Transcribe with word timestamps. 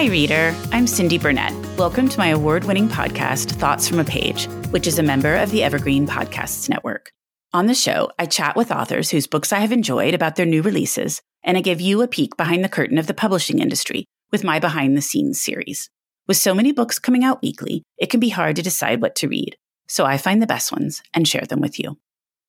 Hi, 0.00 0.06
reader. 0.06 0.56
I'm 0.72 0.86
Cindy 0.86 1.18
Burnett. 1.18 1.52
Welcome 1.76 2.08
to 2.08 2.18
my 2.18 2.28
award 2.28 2.64
winning 2.64 2.88
podcast, 2.88 3.50
Thoughts 3.50 3.86
from 3.86 3.98
a 3.98 4.04
Page, 4.04 4.46
which 4.70 4.86
is 4.86 4.98
a 4.98 5.02
member 5.02 5.36
of 5.36 5.50
the 5.50 5.62
Evergreen 5.62 6.06
Podcasts 6.06 6.70
Network. 6.70 7.12
On 7.52 7.66
the 7.66 7.74
show, 7.74 8.10
I 8.18 8.24
chat 8.24 8.56
with 8.56 8.72
authors 8.72 9.10
whose 9.10 9.26
books 9.26 9.52
I 9.52 9.58
have 9.58 9.72
enjoyed 9.72 10.14
about 10.14 10.36
their 10.36 10.46
new 10.46 10.62
releases, 10.62 11.20
and 11.44 11.58
I 11.58 11.60
give 11.60 11.82
you 11.82 12.00
a 12.00 12.08
peek 12.08 12.34
behind 12.38 12.64
the 12.64 12.68
curtain 12.70 12.96
of 12.96 13.08
the 13.08 13.12
publishing 13.12 13.58
industry 13.58 14.06
with 14.32 14.42
my 14.42 14.58
behind 14.58 14.96
the 14.96 15.02
scenes 15.02 15.38
series. 15.38 15.90
With 16.26 16.38
so 16.38 16.54
many 16.54 16.72
books 16.72 16.98
coming 16.98 17.22
out 17.22 17.42
weekly, 17.42 17.82
it 17.98 18.08
can 18.08 18.20
be 18.20 18.30
hard 18.30 18.56
to 18.56 18.62
decide 18.62 19.02
what 19.02 19.14
to 19.16 19.28
read, 19.28 19.58
so 19.86 20.06
I 20.06 20.16
find 20.16 20.40
the 20.40 20.46
best 20.46 20.72
ones 20.72 21.02
and 21.12 21.28
share 21.28 21.44
them 21.46 21.60
with 21.60 21.78
you. 21.78 21.98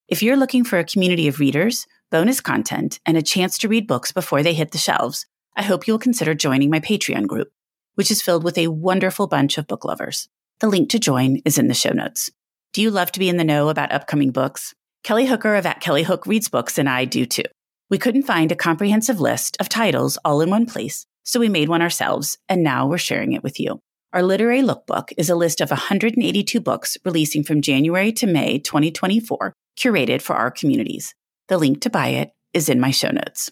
If 0.08 0.24
you're 0.24 0.38
looking 0.38 0.64
for 0.64 0.80
a 0.80 0.86
community 0.86 1.28
of 1.28 1.42
readers, 1.42 1.86
bonus 2.12 2.40
content, 2.40 3.02
and 3.06 3.18
a 3.18 3.22
chance 3.22 3.58
to 3.58 3.68
read 3.68 3.88
books 3.88 4.14
before 4.14 4.42
they 4.42 4.54
hit 4.54 4.72
the 4.72 4.78
shelves, 4.78 5.26
I 5.56 5.64
hope 5.64 5.86
you'll 5.86 6.00
consider 6.00 6.34
joining 6.34 6.70
my 6.70 6.80
Patreon 6.80 7.28
group, 7.28 7.52
which 7.96 8.10
is 8.10 8.22
filled 8.22 8.44
with 8.44 8.58
a 8.58 8.68
wonderful 8.68 9.28
bunch 9.28 9.58
of 9.58 9.68
book 9.68 9.84
lovers. 9.84 10.30
The 10.60 10.70
link 10.70 10.90
to 10.92 11.00
join 11.00 11.42
is 11.44 11.58
in 11.58 11.68
the 11.68 11.74
show 11.74 11.92
notes. 11.92 12.32
Do 12.74 12.82
you 12.82 12.90
love 12.90 13.12
to 13.12 13.20
be 13.20 13.28
in 13.28 13.38
the 13.38 13.44
know 13.44 13.68
about 13.70 13.92
upcoming 13.92 14.32
books? 14.32 14.74
Kelly 15.04 15.26
Hooker 15.26 15.56
of 15.56 15.66
At 15.66 15.82
Kelly 15.82 16.04
Hook 16.04 16.26
Reads 16.26 16.48
Books 16.48 16.78
and 16.78 16.88
I 16.88 17.06
do 17.06 17.26
too. 17.26 17.44
We 17.90 17.98
couldn't 17.98 18.24
find 18.24 18.52
a 18.52 18.56
comprehensive 18.56 19.20
list 19.20 19.58
of 19.60 19.68
titles 19.68 20.18
all 20.24 20.40
in 20.40 20.50
one 20.50 20.66
place, 20.66 21.06
so 21.24 21.40
we 21.40 21.50
made 21.50 21.68
one 21.68 21.82
ourselves, 21.82 22.38
and 22.48 22.64
now 22.64 22.88
we're 22.88 22.98
sharing 22.98 23.34
it 23.34 23.44
with 23.44 23.60
you. 23.60 23.82
Our 24.14 24.24
literary 24.24 24.62
lookbook 24.62 25.12
is 25.18 25.30
a 25.30 25.36
list 25.36 25.60
of 25.60 25.70
182 25.70 26.62
books 26.62 26.98
releasing 27.04 27.44
from 27.44 27.62
January 27.62 28.14
to 28.14 28.28
May 28.28 28.60
2024, 28.60 29.54
curated 29.78 30.22
for 30.22 30.36
our 30.36 30.52
communities. 30.52 31.14
The 31.50 31.58
link 31.58 31.82
to 31.82 31.90
buy 31.90 32.08
it 32.08 32.32
is 32.54 32.70
in 32.70 32.80
my 32.80 32.92
show 32.92 33.10
notes. 33.10 33.52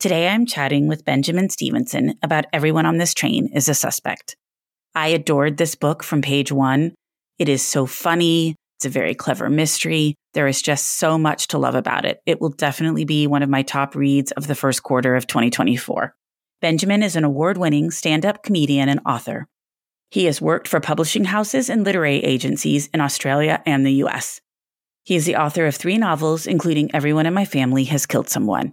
Today 0.00 0.28
I'm 0.28 0.46
chatting 0.46 0.86
with 0.86 1.04
Benjamin 1.04 1.50
Stevenson 1.50 2.14
about 2.22 2.44
Everyone 2.52 2.86
on 2.86 2.98
This 2.98 3.12
Train 3.12 3.48
is 3.52 3.68
a 3.68 3.74
Suspect. 3.74 4.36
I 4.94 5.08
adored 5.08 5.56
this 5.56 5.74
book 5.74 6.04
from 6.04 6.22
page 6.22 6.52
one. 6.52 6.94
It 7.36 7.48
is 7.48 7.66
so 7.66 7.84
funny. 7.84 8.54
It's 8.76 8.86
a 8.86 8.90
very 8.90 9.16
clever 9.16 9.50
mystery. 9.50 10.14
There 10.34 10.46
is 10.46 10.62
just 10.62 11.00
so 11.00 11.18
much 11.18 11.48
to 11.48 11.58
love 11.58 11.74
about 11.74 12.04
it. 12.04 12.20
It 12.26 12.40
will 12.40 12.50
definitely 12.50 13.04
be 13.06 13.26
one 13.26 13.42
of 13.42 13.50
my 13.50 13.62
top 13.62 13.96
reads 13.96 14.30
of 14.30 14.46
the 14.46 14.54
first 14.54 14.84
quarter 14.84 15.16
of 15.16 15.26
2024. 15.26 16.14
Benjamin 16.60 17.02
is 17.02 17.16
an 17.16 17.24
award 17.24 17.58
winning 17.58 17.90
stand 17.90 18.24
up 18.24 18.44
comedian 18.44 18.88
and 18.88 19.00
author. 19.04 19.48
He 20.12 20.26
has 20.26 20.40
worked 20.40 20.68
for 20.68 20.78
publishing 20.78 21.24
houses 21.24 21.68
and 21.68 21.82
literary 21.82 22.22
agencies 22.22 22.88
in 22.94 23.00
Australia 23.00 23.64
and 23.66 23.84
the 23.84 23.94
US. 24.04 24.40
He 25.02 25.16
is 25.16 25.26
the 25.26 25.34
author 25.34 25.66
of 25.66 25.74
three 25.74 25.98
novels, 25.98 26.46
including 26.46 26.94
Everyone 26.94 27.26
in 27.26 27.34
My 27.34 27.44
Family 27.44 27.82
Has 27.86 28.06
Killed 28.06 28.28
Someone. 28.28 28.72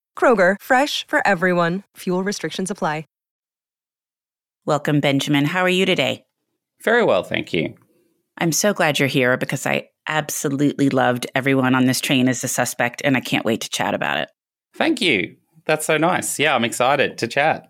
Kroger, 0.15 0.57
fresh 0.61 1.07
for 1.07 1.25
everyone. 1.25 1.81
Fuel 1.97 2.23
restrictions 2.23 2.69
apply. 2.69 3.05
Welcome, 4.63 4.99
Benjamin. 4.99 5.45
How 5.45 5.61
are 5.61 5.69
you 5.69 5.87
today? 5.87 6.23
Very 6.83 7.03
well, 7.03 7.23
thank 7.23 7.51
you. 7.51 7.73
I'm 8.37 8.51
so 8.51 8.75
glad 8.75 8.99
you're 8.99 9.07
here 9.07 9.35
because 9.35 9.65
I 9.65 9.89
absolutely 10.07 10.89
loved 10.89 11.25
everyone 11.33 11.73
on 11.73 11.85
this 11.85 11.99
train 11.99 12.29
as 12.29 12.43
a 12.43 12.47
suspect, 12.47 13.01
and 13.03 13.17
I 13.17 13.21
can't 13.21 13.43
wait 13.43 13.61
to 13.61 13.69
chat 13.71 13.95
about 13.95 14.19
it. 14.19 14.29
Thank 14.75 15.01
you. 15.01 15.35
That's 15.65 15.87
so 15.87 15.97
nice. 15.97 16.37
Yeah, 16.37 16.53
I'm 16.53 16.63
excited 16.63 17.17
to 17.17 17.27
chat. 17.27 17.69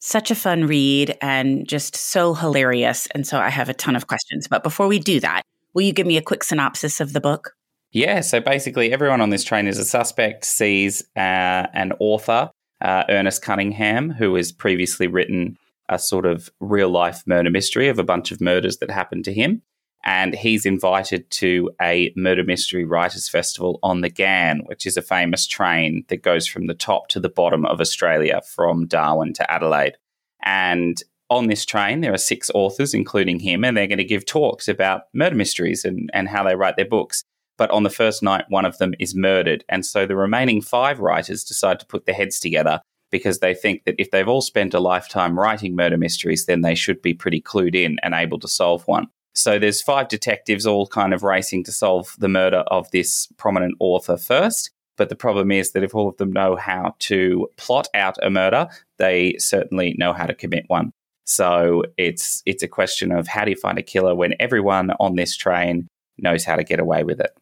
Such 0.00 0.32
a 0.32 0.34
fun 0.34 0.66
read 0.66 1.16
and 1.22 1.64
just 1.68 1.94
so 1.94 2.34
hilarious. 2.34 3.06
And 3.14 3.24
so 3.24 3.38
I 3.38 3.48
have 3.48 3.68
a 3.68 3.74
ton 3.74 3.94
of 3.94 4.08
questions. 4.08 4.48
But 4.48 4.64
before 4.64 4.88
we 4.88 4.98
do 4.98 5.20
that, 5.20 5.42
will 5.74 5.82
you 5.82 5.92
give 5.92 6.08
me 6.08 6.16
a 6.16 6.22
quick 6.22 6.42
synopsis 6.42 7.00
of 7.00 7.12
the 7.12 7.20
book? 7.20 7.54
Yeah, 7.92 8.20
so 8.20 8.40
basically, 8.40 8.92
everyone 8.92 9.20
on 9.20 9.30
this 9.30 9.42
train 9.42 9.66
is 9.66 9.78
a 9.78 9.84
suspect, 9.84 10.44
sees 10.44 11.02
uh, 11.16 11.66
an 11.74 11.92
author, 11.98 12.50
uh, 12.80 13.04
Ernest 13.08 13.42
Cunningham, 13.42 14.10
who 14.10 14.36
has 14.36 14.52
previously 14.52 15.08
written 15.08 15.56
a 15.88 15.98
sort 15.98 16.24
of 16.24 16.50
real 16.60 16.88
life 16.88 17.24
murder 17.26 17.50
mystery 17.50 17.88
of 17.88 17.98
a 17.98 18.04
bunch 18.04 18.30
of 18.30 18.40
murders 18.40 18.78
that 18.78 18.90
happened 18.90 19.24
to 19.24 19.32
him. 19.32 19.62
And 20.04 20.34
he's 20.34 20.64
invited 20.64 21.28
to 21.32 21.70
a 21.82 22.12
murder 22.16 22.44
mystery 22.44 22.84
writers 22.84 23.28
festival 23.28 23.78
on 23.82 24.00
the 24.00 24.08
Ghan, 24.08 24.60
which 24.64 24.86
is 24.86 24.96
a 24.96 25.02
famous 25.02 25.46
train 25.46 26.04
that 26.08 26.22
goes 26.22 26.46
from 26.46 26.68
the 26.68 26.74
top 26.74 27.08
to 27.08 27.20
the 27.20 27.28
bottom 27.28 27.66
of 27.66 27.80
Australia 27.80 28.40
from 28.46 28.86
Darwin 28.86 29.34
to 29.34 29.50
Adelaide. 29.50 29.96
And 30.42 31.02
on 31.28 31.48
this 31.48 31.66
train, 31.66 32.00
there 32.00 32.14
are 32.14 32.18
six 32.18 32.50
authors, 32.54 32.94
including 32.94 33.40
him, 33.40 33.64
and 33.64 33.76
they're 33.76 33.86
going 33.86 33.98
to 33.98 34.04
give 34.04 34.24
talks 34.24 34.68
about 34.68 35.02
murder 35.12 35.36
mysteries 35.36 35.84
and, 35.84 36.08
and 36.14 36.28
how 36.28 36.44
they 36.44 36.54
write 36.54 36.76
their 36.76 36.88
books. 36.88 37.24
But 37.60 37.70
on 37.72 37.82
the 37.82 37.90
first 37.90 38.22
night, 38.22 38.46
one 38.48 38.64
of 38.64 38.78
them 38.78 38.94
is 38.98 39.14
murdered. 39.14 39.66
And 39.68 39.84
so 39.84 40.06
the 40.06 40.16
remaining 40.16 40.62
five 40.62 40.98
writers 40.98 41.44
decide 41.44 41.78
to 41.80 41.84
put 41.84 42.06
their 42.06 42.14
heads 42.14 42.40
together 42.40 42.80
because 43.10 43.40
they 43.40 43.52
think 43.52 43.84
that 43.84 43.96
if 43.98 44.10
they've 44.10 44.26
all 44.26 44.40
spent 44.40 44.72
a 44.72 44.80
lifetime 44.80 45.38
writing 45.38 45.76
murder 45.76 45.98
mysteries, 45.98 46.46
then 46.46 46.62
they 46.62 46.74
should 46.74 47.02
be 47.02 47.12
pretty 47.12 47.38
clued 47.38 47.74
in 47.74 47.98
and 48.02 48.14
able 48.14 48.38
to 48.38 48.48
solve 48.48 48.88
one. 48.88 49.08
So 49.34 49.58
there's 49.58 49.82
five 49.82 50.08
detectives 50.08 50.64
all 50.64 50.86
kind 50.86 51.12
of 51.12 51.22
racing 51.22 51.64
to 51.64 51.70
solve 51.72 52.16
the 52.18 52.30
murder 52.30 52.64
of 52.68 52.90
this 52.92 53.26
prominent 53.36 53.74
author 53.78 54.16
first. 54.16 54.70
But 54.96 55.10
the 55.10 55.14
problem 55.14 55.50
is 55.50 55.72
that 55.72 55.84
if 55.84 55.94
all 55.94 56.08
of 56.08 56.16
them 56.16 56.32
know 56.32 56.56
how 56.56 56.94
to 57.00 57.46
plot 57.58 57.88
out 57.92 58.16
a 58.22 58.30
murder, 58.30 58.68
they 58.96 59.36
certainly 59.36 59.94
know 59.98 60.14
how 60.14 60.24
to 60.24 60.34
commit 60.34 60.64
one. 60.68 60.92
So 61.26 61.82
it's 61.98 62.42
it's 62.46 62.62
a 62.62 62.68
question 62.68 63.12
of 63.12 63.28
how 63.28 63.44
do 63.44 63.50
you 63.50 63.56
find 63.56 63.78
a 63.78 63.82
killer 63.82 64.14
when 64.14 64.32
everyone 64.40 64.92
on 64.92 65.16
this 65.16 65.36
train 65.36 65.88
knows 66.16 66.44
how 66.44 66.56
to 66.56 66.64
get 66.64 66.80
away 66.80 67.04
with 67.04 67.20
it. 67.20 67.36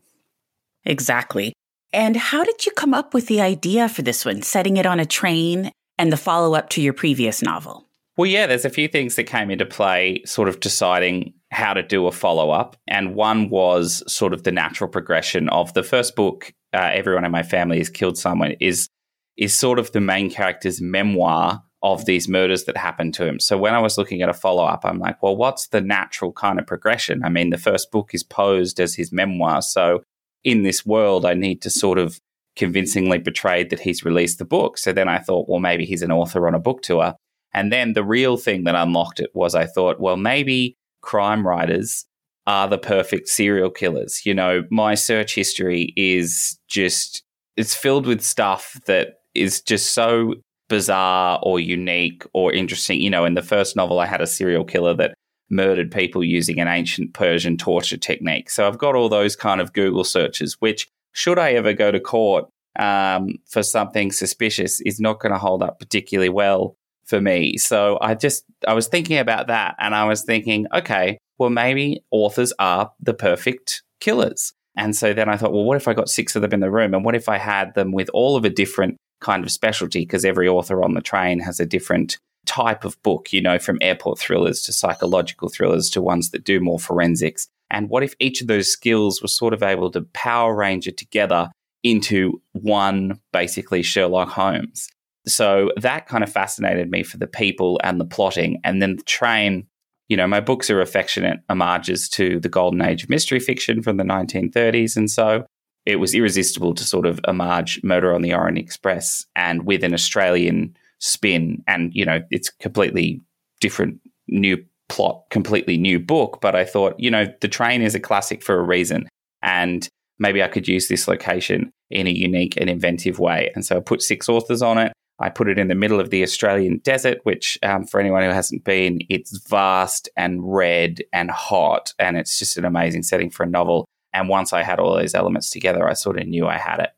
Exactly. 0.88 1.52
And 1.92 2.16
how 2.16 2.42
did 2.42 2.66
you 2.66 2.72
come 2.72 2.92
up 2.92 3.14
with 3.14 3.28
the 3.28 3.40
idea 3.40 3.88
for 3.88 4.02
this 4.02 4.24
one, 4.24 4.42
setting 4.42 4.76
it 4.76 4.86
on 4.86 4.98
a 4.98 5.06
train 5.06 5.70
and 5.98 6.12
the 6.12 6.16
follow 6.16 6.54
up 6.54 6.70
to 6.70 6.82
your 6.82 6.92
previous 6.92 7.42
novel? 7.42 7.86
Well, 8.16 8.26
yeah, 8.26 8.46
there's 8.46 8.64
a 8.64 8.70
few 8.70 8.88
things 8.88 9.14
that 9.14 9.24
came 9.24 9.50
into 9.50 9.64
play, 9.64 10.22
sort 10.26 10.48
of 10.48 10.58
deciding 10.58 11.34
how 11.52 11.72
to 11.72 11.82
do 11.82 12.06
a 12.06 12.12
follow 12.12 12.50
up. 12.50 12.76
And 12.88 13.14
one 13.14 13.48
was 13.48 14.02
sort 14.12 14.32
of 14.32 14.42
the 14.42 14.50
natural 14.50 14.90
progression 14.90 15.48
of 15.50 15.72
the 15.74 15.84
first 15.84 16.16
book, 16.16 16.52
uh, 16.74 16.90
Everyone 16.92 17.24
in 17.24 17.30
My 17.30 17.44
Family 17.44 17.78
Has 17.78 17.88
Killed 17.88 18.18
Someone, 18.18 18.56
is, 18.60 18.88
is 19.36 19.54
sort 19.54 19.78
of 19.78 19.92
the 19.92 20.00
main 20.00 20.30
character's 20.30 20.80
memoir 20.80 21.62
of 21.82 22.06
these 22.06 22.28
murders 22.28 22.64
that 22.64 22.76
happened 22.76 23.14
to 23.14 23.24
him. 23.24 23.38
So 23.38 23.56
when 23.56 23.74
I 23.74 23.78
was 23.78 23.96
looking 23.96 24.20
at 24.20 24.28
a 24.28 24.34
follow 24.34 24.64
up, 24.64 24.84
I'm 24.84 24.98
like, 24.98 25.22
well, 25.22 25.36
what's 25.36 25.68
the 25.68 25.80
natural 25.80 26.32
kind 26.32 26.58
of 26.58 26.66
progression? 26.66 27.22
I 27.24 27.28
mean, 27.28 27.50
the 27.50 27.58
first 27.58 27.92
book 27.92 28.10
is 28.14 28.24
posed 28.24 28.80
as 28.80 28.96
his 28.96 29.12
memoir. 29.12 29.62
So 29.62 30.02
in 30.44 30.62
this 30.62 30.86
world, 30.86 31.24
I 31.24 31.34
need 31.34 31.62
to 31.62 31.70
sort 31.70 31.98
of 31.98 32.18
convincingly 32.56 33.20
portray 33.20 33.64
that 33.64 33.80
he's 33.80 34.04
released 34.04 34.38
the 34.38 34.44
book. 34.44 34.78
So 34.78 34.92
then 34.92 35.08
I 35.08 35.18
thought, 35.18 35.48
well, 35.48 35.60
maybe 35.60 35.84
he's 35.84 36.02
an 36.02 36.12
author 36.12 36.46
on 36.46 36.54
a 36.54 36.58
book 36.58 36.82
tour. 36.82 37.14
And 37.54 37.72
then 37.72 37.92
the 37.92 38.04
real 38.04 38.36
thing 38.36 38.64
that 38.64 38.74
unlocked 38.74 39.20
it 39.20 39.30
was 39.34 39.54
I 39.54 39.66
thought, 39.66 40.00
well, 40.00 40.16
maybe 40.16 40.76
crime 41.00 41.46
writers 41.46 42.04
are 42.46 42.68
the 42.68 42.78
perfect 42.78 43.28
serial 43.28 43.70
killers. 43.70 44.24
You 44.24 44.34
know, 44.34 44.64
my 44.70 44.94
search 44.94 45.34
history 45.34 45.92
is 45.96 46.58
just, 46.68 47.22
it's 47.56 47.74
filled 47.74 48.06
with 48.06 48.22
stuff 48.22 48.78
that 48.86 49.14
is 49.34 49.60
just 49.60 49.94
so 49.94 50.34
bizarre 50.68 51.40
or 51.42 51.60
unique 51.60 52.24
or 52.32 52.52
interesting. 52.52 53.00
You 53.00 53.10
know, 53.10 53.24
in 53.24 53.34
the 53.34 53.42
first 53.42 53.76
novel, 53.76 54.00
I 54.00 54.06
had 54.06 54.20
a 54.20 54.26
serial 54.26 54.64
killer 54.64 54.94
that 54.94 55.14
murdered 55.50 55.90
people 55.90 56.22
using 56.22 56.60
an 56.60 56.68
ancient 56.68 57.14
Persian 57.14 57.56
torture 57.56 57.96
technique. 57.96 58.50
So 58.50 58.66
I've 58.66 58.78
got 58.78 58.94
all 58.94 59.08
those 59.08 59.36
kind 59.36 59.60
of 59.60 59.72
Google 59.72 60.04
searches, 60.04 60.56
which 60.60 60.88
should 61.12 61.38
I 61.38 61.52
ever 61.52 61.72
go 61.72 61.90
to 61.90 62.00
court 62.00 62.48
um, 62.78 63.38
for 63.46 63.62
something 63.62 64.12
suspicious 64.12 64.80
is 64.82 65.00
not 65.00 65.20
going 65.20 65.32
to 65.32 65.38
hold 65.38 65.62
up 65.62 65.78
particularly 65.78 66.28
well 66.28 66.76
for 67.06 67.20
me. 67.20 67.56
So 67.56 67.98
I 68.00 68.14
just, 68.14 68.44
I 68.66 68.74
was 68.74 68.86
thinking 68.86 69.18
about 69.18 69.46
that 69.48 69.74
and 69.78 69.94
I 69.94 70.04
was 70.04 70.22
thinking, 70.22 70.66
okay, 70.72 71.18
well, 71.38 71.50
maybe 71.50 72.04
authors 72.10 72.52
are 72.58 72.92
the 73.00 73.14
perfect 73.14 73.82
killers. 74.00 74.52
And 74.76 74.94
so 74.94 75.12
then 75.12 75.28
I 75.28 75.36
thought, 75.36 75.52
well, 75.52 75.64
what 75.64 75.76
if 75.76 75.88
I 75.88 75.94
got 75.94 76.08
six 76.08 76.36
of 76.36 76.42
them 76.42 76.52
in 76.52 76.60
the 76.60 76.70
room? 76.70 76.94
And 76.94 77.04
what 77.04 77.16
if 77.16 77.28
I 77.28 77.38
had 77.38 77.74
them 77.74 77.90
with 77.90 78.10
all 78.14 78.36
of 78.36 78.44
a 78.44 78.50
different 78.50 78.96
kind 79.20 79.42
of 79.42 79.50
specialty? 79.50 80.00
Because 80.00 80.24
every 80.24 80.46
author 80.46 80.84
on 80.84 80.94
the 80.94 81.00
train 81.00 81.40
has 81.40 81.58
a 81.58 81.66
different 81.66 82.18
type 82.48 82.84
of 82.84 83.00
book, 83.02 83.32
you 83.32 83.42
know, 83.42 83.58
from 83.58 83.78
airport 83.82 84.18
thrillers 84.18 84.62
to 84.62 84.72
psychological 84.72 85.50
thrillers 85.50 85.90
to 85.90 86.00
ones 86.00 86.30
that 86.30 86.44
do 86.44 86.60
more 86.60 86.80
forensics. 86.80 87.46
And 87.70 87.90
what 87.90 88.02
if 88.02 88.14
each 88.18 88.40
of 88.40 88.46
those 88.46 88.72
skills 88.72 89.20
was 89.20 89.36
sort 89.36 89.52
of 89.52 89.62
able 89.62 89.90
to 89.90 90.00
power 90.14 90.56
ranger 90.56 90.90
together 90.90 91.50
into 91.82 92.40
one 92.52 93.20
basically 93.32 93.82
Sherlock 93.82 94.30
Holmes? 94.30 94.88
So 95.26 95.70
that 95.76 96.06
kind 96.06 96.24
of 96.24 96.32
fascinated 96.32 96.90
me 96.90 97.02
for 97.02 97.18
the 97.18 97.26
people 97.26 97.78
and 97.84 98.00
the 98.00 98.06
plotting. 98.06 98.60
And 98.64 98.80
then 98.80 98.96
the 98.96 99.02
train, 99.02 99.66
you 100.08 100.16
know, 100.16 100.26
my 100.26 100.40
books 100.40 100.70
are 100.70 100.80
affectionate 100.80 101.40
homages 101.50 102.08
to 102.10 102.40
the 102.40 102.48
golden 102.48 102.80
age 102.80 103.02
of 103.02 103.10
mystery 103.10 103.40
fiction 103.40 103.82
from 103.82 103.98
the 103.98 104.04
1930s. 104.04 104.96
And 104.96 105.10
so 105.10 105.44
it 105.84 105.96
was 105.96 106.14
irresistible 106.14 106.74
to 106.74 106.84
sort 106.84 107.04
of 107.04 107.20
homage 107.26 107.82
Murder 107.84 108.14
on 108.14 108.22
the 108.22 108.32
Orient 108.32 108.58
Express 108.58 109.26
and 109.36 109.66
with 109.66 109.84
an 109.84 109.92
Australian 109.92 110.74
spin. 110.98 111.62
And, 111.66 111.92
you 111.94 112.04
know, 112.04 112.20
it's 112.30 112.50
completely 112.50 113.20
different 113.60 114.00
new 114.28 114.58
plot, 114.88 115.24
completely 115.30 115.76
new 115.76 115.98
book. 115.98 116.38
But 116.40 116.54
I 116.54 116.64
thought, 116.64 116.98
you 116.98 117.10
know, 117.10 117.26
the 117.40 117.48
train 117.48 117.82
is 117.82 117.94
a 117.94 118.00
classic 118.00 118.42
for 118.42 118.58
a 118.58 118.62
reason. 118.62 119.08
And 119.42 119.88
maybe 120.18 120.42
I 120.42 120.48
could 120.48 120.66
use 120.66 120.88
this 120.88 121.08
location 121.08 121.70
in 121.90 122.06
a 122.06 122.10
unique 122.10 122.56
and 122.56 122.68
inventive 122.68 123.18
way. 123.18 123.50
And 123.54 123.64
so 123.64 123.76
I 123.76 123.80
put 123.80 124.02
six 124.02 124.28
authors 124.28 124.62
on 124.62 124.78
it. 124.78 124.92
I 125.20 125.30
put 125.30 125.48
it 125.48 125.58
in 125.58 125.68
the 125.68 125.74
middle 125.74 125.98
of 125.98 126.10
the 126.10 126.22
Australian 126.22 126.78
desert, 126.78 127.18
which, 127.24 127.58
um, 127.64 127.84
for 127.84 127.98
anyone 127.98 128.22
who 128.22 128.30
hasn't 128.30 128.64
been, 128.64 129.00
it's 129.08 129.36
vast 129.48 130.08
and 130.16 130.40
red 130.42 131.02
and 131.12 131.30
hot. 131.30 131.92
And 131.98 132.16
it's 132.16 132.38
just 132.38 132.56
an 132.56 132.64
amazing 132.64 133.02
setting 133.02 133.28
for 133.28 133.42
a 133.42 133.48
novel. 133.48 133.84
And 134.12 134.28
once 134.28 134.52
I 134.52 134.62
had 134.62 134.78
all 134.78 134.94
those 134.94 135.14
elements 135.14 135.50
together, 135.50 135.88
I 135.88 135.94
sort 135.94 136.20
of 136.20 136.26
knew 136.26 136.46
I 136.46 136.56
had 136.56 136.78
it. 136.78 136.90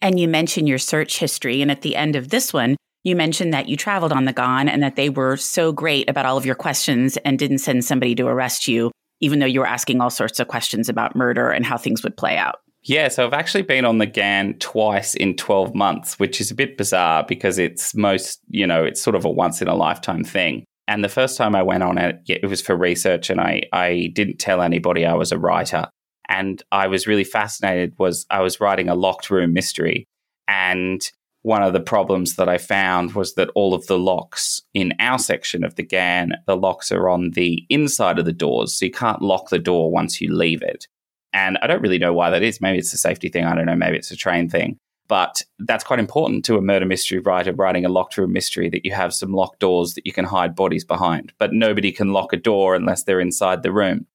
And 0.00 0.18
you 0.18 0.26
mentioned 0.26 0.68
your 0.68 0.78
search 0.78 1.18
history. 1.18 1.62
And 1.62 1.70
at 1.70 1.82
the 1.82 1.94
end 1.94 2.16
of 2.16 2.30
this 2.30 2.52
one, 2.52 2.76
you 3.04 3.16
mentioned 3.16 3.52
that 3.52 3.68
you 3.68 3.76
traveled 3.76 4.12
on 4.12 4.24
the 4.24 4.32
Gone 4.32 4.68
and 4.68 4.82
that 4.82 4.96
they 4.96 5.10
were 5.10 5.36
so 5.36 5.72
great 5.72 6.08
about 6.08 6.26
all 6.26 6.36
of 6.36 6.46
your 6.46 6.54
questions 6.54 7.16
and 7.18 7.38
didn't 7.38 7.58
send 7.58 7.84
somebody 7.84 8.14
to 8.14 8.26
arrest 8.26 8.68
you, 8.68 8.90
even 9.20 9.38
though 9.38 9.46
you 9.46 9.60
were 9.60 9.66
asking 9.66 10.00
all 10.00 10.10
sorts 10.10 10.38
of 10.40 10.48
questions 10.48 10.88
about 10.88 11.16
murder 11.16 11.50
and 11.50 11.66
how 11.66 11.76
things 11.76 12.02
would 12.02 12.16
play 12.16 12.36
out. 12.36 12.60
Yeah, 12.84 13.08
so 13.08 13.24
I've 13.24 13.32
actually 13.32 13.62
been 13.62 13.84
on 13.84 13.98
the 13.98 14.06
Ghan 14.06 14.54
twice 14.58 15.14
in 15.14 15.36
12 15.36 15.74
months, 15.74 16.18
which 16.18 16.40
is 16.40 16.50
a 16.50 16.54
bit 16.54 16.76
bizarre 16.76 17.24
because 17.26 17.58
it's 17.58 17.94
most, 17.94 18.40
you 18.48 18.66
know, 18.66 18.84
it's 18.84 19.00
sort 19.00 19.14
of 19.14 19.24
a 19.24 19.30
once 19.30 19.62
in 19.62 19.68
a 19.68 19.74
lifetime 19.74 20.24
thing. 20.24 20.64
And 20.88 21.04
the 21.04 21.08
first 21.08 21.36
time 21.36 21.54
I 21.54 21.62
went 21.62 21.84
on 21.84 21.96
it, 21.96 22.20
it 22.26 22.46
was 22.46 22.60
for 22.60 22.76
research 22.76 23.30
and 23.30 23.40
I, 23.40 23.62
I 23.72 24.10
didn't 24.14 24.38
tell 24.38 24.60
anybody 24.60 25.06
I 25.06 25.14
was 25.14 25.30
a 25.30 25.38
writer. 25.38 25.86
And 26.28 26.60
I 26.72 26.88
was 26.88 27.06
really 27.06 27.24
fascinated 27.24 27.94
was 27.98 28.26
I 28.30 28.40
was 28.40 28.60
writing 28.60 28.88
a 28.88 28.96
locked 28.96 29.30
room 29.30 29.52
mystery 29.52 30.08
and 30.48 31.08
one 31.42 31.62
of 31.62 31.72
the 31.72 31.80
problems 31.80 32.36
that 32.36 32.48
I 32.48 32.58
found 32.58 33.14
was 33.14 33.34
that 33.34 33.50
all 33.54 33.74
of 33.74 33.86
the 33.86 33.98
locks 33.98 34.62
in 34.74 34.94
our 35.00 35.18
section 35.18 35.64
of 35.64 35.74
the 35.74 35.82
Ghan, 35.82 36.34
the 36.46 36.56
locks 36.56 36.92
are 36.92 37.08
on 37.08 37.32
the 37.32 37.66
inside 37.68 38.18
of 38.18 38.24
the 38.24 38.32
doors. 38.32 38.74
So 38.74 38.86
you 38.86 38.92
can't 38.92 39.22
lock 39.22 39.50
the 39.50 39.58
door 39.58 39.90
once 39.90 40.20
you 40.20 40.32
leave 40.32 40.62
it. 40.62 40.86
And 41.32 41.58
I 41.62 41.66
don't 41.66 41.82
really 41.82 41.98
know 41.98 42.12
why 42.12 42.30
that 42.30 42.42
is. 42.42 42.60
Maybe 42.60 42.78
it's 42.78 42.92
a 42.92 42.98
safety 42.98 43.28
thing. 43.28 43.44
I 43.44 43.54
don't 43.54 43.66
know. 43.66 43.74
Maybe 43.74 43.96
it's 43.96 44.10
a 44.10 44.16
train 44.16 44.48
thing. 44.48 44.78
But 45.08 45.42
that's 45.58 45.84
quite 45.84 45.98
important 45.98 46.44
to 46.44 46.56
a 46.56 46.62
murder 46.62 46.86
mystery 46.86 47.18
writer 47.18 47.52
writing 47.52 47.84
a 47.84 47.88
locked 47.88 48.16
room 48.16 48.32
mystery 48.32 48.70
that 48.70 48.84
you 48.84 48.92
have 48.92 49.12
some 49.12 49.32
locked 49.32 49.58
doors 49.58 49.94
that 49.94 50.06
you 50.06 50.12
can 50.12 50.24
hide 50.24 50.54
bodies 50.54 50.84
behind. 50.84 51.32
But 51.38 51.52
nobody 51.52 51.90
can 51.90 52.12
lock 52.12 52.32
a 52.32 52.36
door 52.36 52.74
unless 52.74 53.02
they're 53.02 53.20
inside 53.20 53.62
the 53.62 53.72
room, 53.72 54.06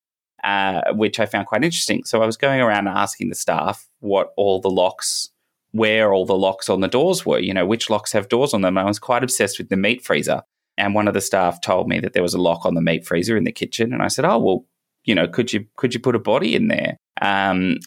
uh, 0.43 0.93
which 0.93 1.19
I 1.19 1.25
found 1.25 1.47
quite 1.47 1.63
interesting. 1.63 2.03
So 2.05 2.21
I 2.21 2.25
was 2.25 2.37
going 2.37 2.61
around 2.61 2.87
asking 2.87 3.29
the 3.29 3.35
staff 3.35 3.87
what 3.99 4.33
all 4.37 4.61
the 4.61 4.69
locks, 4.69 5.29
where 5.77 6.13
all 6.13 6.25
the 6.25 6.37
locks 6.37 6.69
on 6.69 6.81
the 6.81 6.87
doors 6.87 7.25
were, 7.25 7.39
you 7.39 7.53
know, 7.53 7.65
which 7.65 7.89
locks 7.89 8.11
have 8.11 8.29
doors 8.29 8.53
on 8.53 8.61
them. 8.61 8.77
I 8.77 8.83
was 8.83 8.99
quite 8.99 9.23
obsessed 9.23 9.57
with 9.57 9.69
the 9.69 9.77
meat 9.77 10.03
freezer. 10.03 10.43
And 10.77 10.93
one 10.93 11.07
of 11.07 11.13
the 11.13 11.21
staff 11.21 11.61
told 11.61 11.87
me 11.87 11.99
that 11.99 12.13
there 12.13 12.23
was 12.23 12.33
a 12.33 12.41
lock 12.41 12.65
on 12.65 12.75
the 12.75 12.81
meat 12.81 13.05
freezer 13.05 13.35
in 13.35 13.45
the 13.45 13.51
kitchen. 13.51 13.93
And 13.93 14.03
I 14.03 14.07
said, 14.07 14.25
oh, 14.25 14.37
well, 14.37 14.65
you 15.05 15.15
know, 15.15 15.27
could 15.27 15.53
you 15.53 15.65
could 15.77 15.93
you 15.93 15.99
put 15.99 16.15
a 16.15 16.19
body 16.19 16.55
in 16.55 16.67
there? 16.67 16.97
Um, 17.21 17.77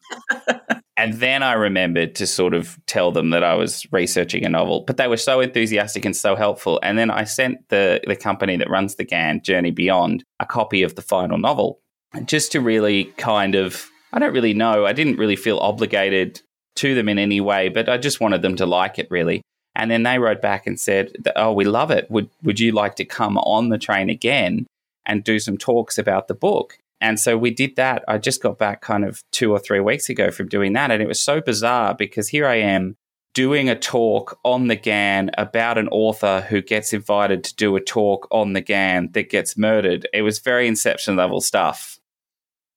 and 0.96 1.14
then 1.14 1.42
I 1.42 1.52
remembered 1.52 2.14
to 2.16 2.26
sort 2.26 2.54
of 2.54 2.78
tell 2.86 3.12
them 3.12 3.30
that 3.30 3.44
I 3.44 3.54
was 3.54 3.86
researching 3.92 4.44
a 4.44 4.48
novel, 4.48 4.84
but 4.86 4.96
they 4.96 5.06
were 5.06 5.16
so 5.16 5.40
enthusiastic 5.40 6.04
and 6.04 6.16
so 6.16 6.34
helpful. 6.34 6.80
And 6.82 6.98
then 6.98 7.10
I 7.10 7.24
sent 7.24 7.68
the 7.68 8.00
the 8.06 8.16
company 8.16 8.56
that 8.56 8.70
runs 8.70 8.96
the 8.96 9.04
Ghan 9.04 9.42
Journey 9.44 9.70
Beyond 9.70 10.24
a 10.40 10.46
copy 10.46 10.82
of 10.82 10.96
the 10.96 11.02
final 11.02 11.38
novel, 11.38 11.80
just 12.24 12.52
to 12.52 12.60
really 12.60 13.04
kind 13.18 13.54
of 13.54 13.88
I 14.12 14.18
don't 14.18 14.34
really 14.34 14.54
know. 14.54 14.86
I 14.86 14.92
didn't 14.92 15.18
really 15.18 15.36
feel 15.36 15.58
obligated 15.58 16.40
to 16.76 16.94
them 16.94 17.08
in 17.08 17.18
any 17.18 17.40
way, 17.40 17.68
but 17.68 17.88
I 17.88 17.98
just 17.98 18.20
wanted 18.20 18.42
them 18.42 18.56
to 18.56 18.66
like 18.66 18.98
it 18.98 19.10
really. 19.10 19.42
And 19.74 19.90
then 19.90 20.02
they 20.02 20.18
wrote 20.18 20.42
back 20.42 20.66
and 20.66 20.78
said, 20.78 21.12
"Oh, 21.36 21.52
we 21.52 21.64
love 21.64 21.90
it. 21.90 22.10
Would 22.10 22.28
would 22.42 22.60
you 22.60 22.72
like 22.72 22.96
to 22.96 23.04
come 23.04 23.38
on 23.38 23.68
the 23.68 23.78
train 23.78 24.10
again 24.10 24.66
and 25.06 25.24
do 25.24 25.38
some 25.38 25.56
talks 25.56 25.98
about 25.98 26.28
the 26.28 26.34
book?" 26.34 26.78
And 27.00 27.18
so 27.18 27.38
we 27.38 27.50
did 27.50 27.76
that. 27.76 28.04
I 28.08 28.18
just 28.18 28.42
got 28.42 28.58
back 28.58 28.82
kind 28.82 29.04
of 29.04 29.22
two 29.32 29.52
or 29.52 29.58
three 29.58 29.80
weeks 29.80 30.08
ago 30.08 30.30
from 30.30 30.48
doing 30.48 30.74
that. 30.74 30.90
And 30.90 31.02
it 31.02 31.08
was 31.08 31.20
so 31.20 31.40
bizarre 31.40 31.94
because 31.94 32.28
here 32.28 32.46
I 32.46 32.56
am 32.56 32.96
doing 33.32 33.68
a 33.68 33.78
talk 33.78 34.38
on 34.44 34.66
the 34.66 34.76
Ghan 34.76 35.30
about 35.38 35.78
an 35.78 35.88
author 35.88 36.42
who 36.48 36.60
gets 36.60 36.92
invited 36.92 37.44
to 37.44 37.54
do 37.54 37.76
a 37.76 37.80
talk 37.80 38.26
on 38.30 38.52
the 38.52 38.60
Ghan 38.60 39.10
that 39.12 39.30
gets 39.30 39.56
murdered. 39.56 40.08
It 40.12 40.22
was 40.22 40.40
very 40.40 40.66
inception 40.66 41.16
level 41.16 41.40
stuff. 41.40 41.98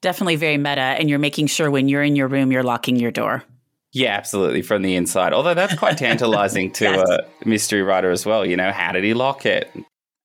Definitely 0.01 0.35
very 0.35 0.57
meta. 0.57 0.81
And 0.81 1.09
you're 1.09 1.19
making 1.19 1.47
sure 1.47 1.71
when 1.71 1.89
you're 1.89 2.03
in 2.03 2.15
your 2.15 2.27
room, 2.27 2.51
you're 2.51 2.63
locking 2.63 2.97
your 2.97 3.11
door. 3.11 3.43
Yeah, 3.93 4.15
absolutely. 4.15 4.63
From 4.63 4.81
the 4.81 4.95
inside. 4.95 5.33
Although 5.33 5.53
that's 5.53 5.75
quite 5.75 5.97
tantalizing 5.97 6.71
to 6.73 6.85
yes. 6.85 7.09
a 7.09 7.47
mystery 7.47 7.83
writer 7.83 8.09
as 8.11 8.25
well. 8.25 8.45
You 8.45 8.57
know, 8.57 8.71
how 8.71 8.91
did 8.91 9.03
he 9.03 9.13
lock 9.13 9.45
it? 9.45 9.71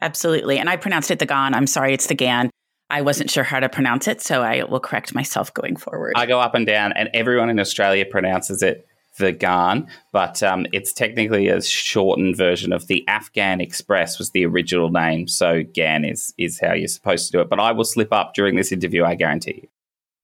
Absolutely. 0.00 0.58
And 0.58 0.70
I 0.70 0.76
pronounced 0.76 1.10
it 1.10 1.18
the 1.18 1.26
GAN. 1.26 1.54
I'm 1.54 1.66
sorry, 1.66 1.92
it's 1.92 2.06
the 2.06 2.14
GAN. 2.14 2.50
I 2.90 3.02
wasn't 3.02 3.30
sure 3.30 3.44
how 3.44 3.60
to 3.60 3.68
pronounce 3.68 4.08
it, 4.08 4.22
so 4.22 4.42
I 4.42 4.64
will 4.64 4.80
correct 4.80 5.14
myself 5.14 5.52
going 5.52 5.76
forward. 5.76 6.14
I 6.16 6.24
go 6.24 6.40
up 6.40 6.54
and 6.54 6.66
down, 6.66 6.92
and 6.92 7.10
everyone 7.12 7.50
in 7.50 7.60
Australia 7.60 8.06
pronounces 8.06 8.62
it 8.62 8.88
the 9.18 9.32
Gan, 9.32 9.88
but 10.12 10.42
um, 10.42 10.66
it's 10.72 10.92
technically 10.92 11.48
a 11.48 11.60
shortened 11.60 12.36
version 12.36 12.72
of 12.72 12.86
the 12.86 13.06
Afghan 13.08 13.60
Express 13.60 14.18
was 14.18 14.30
the 14.30 14.46
original 14.46 14.90
name. 14.90 15.28
So 15.28 15.62
Gan 15.74 16.04
is 16.04 16.32
is 16.38 16.58
how 16.60 16.72
you're 16.72 16.88
supposed 16.88 17.26
to 17.26 17.32
do 17.32 17.40
it. 17.40 17.50
But 17.50 17.60
I 17.60 17.72
will 17.72 17.84
slip 17.84 18.12
up 18.12 18.32
during 18.34 18.56
this 18.56 18.72
interview, 18.72 19.04
I 19.04 19.16
guarantee 19.16 19.60
you. 19.62 19.68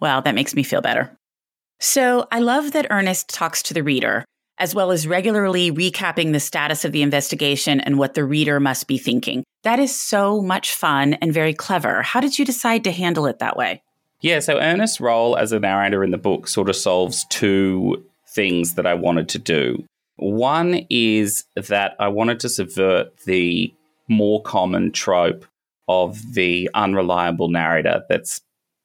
Well, 0.00 0.22
that 0.22 0.34
makes 0.34 0.54
me 0.54 0.62
feel 0.62 0.80
better. 0.80 1.18
So 1.80 2.26
I 2.30 2.40
love 2.40 2.72
that 2.72 2.86
Ernest 2.90 3.28
talks 3.28 3.62
to 3.64 3.74
the 3.74 3.82
reader 3.82 4.24
as 4.58 4.74
well 4.74 4.92
as 4.92 5.06
regularly 5.06 5.72
recapping 5.72 6.32
the 6.32 6.40
status 6.40 6.84
of 6.84 6.92
the 6.92 7.02
investigation 7.02 7.80
and 7.80 7.98
what 7.98 8.14
the 8.14 8.24
reader 8.24 8.60
must 8.60 8.86
be 8.86 8.98
thinking. 8.98 9.44
That 9.62 9.78
is 9.78 9.94
so 9.94 10.40
much 10.40 10.74
fun 10.74 11.14
and 11.14 11.32
very 11.32 11.54
clever. 11.54 12.02
How 12.02 12.20
did 12.20 12.38
you 12.38 12.44
decide 12.44 12.84
to 12.84 12.92
handle 12.92 13.26
it 13.26 13.38
that 13.40 13.56
way? 13.56 13.82
Yeah, 14.20 14.40
so 14.40 14.58
Ernest's 14.58 15.00
role 15.00 15.36
as 15.36 15.52
a 15.52 15.58
narrator 15.58 16.04
in 16.04 16.10
the 16.10 16.18
book 16.18 16.48
sort 16.48 16.68
of 16.68 16.76
solves 16.76 17.26
two 17.30 18.04
things 18.28 18.74
that 18.74 18.86
I 18.86 18.94
wanted 18.94 19.28
to 19.30 19.38
do. 19.38 19.84
One 20.16 20.86
is 20.88 21.44
that 21.56 21.96
I 21.98 22.08
wanted 22.08 22.40
to 22.40 22.48
subvert 22.48 23.16
the 23.24 23.74
more 24.08 24.40
common 24.42 24.92
trope 24.92 25.44
of 25.88 26.34
the 26.34 26.70
unreliable 26.74 27.48
narrator 27.48 28.04
that's 28.08 28.40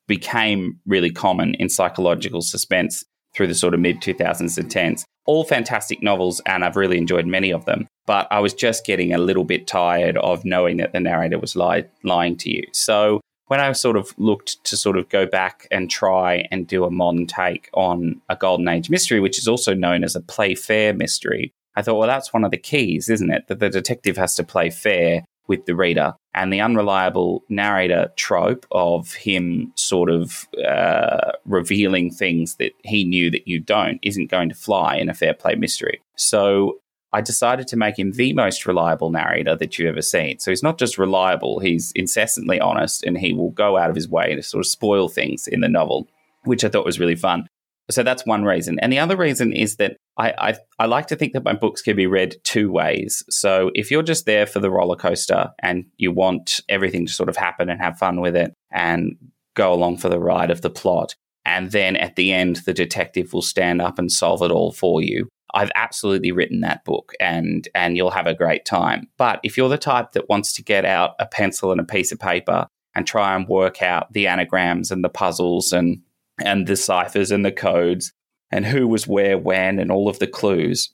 became 0.09 0.77
really 0.85 1.09
common 1.11 1.55
in 1.55 1.69
psychological 1.69 2.41
suspense 2.41 3.05
through 3.33 3.47
the 3.47 3.55
sort 3.55 3.73
of 3.73 3.79
mid 3.79 4.01
2010s 4.01 5.05
all 5.29 5.43
fantastic 5.43 6.01
novels, 6.01 6.41
and 6.47 6.65
I've 6.65 6.75
really 6.75 6.97
enjoyed 6.97 7.27
many 7.27 7.53
of 7.53 7.65
them. 7.65 7.87
But 8.07 8.27
I 8.31 8.39
was 8.39 8.51
just 8.51 8.83
getting 8.83 9.13
a 9.13 9.19
little 9.19 9.43
bit 9.43 9.67
tired 9.67 10.17
of 10.17 10.43
knowing 10.43 10.77
that 10.77 10.91
the 10.91 10.99
narrator 10.99 11.37
was 11.37 11.55
li- 11.55 11.85
lying 12.03 12.35
to 12.37 12.49
you. 12.49 12.63
So 12.73 13.21
when 13.45 13.59
I 13.59 13.71
sort 13.73 13.95
of 13.95 14.11
looked 14.17 14.63
to 14.63 14.75
sort 14.75 14.97
of 14.97 15.07
go 15.09 15.27
back 15.27 15.67
and 15.69 15.87
try 15.87 16.47
and 16.49 16.65
do 16.65 16.83
a 16.83 16.89
modern 16.89 17.27
take 17.27 17.69
on 17.75 18.19
a 18.27 18.35
golden 18.35 18.67
age 18.67 18.89
mystery, 18.89 19.19
which 19.19 19.37
is 19.37 19.47
also 19.47 19.75
known 19.75 20.03
as 20.03 20.15
a 20.15 20.21
play 20.21 20.55
fair 20.55 20.95
mystery, 20.95 21.51
I 21.75 21.83
thought, 21.83 21.99
well, 21.99 22.07
that's 22.07 22.33
one 22.33 22.43
of 22.43 22.49
the 22.49 22.57
keys, 22.57 23.07
isn't 23.07 23.29
it? 23.29 23.47
That 23.49 23.59
the 23.59 23.69
detective 23.69 24.17
has 24.17 24.35
to 24.37 24.43
play 24.43 24.71
fair 24.71 25.25
with 25.49 25.65
the 25.65 25.75
reader. 25.75 26.13
And 26.33 26.53
the 26.53 26.61
unreliable 26.61 27.43
narrator 27.49 28.11
trope 28.15 28.65
of 28.71 29.13
him 29.13 29.73
sort 29.75 30.09
of 30.09 30.47
uh, 30.65 31.31
revealing 31.43 32.11
things 32.11 32.55
that 32.55 32.71
he 32.85 33.03
knew 33.03 33.29
that 33.31 33.47
you 33.47 33.59
don't 33.59 33.99
isn't 34.01 34.31
going 34.31 34.47
to 34.47 34.55
fly 34.55 34.95
in 34.95 35.09
a 35.09 35.13
fair 35.13 35.33
play 35.33 35.55
mystery. 35.55 36.01
So 36.15 36.79
I 37.11 37.21
decided 37.21 37.67
to 37.69 37.77
make 37.77 37.97
him 37.97 38.11
the 38.11 38.33
most 38.33 38.67
reliable 38.67 39.09
narrator 39.09 39.55
that 39.55 39.77
you've 39.77 39.89
ever 39.89 40.03
seen. 40.03 40.37
So 40.39 40.51
he's 40.51 40.63
not 40.63 40.77
just 40.77 40.99
reliable, 40.99 41.59
he's 41.59 41.91
incessantly 41.93 42.59
honest 42.59 43.03
and 43.03 43.17
he 43.17 43.33
will 43.33 43.49
go 43.49 43.77
out 43.77 43.89
of 43.89 43.95
his 43.95 44.07
way 44.07 44.35
to 44.35 44.43
sort 44.43 44.61
of 44.61 44.67
spoil 44.67 45.09
things 45.09 45.47
in 45.47 45.61
the 45.61 45.67
novel, 45.67 46.07
which 46.43 46.63
I 46.63 46.69
thought 46.69 46.85
was 46.85 46.99
really 46.99 47.15
fun. 47.15 47.48
So 47.91 48.03
that's 48.03 48.25
one 48.25 48.43
reason. 48.43 48.79
And 48.79 48.93
the 48.93 48.99
other 48.99 49.17
reason 49.17 49.51
is 49.51 49.77
that 49.77 49.97
I, 50.17 50.33
I, 50.37 50.55
I 50.77 50.85
like 50.85 51.07
to 51.07 51.15
think 51.15 51.33
that 51.33 51.43
my 51.43 51.53
books 51.53 51.81
can 51.81 51.95
be 51.95 52.07
read 52.07 52.35
two 52.43 52.71
ways. 52.71 53.23
So 53.29 53.71
if 53.73 53.89
you're 53.89 54.03
just 54.03 54.25
there 54.25 54.45
for 54.45 54.59
the 54.59 54.69
roller 54.69 54.95
coaster 54.95 55.49
and 55.63 55.85
you 55.97 56.11
want 56.11 56.59
everything 56.69 57.05
to 57.07 57.13
sort 57.13 57.29
of 57.29 57.37
happen 57.37 57.69
and 57.69 57.81
have 57.81 57.97
fun 57.97 58.21
with 58.21 58.35
it 58.35 58.53
and 58.71 59.15
go 59.55 59.73
along 59.73 59.97
for 59.97 60.09
the 60.09 60.19
ride 60.19 60.51
of 60.51 60.61
the 60.61 60.69
plot, 60.69 61.15
and 61.45 61.71
then 61.71 61.95
at 61.95 62.15
the 62.15 62.31
end 62.31 62.57
the 62.65 62.73
detective 62.73 63.33
will 63.33 63.41
stand 63.41 63.81
up 63.81 63.97
and 63.97 64.11
solve 64.11 64.43
it 64.43 64.51
all 64.51 64.71
for 64.71 65.01
you. 65.01 65.27
I've 65.53 65.71
absolutely 65.73 66.31
written 66.31 66.59
that 66.59 66.85
book 66.85 67.13
and 67.19 67.67
and 67.73 67.97
you'll 67.97 68.11
have 68.11 68.27
a 68.27 68.35
great 68.35 68.65
time. 68.65 69.07
But 69.17 69.39
if 69.43 69.57
you're 69.57 69.69
the 69.69 69.79
type 69.79 70.11
that 70.11 70.29
wants 70.29 70.53
to 70.53 70.63
get 70.63 70.85
out 70.85 71.15
a 71.17 71.25
pencil 71.25 71.71
and 71.71 71.81
a 71.81 71.85
piece 71.85 72.11
of 72.11 72.19
paper 72.19 72.67
and 72.93 73.07
try 73.07 73.35
and 73.35 73.47
work 73.47 73.81
out 73.81 74.13
the 74.13 74.27
anagrams 74.27 74.91
and 74.91 75.03
the 75.03 75.09
puzzles 75.09 75.73
and 75.73 76.01
and 76.43 76.67
the 76.67 76.75
ciphers 76.75 77.31
and 77.31 77.45
the 77.45 77.51
codes 77.51 78.13
and 78.51 78.65
who 78.65 78.87
was 78.87 79.07
where 79.07 79.37
when 79.37 79.79
and 79.79 79.91
all 79.91 80.07
of 80.07 80.19
the 80.19 80.27
clues, 80.27 80.89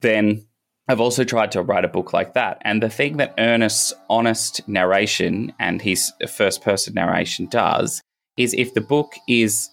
then 0.00 0.46
I've 0.88 1.00
also 1.00 1.24
tried 1.24 1.52
to 1.52 1.62
write 1.62 1.84
a 1.84 1.88
book 1.88 2.12
like 2.12 2.34
that. 2.34 2.58
And 2.62 2.82
the 2.82 2.90
thing 2.90 3.16
that 3.18 3.34
Ernest's 3.38 3.92
honest 4.08 4.66
narration 4.68 5.52
and 5.58 5.80
his 5.80 6.12
first 6.28 6.62
person 6.62 6.94
narration 6.94 7.46
does 7.46 8.02
is 8.36 8.54
if 8.54 8.74
the 8.74 8.80
book 8.80 9.14
is 9.28 9.68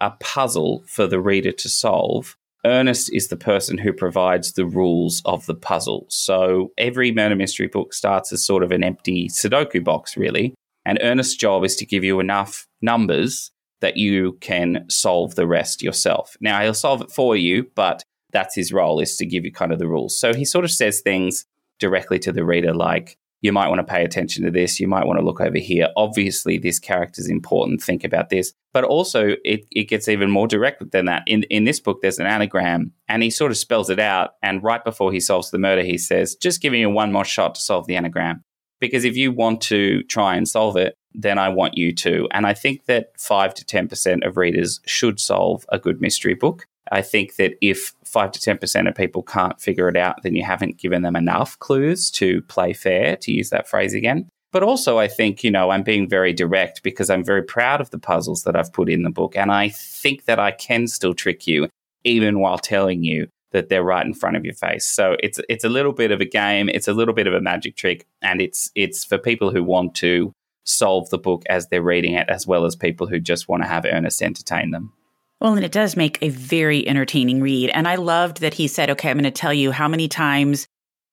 a 0.00 0.12
puzzle 0.20 0.82
for 0.86 1.06
the 1.06 1.20
reader 1.20 1.52
to 1.52 1.68
solve, 1.68 2.36
Ernest 2.64 3.12
is 3.12 3.28
the 3.28 3.36
person 3.36 3.76
who 3.76 3.92
provides 3.92 4.52
the 4.52 4.64
rules 4.64 5.20
of 5.26 5.44
the 5.46 5.54
puzzle. 5.54 6.06
So 6.08 6.72
every 6.78 7.12
murder 7.12 7.36
mystery 7.36 7.66
book 7.66 7.92
starts 7.92 8.32
as 8.32 8.44
sort 8.44 8.62
of 8.62 8.72
an 8.72 8.82
empty 8.82 9.28
Sudoku 9.28 9.84
box, 9.84 10.16
really. 10.16 10.54
And 10.86 10.98
Ernest's 11.02 11.36
job 11.36 11.64
is 11.64 11.76
to 11.76 11.86
give 11.86 12.04
you 12.04 12.20
enough 12.20 12.66
numbers 12.80 13.50
that 13.80 13.96
you 13.96 14.38
can 14.40 14.86
solve 14.88 15.34
the 15.34 15.46
rest 15.46 15.82
yourself. 15.82 16.36
Now, 16.40 16.60
he'll 16.62 16.74
solve 16.74 17.02
it 17.02 17.10
for 17.10 17.36
you, 17.36 17.66
but 17.74 18.04
that's 18.32 18.54
his 18.54 18.72
role 18.72 19.00
is 19.00 19.16
to 19.16 19.26
give 19.26 19.44
you 19.44 19.52
kind 19.52 19.72
of 19.72 19.78
the 19.78 19.88
rules. 19.88 20.18
So 20.18 20.32
he 20.34 20.44
sort 20.44 20.64
of 20.64 20.70
says 20.70 21.00
things 21.00 21.44
directly 21.78 22.18
to 22.20 22.32
the 22.32 22.44
reader 22.44 22.72
like, 22.72 23.18
you 23.42 23.52
might 23.52 23.68
want 23.68 23.80
to 23.80 23.92
pay 23.92 24.02
attention 24.02 24.42
to 24.44 24.50
this. 24.50 24.80
You 24.80 24.88
might 24.88 25.06
want 25.06 25.18
to 25.18 25.24
look 25.24 25.38
over 25.38 25.58
here. 25.58 25.88
Obviously, 25.98 26.56
this 26.56 26.78
character 26.78 27.20
is 27.20 27.28
important. 27.28 27.82
Think 27.82 28.02
about 28.02 28.30
this. 28.30 28.54
But 28.72 28.84
also, 28.84 29.32
it, 29.44 29.66
it 29.70 29.84
gets 29.84 30.08
even 30.08 30.30
more 30.30 30.48
direct 30.48 30.90
than 30.92 31.04
that. 31.04 31.24
In, 31.26 31.42
in 31.44 31.64
this 31.64 31.78
book, 31.78 31.98
there's 32.00 32.18
an 32.18 32.26
anagram, 32.26 32.92
and 33.06 33.22
he 33.22 33.28
sort 33.28 33.50
of 33.50 33.58
spells 33.58 33.90
it 33.90 34.00
out. 34.00 34.30
And 34.42 34.62
right 34.62 34.82
before 34.82 35.12
he 35.12 35.20
solves 35.20 35.50
the 35.50 35.58
murder, 35.58 35.82
he 35.82 35.98
says, 35.98 36.36
just 36.36 36.62
giving 36.62 36.80
you 36.80 36.88
one 36.88 37.12
more 37.12 37.24
shot 37.26 37.54
to 37.56 37.60
solve 37.60 37.86
the 37.86 37.96
anagram. 37.96 38.44
Because 38.84 39.06
if 39.06 39.16
you 39.16 39.32
want 39.32 39.62
to 39.62 40.02
try 40.02 40.36
and 40.36 40.46
solve 40.46 40.76
it, 40.76 40.94
then 41.14 41.38
I 41.38 41.48
want 41.48 41.78
you 41.78 41.90
to. 41.94 42.28
And 42.32 42.46
I 42.46 42.52
think 42.52 42.84
that 42.84 43.18
5 43.18 43.54
to 43.54 43.64
10% 43.64 44.26
of 44.26 44.36
readers 44.36 44.80
should 44.84 45.18
solve 45.18 45.64
a 45.70 45.78
good 45.78 46.02
mystery 46.02 46.34
book. 46.34 46.66
I 46.92 47.00
think 47.00 47.36
that 47.36 47.54
if 47.62 47.94
5 48.04 48.32
to 48.32 48.38
10% 48.38 48.86
of 48.86 48.94
people 48.94 49.22
can't 49.22 49.58
figure 49.58 49.88
it 49.88 49.96
out, 49.96 50.22
then 50.22 50.34
you 50.34 50.44
haven't 50.44 50.76
given 50.76 51.00
them 51.00 51.16
enough 51.16 51.58
clues 51.60 52.10
to 52.10 52.42
play 52.42 52.74
fair, 52.74 53.16
to 53.16 53.32
use 53.32 53.48
that 53.48 53.66
phrase 53.66 53.94
again. 53.94 54.28
But 54.52 54.62
also, 54.62 54.98
I 54.98 55.08
think, 55.08 55.42
you 55.42 55.50
know, 55.50 55.70
I'm 55.70 55.82
being 55.82 56.06
very 56.06 56.34
direct 56.34 56.82
because 56.82 57.08
I'm 57.08 57.24
very 57.24 57.42
proud 57.42 57.80
of 57.80 57.88
the 57.88 57.98
puzzles 57.98 58.42
that 58.42 58.54
I've 58.54 58.72
put 58.74 58.90
in 58.90 59.02
the 59.02 59.08
book. 59.10 59.34
And 59.34 59.50
I 59.50 59.70
think 59.70 60.26
that 60.26 60.38
I 60.38 60.50
can 60.50 60.88
still 60.88 61.14
trick 61.14 61.46
you, 61.46 61.68
even 62.04 62.38
while 62.38 62.58
telling 62.58 63.02
you 63.02 63.28
that 63.54 63.68
they're 63.68 63.84
right 63.84 64.04
in 64.04 64.12
front 64.12 64.36
of 64.36 64.44
your 64.44 64.52
face. 64.52 64.84
So 64.84 65.16
it's 65.20 65.40
it's 65.48 65.64
a 65.64 65.68
little 65.70 65.92
bit 65.92 66.10
of 66.10 66.20
a 66.20 66.26
game, 66.26 66.68
it's 66.68 66.88
a 66.88 66.92
little 66.92 67.14
bit 67.14 67.26
of 67.26 67.32
a 67.32 67.40
magic 67.40 67.76
trick, 67.76 68.06
and 68.20 68.42
it's 68.42 68.70
it's 68.74 69.04
for 69.04 69.16
people 69.16 69.50
who 69.50 69.64
want 69.64 69.94
to 69.96 70.32
solve 70.64 71.08
the 71.10 71.18
book 71.18 71.44
as 71.48 71.68
they're 71.68 71.82
reading 71.82 72.14
it, 72.14 72.28
as 72.28 72.46
well 72.46 72.66
as 72.66 72.76
people 72.76 73.06
who 73.06 73.20
just 73.20 73.48
want 73.48 73.62
to 73.62 73.68
have 73.68 73.86
Ernest 73.86 74.20
entertain 74.20 74.72
them. 74.72 74.92
Well, 75.40 75.54
and 75.54 75.64
it 75.64 75.72
does 75.72 75.96
make 75.96 76.18
a 76.20 76.30
very 76.30 76.86
entertaining 76.88 77.40
read. 77.40 77.70
And 77.70 77.86
I 77.86 77.96
loved 77.96 78.40
that 78.40 78.54
he 78.54 78.66
said, 78.66 78.90
okay, 78.90 79.10
I'm 79.10 79.18
going 79.18 79.24
to 79.24 79.30
tell 79.30 79.52
you 79.52 79.72
how 79.72 79.88
many 79.88 80.08
times 80.08 80.66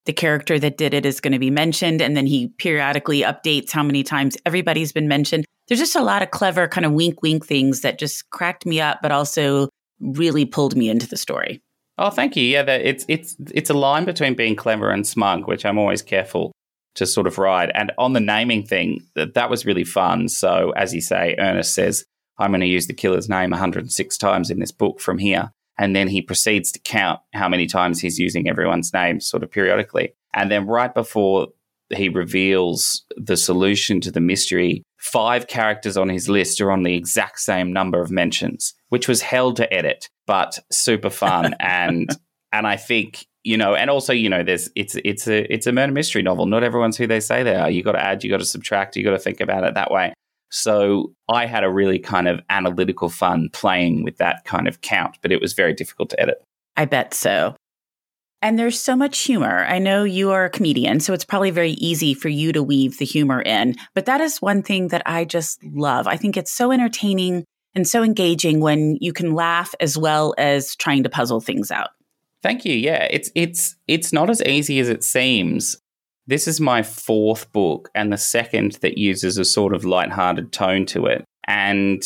the 0.06 0.14
character 0.14 0.58
that 0.58 0.78
did 0.78 0.94
it 0.94 1.06
is 1.06 1.20
going 1.20 1.34
to 1.34 1.40
be 1.40 1.50
mentioned. 1.50 2.02
And 2.02 2.16
then 2.16 2.26
he 2.26 2.48
periodically 2.58 3.22
updates 3.22 3.72
how 3.72 3.84
many 3.84 4.04
times 4.04 4.38
everybody's 4.46 4.92
been 4.92 5.08
mentioned. 5.08 5.46
There's 5.68 5.80
just 5.80 5.96
a 5.96 6.04
lot 6.04 6.24
of 6.24 6.32
clever 6.32 6.68
kind 6.68 6.86
of 6.86 6.94
wink, 6.94 7.22
wink 7.22 7.46
things 7.46 7.82
that 7.82 8.00
just 8.00 8.30
cracked 8.30 8.66
me 8.66 8.80
up, 8.80 9.00
but 9.02 9.12
also 9.12 9.70
really 10.00 10.46
pulled 10.46 10.76
me 10.76 10.90
into 10.90 11.08
the 11.08 11.18
story. 11.18 11.62
Oh, 12.01 12.10
thank 12.10 12.36
you. 12.36 12.43
Yeah, 12.43 12.63
it's 12.63 13.05
it's 13.08 13.36
it's 13.53 13.70
a 13.70 13.75
line 13.75 14.05
between 14.05 14.34
being 14.34 14.55
clever 14.55 14.89
and 14.89 15.05
smug, 15.05 15.48
which 15.48 15.67
I'm 15.67 15.77
always 15.77 16.01
careful 16.01 16.51
to 16.96 17.05
sort 17.05 17.27
of 17.27 17.38
ride. 17.38 17.72
And 17.75 17.91
on 18.00 18.13
the 18.13 18.20
naming 18.20 18.65
thing, 18.65 19.03
that, 19.13 19.36
that 19.36 19.51
was 19.51 19.67
really 19.67 19.84
fun. 19.84 20.27
So, 20.27 20.72
as 20.72 20.96
you 20.96 21.00
say, 21.00 21.36
Ernest 21.38 21.75
says, 21.75 22.03
I'm 22.39 22.50
going 22.50 22.62
to 22.62 22.67
use 22.67 22.88
the 22.88 22.96
killer's 22.96 23.29
name 23.29 23.51
106 23.51 24.17
times 24.17 24.50
in 24.50 24.60
this 24.60 24.72
book 24.72 25.00
from 25.00 25.20
here. 25.20 25.51
And 25.77 25.96
then 25.96 26.08
he 26.08 26.24
proceeds 26.24 26.72
to 26.72 26.79
count 26.79 27.20
how 27.34 27.48
many 27.48 27.67
times 27.67 28.01
he's 28.01 28.17
using 28.17 28.50
everyone's 28.50 28.93
name 28.93 29.20
sort 29.20 29.43
of 29.43 29.51
periodically. 29.51 30.15
And 30.34 30.50
then 30.50 30.65
right 30.65 30.93
before 30.93 31.50
he 31.96 32.10
reveals 32.10 33.05
the 33.15 33.38
solution 33.38 34.01
to 34.01 34.12
the 34.12 34.22
mystery, 34.22 34.84
five 34.98 35.48
characters 35.48 35.98
on 35.98 36.10
his 36.10 36.27
list 36.27 36.62
are 36.62 36.72
on 36.72 36.84
the 36.84 36.96
exact 36.96 37.39
same 37.39 37.72
number 37.72 38.01
of 38.01 38.12
mentions, 38.12 38.74
which 38.89 39.08
was 39.08 39.22
hell 39.22 39.53
to 39.53 39.72
edit, 39.74 40.10
but 40.32 40.58
super 40.72 41.10
fun. 41.10 41.54
and 41.60 42.10
and 42.54 42.66
I 42.66 42.78
think 42.78 43.28
you 43.44 43.58
know, 43.58 43.76
and 43.76 43.90
also, 43.90 44.14
you 44.14 44.30
know, 44.30 44.44
there's 44.44 44.70
it's 44.76 44.96
it's 45.04 45.28
a 45.28 45.52
it's 45.54 45.68
a 45.68 45.74
murder 45.74 45.92
mystery 45.92 46.22
novel. 46.22 46.46
Not 46.46 46.64
everyone's 46.64 46.96
who 46.96 47.06
they 47.06 47.20
say 47.20 47.44
they 47.44 47.56
are. 47.56 47.70
You 47.70 47.84
got 47.84 47.94
to 47.94 48.04
add, 48.04 48.24
you 48.24 48.30
got 48.30 48.40
to 48.40 48.46
subtract, 48.46 48.96
you 48.96 49.04
got 49.04 49.12
to 49.12 49.20
think 49.20 49.42
about 49.42 49.66
it 49.66 49.74
that 49.74 49.92
way. 49.92 50.14
So 50.50 51.12
I 51.28 51.48
had 51.48 51.66
a 51.66 51.70
really 51.70 52.00
kind 52.00 52.30
of 52.30 52.40
analytical 52.50 53.10
fun 53.10 53.50
playing 53.52 54.06
with 54.06 54.18
that 54.18 54.46
kind 54.46 54.70
of 54.70 54.80
count, 54.80 55.18
but 55.22 55.34
it 55.34 55.42
was 55.42 55.52
very 55.52 55.74
difficult 55.74 56.10
to 56.12 56.20
edit. 56.22 56.42
I 56.78 56.86
bet 56.86 57.14
so. 57.14 57.56
And 58.42 58.58
there's 58.58 58.80
so 58.80 58.96
much 58.96 59.20
humor. 59.20 59.66
I 59.66 59.80
know 59.80 60.06
you 60.06 60.32
are 60.32 60.46
a 60.46 60.50
comedian, 60.50 61.02
so 61.02 61.14
it's 61.14 61.26
probably 61.26 61.52
very 61.52 61.72
easy 61.72 62.14
for 62.14 62.30
you 62.30 62.54
to 62.54 62.64
weave 62.64 63.00
the 63.00 63.06
humor 63.06 63.42
in. 63.42 63.76
But 63.96 64.06
that 64.06 64.22
is 64.22 64.42
one 64.42 64.62
thing 64.64 64.90
that 64.90 65.04
I 65.06 65.26
just 65.26 65.62
love. 65.64 66.08
I 66.08 66.16
think 66.16 66.38
it's 66.38 66.52
so 66.54 66.72
entertaining 66.72 67.44
and 67.75 67.88
so 67.88 68.04
engaging 68.04 68.60
when 68.60 68.98
you 69.00 69.13
can 69.13 69.34
laugh 69.34 69.74
as 69.80 69.98
well 69.98 70.34
as 70.38 70.75
trying 70.75 71.04
to 71.04 71.10
puzzle 71.10 71.42
things 71.42 71.72
out. 71.72 71.90
Thank 72.44 72.66
you. 72.66 72.74
Yeah, 72.74 73.08
it's 73.12 73.30
it's 73.36 73.75
it's 73.88 74.12
not 74.12 74.30
as 74.30 74.42
easy 74.44 74.80
as 74.80 74.90
it 74.90 75.04
seems. 75.04 75.78
This 76.28 76.48
is 76.48 76.60
my 76.60 76.84
fourth 76.84 77.51
book 77.51 77.90
and 77.94 78.12
the 78.12 78.18
second 78.18 78.74
that 78.82 78.98
uses 78.98 79.38
a 79.38 79.46
sort 79.46 79.74
of 79.74 79.86
light-hearted 79.86 80.51
tone 80.51 80.86
to 80.88 81.06
it. 81.06 81.25
And 81.48 82.04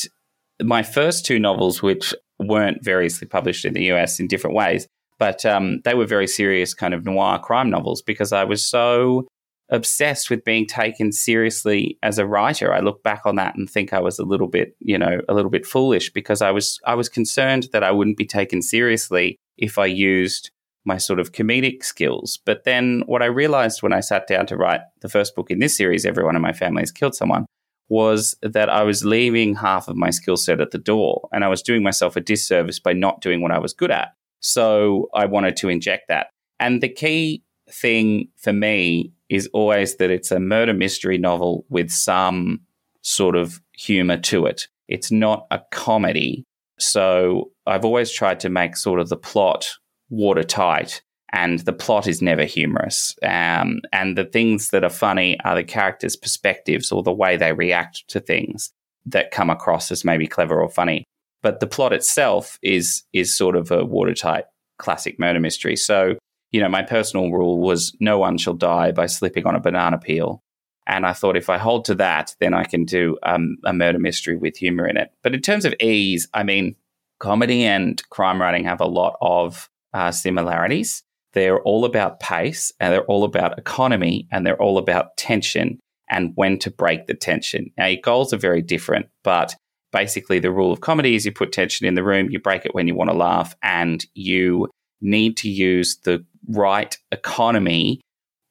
my 0.62 0.84
first 0.84 1.26
two 1.26 1.38
novels, 1.38 1.82
which 1.82 2.14
weren't 2.40 2.84
variously 2.84 3.28
published 3.28 3.66
in 3.66 3.74
the 3.74 3.92
US 3.92 4.20
in 4.20 4.28
different 4.28 4.56
ways, 4.56 4.88
but 5.20 5.46
um, 5.46 5.82
they 5.84 5.94
were 5.94 6.06
very 6.06 6.28
serious 6.28 6.74
kind 6.74 6.94
of 6.94 7.06
noir 7.06 7.40
crime 7.40 7.70
novels 7.70 8.02
because 8.02 8.34
I 8.34 8.44
was 8.44 8.68
so 8.68 9.28
obsessed 9.70 10.30
with 10.30 10.44
being 10.44 10.68
taken 10.68 11.12
seriously 11.12 11.98
as 12.04 12.20
a 12.20 12.26
writer. 12.26 12.74
I 12.74 12.80
look 12.80 13.02
back 13.04 13.26
on 13.26 13.36
that 13.38 13.56
and 13.56 13.70
think 13.70 13.94
I 13.94 14.00
was 14.00 14.20
a 14.20 14.26
little 14.26 14.48
bit, 14.48 14.76
you 14.80 14.98
know, 14.98 15.22
a 15.28 15.34
little 15.34 15.50
bit 15.50 15.66
foolish 15.66 16.12
because 16.12 16.42
I 16.42 16.52
was 16.52 16.80
I 16.86 16.96
was 16.96 17.10
concerned 17.10 17.70
that 17.74 17.84
I 17.84 17.92
wouldn't 17.92 18.18
be 18.18 18.26
taken 18.26 18.62
seriously 18.62 19.38
if 19.58 19.78
I 19.78 19.86
used 19.86 20.52
my 20.86 20.98
sort 20.98 21.20
of 21.20 21.32
comedic 21.32 21.84
skills. 21.84 22.38
But 22.46 22.64
then 22.64 23.04
what 23.08 23.24
I 23.24 23.26
realized 23.26 23.82
when 23.82 23.94
I 23.94 24.02
sat 24.02 24.28
down 24.28 24.46
to 24.48 24.58
write 24.58 24.82
the 25.02 25.10
first 25.10 25.36
book 25.36 25.50
in 25.50 25.60
this 25.60 25.76
series, 25.76 26.06
Everyone 26.06 26.36
in 26.36 26.42
My 26.42 26.54
Family 26.54 26.84
Has 26.84 26.92
Killed 26.92 27.16
Someone, 27.16 27.46
was 27.90 28.36
that 28.42 28.70
I 28.70 28.84
was 28.84 29.04
leaving 29.04 29.56
half 29.56 29.88
of 29.88 29.96
my 29.96 30.10
skill 30.12 30.38
set 30.38 30.62
at 30.62 30.72
the 30.72 30.78
door 30.78 31.28
and 31.32 31.44
I 31.44 31.48
was 31.48 31.62
doing 31.62 31.84
myself 31.84 32.16
a 32.16 32.22
disservice 32.22 32.80
by 32.80 32.94
not 32.94 33.22
doing 33.22 33.42
what 33.42 33.52
I 33.52 33.60
was 33.60 33.74
good 33.74 33.92
at. 33.92 34.14
So 34.40 35.10
I 35.14 35.26
wanted 35.26 35.56
to 35.58 35.70
inject 35.70 36.08
that. 36.08 36.28
And 36.60 36.82
the 36.82 36.90
key 36.90 37.44
thing 37.70 38.30
for 38.38 38.54
me 38.54 39.12
is 39.30 39.50
always 39.54 39.98
that 39.98 40.12
it's 40.12 40.32
a 40.32 40.40
murder 40.40 40.74
mystery 40.74 41.18
novel 41.18 41.66
with 41.70 41.92
some 41.92 42.62
sort 43.02 43.36
of 43.36 43.62
humor 43.74 44.18
to 44.18 44.46
it. 44.46 44.68
It's 44.88 45.12
not 45.12 45.48
a 45.52 45.62
comedy. 45.72 46.44
So 46.80 47.52
I've 47.66 47.86
always 47.86 48.12
tried 48.12 48.40
to 48.42 48.50
make 48.50 48.76
sort 48.76 49.00
of 49.00 49.10
the 49.10 49.18
plot 49.18 49.70
watertight 50.10 51.02
and 51.32 51.60
the 51.60 51.74
plot 51.74 52.08
is 52.08 52.22
never 52.22 52.46
humorous. 52.46 53.16
Um, 53.22 53.82
and 53.92 54.18
the 54.18 54.26
things 54.26 54.70
that 54.70 54.84
are 54.84 54.90
funny 54.90 55.38
are 55.44 55.56
the 55.56 55.64
characters' 55.64 56.16
perspectives 56.16 56.92
or 56.92 57.04
the 57.04 57.12
way 57.12 57.36
they 57.36 57.54
react 57.54 58.06
to 58.10 58.20
things 58.20 58.72
that 59.06 59.32
come 59.32 59.50
across 59.50 59.92
as 59.92 60.06
maybe 60.06 60.28
clever 60.28 60.62
or 60.62 60.70
funny. 60.70 61.04
But 61.44 61.60
the 61.60 61.68
plot 61.68 61.94
itself 61.94 62.58
is 62.64 63.04
is 63.14 63.36
sort 63.36 63.56
of 63.56 63.70
a 63.70 63.84
watertight 63.86 64.46
classic 64.80 65.20
murder 65.20 65.40
mystery. 65.40 65.76
So, 65.76 66.16
you 66.52 66.62
know, 66.62 66.70
my 66.70 66.84
personal 66.84 67.32
rule 67.32 67.60
was 67.60 67.96
no 68.00 68.18
one 68.18 68.38
shall 68.38 68.54
die 68.54 68.92
by 68.92 69.06
slipping 69.08 69.46
on 69.46 69.56
a 69.56 69.60
banana 69.60 69.98
peel. 69.98 70.42
And 70.88 71.06
I 71.06 71.14
thought 71.14 71.36
if 71.36 71.50
I 71.50 71.58
hold 71.58 71.86
to 71.86 71.96
that, 71.96 72.36
then 72.40 72.54
I 72.54 72.64
can 72.64 72.86
do 72.86 73.18
um, 73.24 73.58
a 73.66 73.74
murder 73.74 74.00
mystery 74.00 74.38
with 74.38 74.56
humor 74.56 74.88
in 74.88 74.98
it. 74.98 75.12
But 75.24 75.34
in 75.34 75.42
terms 75.42 75.66
of 75.66 75.74
ease, 75.80 76.28
I 76.34 76.44
mean, 76.44 76.76
comedy 77.20 77.66
and 77.66 78.02
crime 78.10 78.40
writing 78.40 78.66
have 78.66 78.82
a 78.82 78.86
lot 78.86 79.18
of 79.22 79.70
uh, 79.94 80.12
similarities. 80.12 81.04
They're 81.34 81.62
all 81.62 81.86
about 81.86 82.20
pace 82.20 82.72
and 82.80 82.94
they're 82.94 83.06
all 83.06 83.24
about 83.24 83.58
economy 83.58 84.28
and 84.32 84.46
they're 84.46 84.62
all 84.62 84.78
about 84.78 85.18
tension 85.18 85.80
and 86.10 86.34
when 86.36 86.60
to 86.60 86.72
break 86.72 87.08
the 87.08 87.16
tension. 87.16 87.72
Now, 87.78 87.88
your 87.88 88.02
goals 88.02 88.32
are 88.32 88.38
very 88.38 88.62
different, 88.62 89.08
but 89.24 89.56
basically 89.92 90.40
the 90.40 90.52
rule 90.52 90.72
of 90.72 90.82
comedy 90.82 91.16
is 91.16 91.26
you 91.26 91.32
put 91.32 91.52
tension 91.52 91.88
in 91.88 91.96
the 91.96 92.04
room, 92.04 92.30
you 92.30 92.40
break 92.40 92.66
it 92.66 92.76
when 92.76 92.88
you 92.88 92.96
want 92.96 93.10
to 93.10 93.16
laugh, 93.16 93.56
and 93.64 94.06
you 94.14 94.70
need 95.06 95.38
to 95.38 95.50
use 95.50 95.98
the 96.04 96.26
right 96.50 96.98
economy, 97.12 98.02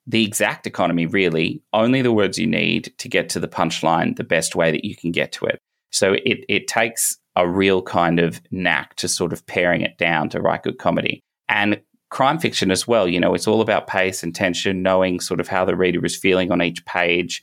the 0.06 0.24
exact 0.24 0.66
economy, 0.66 1.06
really, 1.06 1.62
only 1.72 2.02
the 2.02 2.12
words 2.12 2.38
you 2.38 2.46
need 2.46 2.92
to 2.98 3.08
get 3.08 3.28
to 3.30 3.40
the 3.40 3.48
punchline 3.48 4.16
the 4.16 4.24
best 4.24 4.54
way 4.54 4.70
that 4.70 4.84
you 4.84 4.96
can 4.96 5.10
get 5.10 5.32
to 5.32 5.46
it. 5.46 5.58
So 5.90 6.12
it, 6.12 6.44
it 6.48 6.66
takes 6.66 7.18
a 7.36 7.48
real 7.48 7.82
kind 7.82 8.20
of 8.20 8.40
knack 8.50 8.94
to 8.96 9.08
sort 9.08 9.32
of 9.32 9.46
paring 9.46 9.80
it 9.80 9.98
down 9.98 10.28
to 10.30 10.40
write 10.40 10.62
good 10.62 10.78
comedy. 10.78 11.20
And 11.48 11.80
crime 12.10 12.38
fiction 12.38 12.70
as 12.70 12.86
well, 12.86 13.08
you 13.08 13.18
know, 13.18 13.34
it's 13.34 13.48
all 13.48 13.60
about 13.60 13.86
pace 13.86 14.22
and 14.22 14.34
tension, 14.34 14.82
knowing 14.82 15.20
sort 15.20 15.40
of 15.40 15.48
how 15.48 15.64
the 15.64 15.76
reader 15.76 16.04
is 16.04 16.16
feeling 16.16 16.52
on 16.52 16.62
each 16.62 16.84
page, 16.84 17.42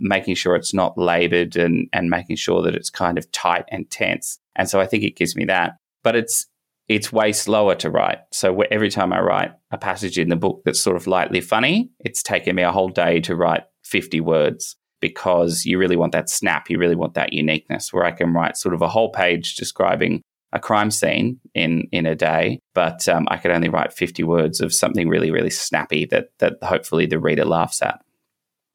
making 0.00 0.34
sure 0.34 0.56
it's 0.56 0.74
not 0.74 0.98
labored 0.98 1.56
and, 1.56 1.88
and 1.92 2.10
making 2.10 2.36
sure 2.36 2.62
that 2.62 2.74
it's 2.74 2.90
kind 2.90 3.16
of 3.16 3.30
tight 3.30 3.64
and 3.68 3.88
tense. 3.90 4.38
And 4.56 4.68
so 4.68 4.80
I 4.80 4.86
think 4.86 5.04
it 5.04 5.16
gives 5.16 5.36
me 5.36 5.44
that. 5.44 5.76
But 6.02 6.16
it's 6.16 6.46
it's 6.88 7.12
way 7.12 7.32
slower 7.32 7.74
to 7.76 7.90
write. 7.90 8.18
So 8.32 8.60
every 8.62 8.90
time 8.90 9.12
I 9.12 9.20
write 9.20 9.52
a 9.70 9.78
passage 9.78 10.18
in 10.18 10.28
the 10.28 10.36
book 10.36 10.62
that's 10.64 10.80
sort 10.80 10.96
of 10.96 11.06
lightly 11.06 11.40
funny, 11.40 11.90
it's 12.00 12.22
taken 12.22 12.56
me 12.56 12.62
a 12.62 12.72
whole 12.72 12.88
day 12.88 13.20
to 13.20 13.36
write 13.36 13.64
50 13.84 14.20
words 14.20 14.76
because 15.00 15.64
you 15.64 15.78
really 15.78 15.96
want 15.96 16.12
that 16.12 16.30
snap, 16.30 16.70
you 16.70 16.78
really 16.78 16.94
want 16.94 17.14
that 17.14 17.32
uniqueness 17.32 17.92
where 17.92 18.04
I 18.04 18.12
can 18.12 18.32
write 18.32 18.56
sort 18.56 18.74
of 18.74 18.82
a 18.82 18.88
whole 18.88 19.10
page 19.10 19.56
describing 19.56 20.22
a 20.52 20.60
crime 20.60 20.90
scene 20.90 21.40
in 21.54 21.88
in 21.92 22.04
a 22.04 22.14
day, 22.14 22.60
but 22.74 23.08
um, 23.08 23.26
I 23.30 23.38
could 23.38 23.50
only 23.50 23.70
write 23.70 23.92
50 23.92 24.22
words 24.22 24.60
of 24.60 24.72
something 24.72 25.08
really 25.08 25.30
really 25.30 25.50
snappy 25.50 26.04
that 26.06 26.28
that 26.38 26.54
hopefully 26.62 27.06
the 27.06 27.18
reader 27.18 27.44
laughs 27.44 27.80
at. 27.80 28.00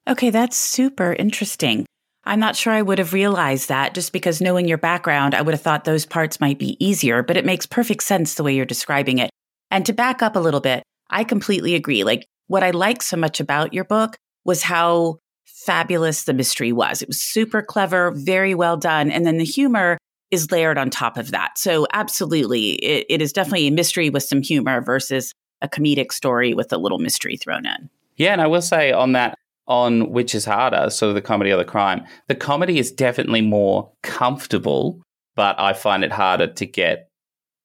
Okay, 0.09 0.29
that's 0.31 0.57
super 0.57 1.13
interesting. 1.13 1.85
I'm 2.27 2.41
not 2.41 2.57
sure 2.57 2.73
I 2.73 2.81
would 2.81 2.99
have 2.99 3.13
realized 3.13 3.69
that 3.69 3.93
just 3.93 4.11
because 4.11 4.41
knowing 4.41 4.67
your 4.67 4.77
background, 4.77 5.33
I 5.33 5.41
would 5.41 5.53
have 5.53 5.61
thought 5.61 5.85
those 5.85 6.05
parts 6.05 6.41
might 6.41 6.59
be 6.59 6.75
easier, 6.85 7.23
but 7.23 7.37
it 7.37 7.45
makes 7.45 7.65
perfect 7.65 8.03
sense 8.03 8.35
the 8.35 8.43
way 8.43 8.53
you're 8.53 8.65
describing 8.65 9.19
it. 9.19 9.31
And 9.71 9.85
to 9.85 9.93
back 9.93 10.21
up 10.21 10.35
a 10.35 10.39
little 10.39 10.59
bit, 10.59 10.83
I 11.09 11.23
completely 11.23 11.73
agree. 11.73 12.03
Like 12.03 12.25
what 12.47 12.63
I 12.63 12.71
like 12.71 13.01
so 13.01 13.15
much 13.15 13.39
about 13.39 13.73
your 13.73 13.85
book 13.85 14.17
was 14.43 14.61
how 14.61 15.19
fabulous 15.45 16.25
the 16.25 16.33
mystery 16.33 16.73
was. 16.73 17.01
It 17.01 17.07
was 17.07 17.21
super 17.21 17.61
clever, 17.61 18.11
very 18.11 18.53
well 18.53 18.75
done. 18.75 19.09
And 19.09 19.25
then 19.25 19.37
the 19.37 19.45
humor 19.45 19.97
is 20.29 20.51
layered 20.51 20.77
on 20.77 20.89
top 20.89 21.17
of 21.17 21.31
that. 21.31 21.57
So 21.57 21.87
absolutely, 21.93 22.71
it, 22.71 23.05
it 23.09 23.21
is 23.21 23.31
definitely 23.31 23.67
a 23.67 23.71
mystery 23.71 24.09
with 24.09 24.23
some 24.23 24.41
humor 24.41 24.81
versus 24.81 25.33
a 25.61 25.69
comedic 25.69 26.11
story 26.11 26.53
with 26.53 26.73
a 26.73 26.77
little 26.77 26.99
mystery 26.99 27.37
thrown 27.37 27.65
in. 27.65 27.89
Yeah, 28.17 28.33
and 28.33 28.41
I 28.41 28.47
will 28.47 28.61
say 28.61 28.91
on 28.91 29.13
that, 29.13 29.37
on 29.67 30.11
which 30.11 30.33
is 30.33 30.45
harder, 30.45 30.89
sort 30.89 31.09
of 31.09 31.15
the 31.15 31.21
comedy 31.21 31.51
or 31.51 31.57
the 31.57 31.65
crime. 31.65 32.05
The 32.27 32.35
comedy 32.35 32.79
is 32.79 32.91
definitely 32.91 33.41
more 33.41 33.91
comfortable, 34.03 35.01
but 35.35 35.59
I 35.59 35.73
find 35.73 36.03
it 36.03 36.11
harder 36.11 36.47
to 36.47 36.65
get 36.65 37.09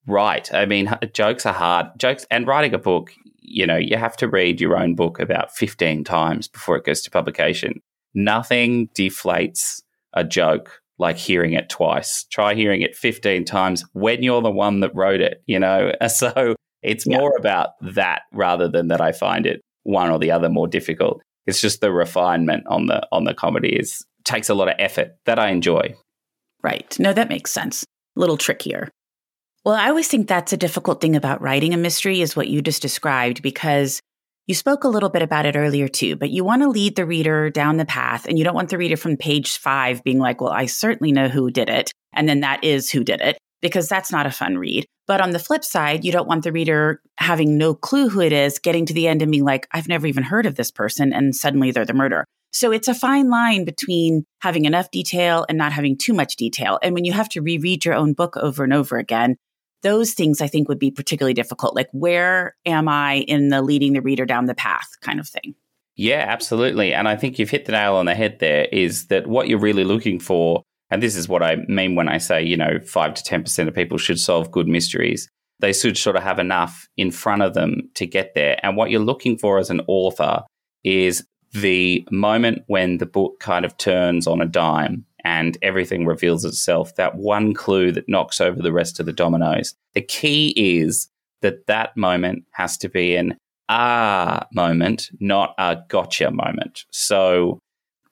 right. 0.07 0.53
I 0.53 0.67
mean, 0.67 0.91
jokes 1.13 1.47
are 1.47 1.55
hard. 1.55 1.87
Jokes 1.99 2.27
and 2.31 2.47
writing 2.47 2.75
a 2.75 2.79
book, 2.79 3.13
you 3.41 3.67
know, 3.67 3.77
you 3.77 3.97
have 3.97 4.17
to 4.19 4.29
read 4.29 4.61
your 4.61 4.77
own 4.77 4.95
book 4.95 5.21
about 5.21 5.55
15 5.55 6.05
times 6.05 6.49
before 6.49 6.77
it 6.77 6.85
goes 6.85 7.03
to 7.03 7.11
publication. 7.11 7.81
Nothing 8.15 8.89
deflates 8.89 9.83
a 10.13 10.25
joke 10.25 10.81
like 10.99 11.17
hearing 11.17 11.53
it 11.53 11.69
twice. 11.69 12.25
Try 12.31 12.55
hearing 12.55 12.83
it 12.83 12.97
15 12.97 13.45
times 13.45 13.85
when 13.93 14.23
you're 14.23 14.43
the 14.43 14.51
one 14.51 14.81
that 14.81 14.95
wrote 14.95 15.21
it, 15.21 15.43
you 15.47 15.59
know? 15.59 15.93
So 16.09 16.55
it's 16.83 17.07
yeah. 17.07 17.19
more 17.19 17.33
about 17.39 17.71
that 17.81 18.23
rather 18.33 18.69
than 18.69 18.89
that 18.89 19.01
I 19.01 19.13
find 19.13 19.47
it 19.47 19.61
one 19.85 20.11
or 20.11 20.19
the 20.19 20.31
other 20.31 20.49
more 20.49 20.69
difficult. 20.69 21.23
It's 21.47 21.61
just 21.61 21.81
the 21.81 21.93
refinement 21.93 22.65
on 22.69 22.87
the 22.87 23.07
on 23.11 23.25
the 23.25 23.35
comedy 23.35 23.77
is 23.77 24.05
takes 24.25 24.49
a 24.49 24.55
lot 24.55 24.69
of 24.69 24.75
effort 24.79 25.17
that 25.27 25.39
I 25.39 25.51
enjoy. 25.51 25.95
Right. 26.63 26.97
No, 26.99 27.13
that 27.13 27.29
makes 27.29 27.51
sense. 27.51 27.85
A 28.17 28.21
little 28.21 28.37
trickier. 28.37 28.89
Well, 29.65 29.75
I 29.75 29.89
always 29.89 30.09
think 30.09 30.29
that's 30.29 30.53
a 30.53 30.57
difficult 30.57 31.01
thing 31.01 31.17
about 31.17 31.41
writing 31.41 31.75
a 31.75 31.77
mystery 31.77 32.21
is 32.21 32.37
what 32.37 32.49
you 32.49 32.63
just 32.63 32.83
described 32.83 33.43
because 33.43 34.01
you 34.47 34.55
spoke 34.55 34.83
a 34.83 34.89
little 34.89 35.09
bit 35.09 35.23
about 35.23 35.47
it 35.47 35.57
earlier 35.57 35.87
too, 35.87 36.17
but 36.17 36.31
you 36.31 36.45
want 36.45 36.63
to 36.63 36.69
lead 36.69 36.97
the 36.97 37.07
reader 37.07 37.49
down 37.49 37.77
the 37.77 37.85
path 37.85 38.27
and 38.27 38.39
you 38.39 38.45
don't 38.45 38.57
want 38.57 38.71
the 38.71 38.79
reader 38.79 38.97
from 38.97 39.17
page 39.17 39.59
five 39.59 40.03
being 40.03 40.19
like, 40.19 40.41
well, 40.41 40.53
I 40.53 40.67
certainly 40.67 41.13
know 41.13 41.29
who 41.29 41.51
did 41.51 41.69
it. 41.69 41.93
And 42.13 42.29
then 42.29 42.41
that 42.41 42.65
is 42.65 42.91
who 42.91 43.05
did 43.05 43.21
it 43.21 43.39
because 43.61 43.89
that's 43.89 44.11
not 44.11 44.27
a 44.27 44.31
fun 44.31 44.59
read. 44.59 44.85
But 45.07 45.21
on 45.21 45.31
the 45.31 45.39
flip 45.39 45.65
side, 45.65 46.05
you 46.05 46.13
don't 46.13 46.29
want 46.29 46.45
the 46.45 46.53
reader 46.53 47.01
having 47.19 47.59
no 47.59 47.75
clue 47.75 48.09
who 48.09 48.21
it 48.21 48.33
is, 48.33 48.59
getting 48.59 48.87
to 48.87 48.95
the 48.95 49.09
end 49.09 49.23
and 49.23 49.33
being 49.33 49.45
like, 49.45 49.67
I've 49.73 49.89
never 49.89 50.07
even 50.07 50.23
heard 50.23 50.47
of 50.47 50.55
this 50.55 50.71
person. 50.71 51.13
And 51.13 51.35
suddenly 51.35 51.71
they're 51.71 51.85
the 51.85 51.93
murderer. 51.93 52.25
So 52.53 52.71
it's 52.71 52.89
a 52.89 52.95
fine 52.95 53.31
line 53.31 53.65
between 53.65 54.25
having 54.41 54.67
enough 54.67 54.91
detail 54.91 55.47
and 55.49 55.57
not 55.57 55.73
having 55.73 55.97
too 55.97 56.13
much 56.13 56.37
detail. 56.37 56.79
And 56.83 56.95
when 56.95 57.05
you 57.05 57.13
have 57.13 57.29
to 57.31 57.41
reread 57.41 57.85
your 57.85 57.95
own 57.95 58.13
book 58.13 58.37
over 58.37 58.63
and 58.63 58.75
over 58.75 58.99
again, 58.99 59.37
those 59.83 60.13
things 60.13 60.41
I 60.41 60.47
think 60.47 60.69
would 60.69 60.79
be 60.79 60.91
particularly 60.91 61.35
difficult. 61.35 61.75
Like, 61.75 61.89
where 61.93 62.55
am 62.67 62.89
I 62.89 63.25
in 63.27 63.49
the 63.49 63.63
leading 63.63 63.95
the 63.95 64.03
reader 64.03 64.27
down 64.27 64.47
the 64.47 64.55
path 64.55 64.89
kind 65.01 65.19
of 65.19 65.29
thing? 65.29 65.55
Yeah, 65.97 66.25
absolutely. 66.29 66.95
And 66.95 67.09
I 67.09 67.17
think 67.17 67.39
you've 67.39 67.51
hit 67.51 67.65
the 67.65 67.73
nail 67.73 67.97
on 67.97 68.07
the 68.07 68.15
head 68.15 68.39
there 68.39 68.67
is 68.71 69.07
that 69.09 69.27
what 69.27 69.49
you're 69.49 69.59
really 69.59 69.85
looking 69.85 70.21
for, 70.21 70.63
and 70.93 71.03
this 71.03 71.17
is 71.17 71.27
what 71.27 71.43
I 71.43 71.57
mean 71.69 71.95
when 71.95 72.11
I 72.11 72.19
say, 72.19 72.43
you 72.43 72.55
know, 72.55 72.79
5 72.79 73.15
to 73.15 73.23
10% 73.23 73.67
of 73.67 73.75
people 73.75 73.97
should 73.97 74.21
solve 74.21 74.51
good 74.51 74.69
mysteries. 74.69 75.27
They 75.59 75.73
should 75.73 75.97
sort 75.97 76.17
of 76.17 76.23
have 76.23 76.39
enough 76.39 76.87
in 76.99 77.11
front 77.11 77.41
of 77.41 77.55
them 77.55 77.89
to 77.95 78.05
get 78.05 78.35
there. 78.35 78.61
And 78.63 78.77
what 78.77 78.91
you're 78.91 79.01
looking 79.01 79.39
for 79.39 79.59
as 79.59 79.71
an 79.71 79.81
author 79.87 80.43
is 80.85 81.25
the 81.53 82.07
moment 82.11 82.65
when 82.67 82.99
the 82.99 83.07
book 83.07 83.41
kind 83.41 83.65
of 83.65 83.79
turns 83.79 84.27
on 84.27 84.43
a 84.43 84.47
dime 84.47 85.07
and 85.25 85.57
everything 85.63 86.05
reveals 86.05 86.45
itself, 86.45 86.95
that 86.97 87.17
one 87.17 87.55
clue 87.55 87.91
that 87.93 88.07
knocks 88.07 88.39
over 88.39 88.61
the 88.61 88.73
rest 88.73 89.01
of 89.01 89.07
the 89.07 89.15
dominoes. 89.15 89.75
The 89.95 90.03
key 90.03 90.53
is 90.57 91.09
that 91.41 91.67
that 91.69 91.97
moment 91.97 92.45
has 92.51 92.77
to 92.79 92.91
be 92.91 93.17
an 93.17 93.39
ah 93.71 94.47
moment, 94.53 95.09
not 95.21 95.55
a 95.57 95.79
gotcha 95.89 96.31
moment. 96.31 96.85
So 96.91 97.61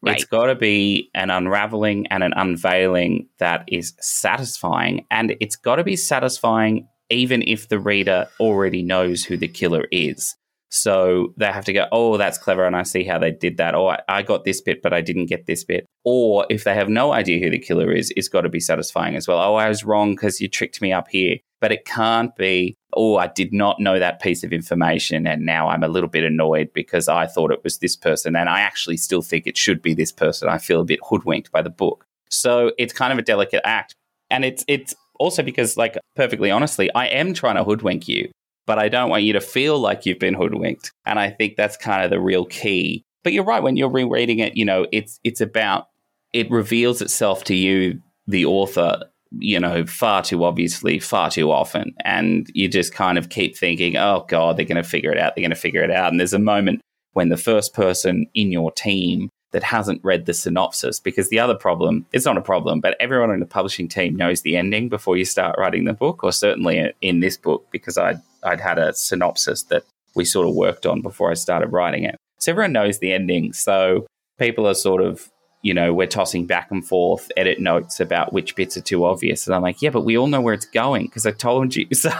right. 0.02 0.16
it's 0.16 0.24
got 0.24 0.46
to 0.46 0.54
be 0.54 1.10
an 1.14 1.30
unraveling 1.30 2.06
and 2.08 2.22
an 2.22 2.32
unveiling 2.36 3.28
that 3.38 3.64
is 3.68 3.94
satisfying. 4.00 5.06
And 5.10 5.36
it's 5.40 5.56
got 5.56 5.76
to 5.76 5.84
be 5.84 5.96
satisfying 5.96 6.88
even 7.10 7.42
if 7.42 7.68
the 7.68 7.78
reader 7.78 8.28
already 8.38 8.82
knows 8.82 9.24
who 9.24 9.36
the 9.36 9.48
killer 9.48 9.86
is. 9.90 10.36
So 10.72 11.34
they 11.36 11.46
have 11.46 11.64
to 11.64 11.72
go, 11.72 11.86
oh, 11.90 12.16
that's 12.16 12.38
clever. 12.38 12.64
And 12.64 12.76
I 12.76 12.84
see 12.84 13.02
how 13.02 13.18
they 13.18 13.32
did 13.32 13.56
that. 13.56 13.74
Or 13.74 13.98
I 14.08 14.22
got 14.22 14.44
this 14.44 14.60
bit, 14.60 14.82
but 14.82 14.92
I 14.92 15.00
didn't 15.00 15.26
get 15.26 15.46
this 15.46 15.64
bit. 15.64 15.84
Or 16.04 16.46
if 16.48 16.62
they 16.62 16.74
have 16.74 16.88
no 16.88 17.12
idea 17.12 17.40
who 17.40 17.50
the 17.50 17.58
killer 17.58 17.92
is, 17.92 18.12
it's 18.16 18.28
got 18.28 18.42
to 18.42 18.48
be 18.48 18.60
satisfying 18.60 19.16
as 19.16 19.26
well. 19.26 19.40
Oh, 19.40 19.56
I 19.56 19.68
was 19.68 19.84
wrong 19.84 20.12
because 20.12 20.40
you 20.40 20.48
tricked 20.48 20.80
me 20.80 20.92
up 20.92 21.08
here. 21.08 21.38
But 21.60 21.72
it 21.72 21.84
can't 21.84 22.34
be, 22.36 22.76
oh, 22.94 23.16
I 23.16 23.28
did 23.28 23.52
not 23.52 23.80
know 23.80 23.98
that 23.98 24.20
piece 24.20 24.42
of 24.44 24.52
information. 24.52 25.26
And 25.26 25.44
now 25.44 25.68
I'm 25.68 25.82
a 25.82 25.88
little 25.88 26.08
bit 26.08 26.24
annoyed 26.24 26.70
because 26.72 27.08
I 27.08 27.26
thought 27.26 27.52
it 27.52 27.64
was 27.64 27.78
this 27.78 27.96
person. 27.96 28.36
And 28.36 28.48
I 28.48 28.60
actually 28.60 28.96
still 28.96 29.22
think 29.22 29.46
it 29.46 29.56
should 29.56 29.82
be 29.82 29.94
this 29.94 30.12
person. 30.12 30.48
I 30.48 30.58
feel 30.58 30.80
a 30.80 30.84
bit 30.84 31.00
hoodwinked 31.02 31.52
by 31.52 31.62
the 31.62 31.70
book. 31.70 32.06
So 32.28 32.72
it's 32.78 32.92
kind 32.92 33.12
of 33.12 33.18
a 33.18 33.22
delicate 33.22 33.62
act. 33.64 33.94
And 34.30 34.44
it's, 34.44 34.64
it's, 34.68 34.94
also 35.18 35.42
because 35.42 35.76
like 35.76 35.98
perfectly 36.16 36.50
honestly 36.50 36.90
i 36.94 37.04
am 37.04 37.34
trying 37.34 37.56
to 37.56 37.62
hoodwink 37.62 38.08
you 38.08 38.30
but 38.70 38.78
I 38.78 38.88
don't 38.88 39.10
want 39.10 39.24
you 39.24 39.32
to 39.32 39.40
feel 39.40 39.80
like 39.80 40.06
you've 40.06 40.20
been 40.20 40.34
hoodwinked. 40.34 40.92
And 41.04 41.18
I 41.18 41.30
think 41.30 41.56
that's 41.56 41.76
kind 41.76 42.04
of 42.04 42.10
the 42.10 42.20
real 42.20 42.44
key. 42.44 43.02
But 43.24 43.32
you're 43.32 43.42
right 43.42 43.64
when 43.64 43.76
you're 43.76 43.90
rereading 43.90 44.38
it, 44.38 44.56
you 44.56 44.64
know, 44.64 44.86
it's 44.92 45.18
it's 45.24 45.40
about 45.40 45.88
it 46.32 46.48
reveals 46.52 47.02
itself 47.02 47.42
to 47.44 47.54
you, 47.56 48.00
the 48.28 48.44
author, 48.44 49.02
you 49.38 49.60
know, 49.60 49.86
far 49.86 50.22
too 50.22 50.44
obviously, 50.44 50.98
far 50.98 51.30
too 51.30 51.50
often. 51.50 51.94
And 52.04 52.50
you 52.54 52.68
just 52.68 52.94
kind 52.94 53.16
of 53.16 53.28
keep 53.28 53.56
thinking, 53.56 53.96
oh 53.96 54.24
God, 54.28 54.56
they're 54.56 54.64
going 54.64 54.82
to 54.82 54.88
figure 54.88 55.12
it 55.12 55.18
out. 55.18 55.34
They're 55.34 55.42
going 55.42 55.50
to 55.50 55.56
figure 55.56 55.82
it 55.82 55.90
out. 55.90 56.10
And 56.10 56.18
there's 56.18 56.32
a 56.32 56.38
moment 56.38 56.80
when 57.12 57.28
the 57.28 57.36
first 57.36 57.74
person 57.74 58.26
in 58.34 58.50
your 58.50 58.72
team 58.72 59.28
that 59.52 59.62
hasn't 59.64 60.04
read 60.04 60.26
the 60.26 60.34
synopsis, 60.34 61.00
because 61.00 61.28
the 61.28 61.40
other 61.40 61.56
problem, 61.56 62.06
it's 62.12 62.24
not 62.24 62.36
a 62.36 62.42
problem, 62.42 62.80
but 62.80 62.96
everyone 63.00 63.32
in 63.32 63.40
the 63.40 63.46
publishing 63.46 63.88
team 63.88 64.14
knows 64.14 64.42
the 64.42 64.56
ending 64.56 64.88
before 64.88 65.16
you 65.16 65.24
start 65.24 65.58
writing 65.58 65.84
the 65.84 65.92
book, 65.92 66.22
or 66.22 66.30
certainly 66.30 66.92
in 67.00 67.18
this 67.18 67.36
book, 67.36 67.66
because 67.72 67.98
I'd, 67.98 68.20
I'd 68.44 68.60
had 68.60 68.78
a 68.78 68.92
synopsis 68.92 69.64
that 69.64 69.82
we 70.14 70.24
sort 70.24 70.48
of 70.48 70.54
worked 70.54 70.86
on 70.86 71.02
before 71.02 71.32
I 71.32 71.34
started 71.34 71.72
writing 71.72 72.04
it. 72.04 72.16
So 72.38 72.52
everyone 72.52 72.72
knows 72.72 73.00
the 73.00 73.12
ending. 73.12 73.52
So 73.52 74.06
people 74.38 74.68
are 74.68 74.74
sort 74.74 75.02
of, 75.02 75.28
you 75.62 75.74
know, 75.74 75.92
we're 75.92 76.06
tossing 76.06 76.46
back 76.46 76.70
and 76.70 76.86
forth 76.86 77.30
edit 77.36 77.60
notes 77.60 78.00
about 78.00 78.32
which 78.32 78.56
bits 78.56 78.76
are 78.76 78.82
too 78.82 79.04
obvious. 79.04 79.46
And 79.46 79.54
I'm 79.54 79.62
like, 79.62 79.82
yeah, 79.82 79.90
but 79.90 80.04
we 80.04 80.16
all 80.16 80.26
know 80.26 80.40
where 80.40 80.54
it's 80.54 80.66
going 80.66 81.06
because 81.06 81.26
I 81.26 81.32
told 81.32 81.76
you. 81.76 81.86
So 81.94 82.10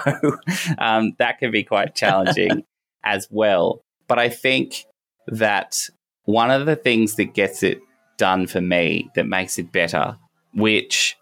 um, 0.79 1.15
that 1.19 1.39
can 1.39 1.51
be 1.51 1.65
quite 1.65 1.95
challenging 1.95 2.65
as 3.05 3.27
well. 3.31 3.81
But 4.09 4.19
I 4.19 4.29
think 4.29 4.85
that 5.27 5.89
one 6.25 6.51
of 6.51 6.67
the 6.67 6.77
things 6.77 7.15
that 7.17 7.35
gets 7.35 7.63
it 7.63 7.81
done 8.19 8.47
for 8.47 8.61
me 8.61 9.11
that 9.15 9.27
makes 9.27 9.59
it 9.59 9.73
better, 9.73 10.19
which 10.53 11.17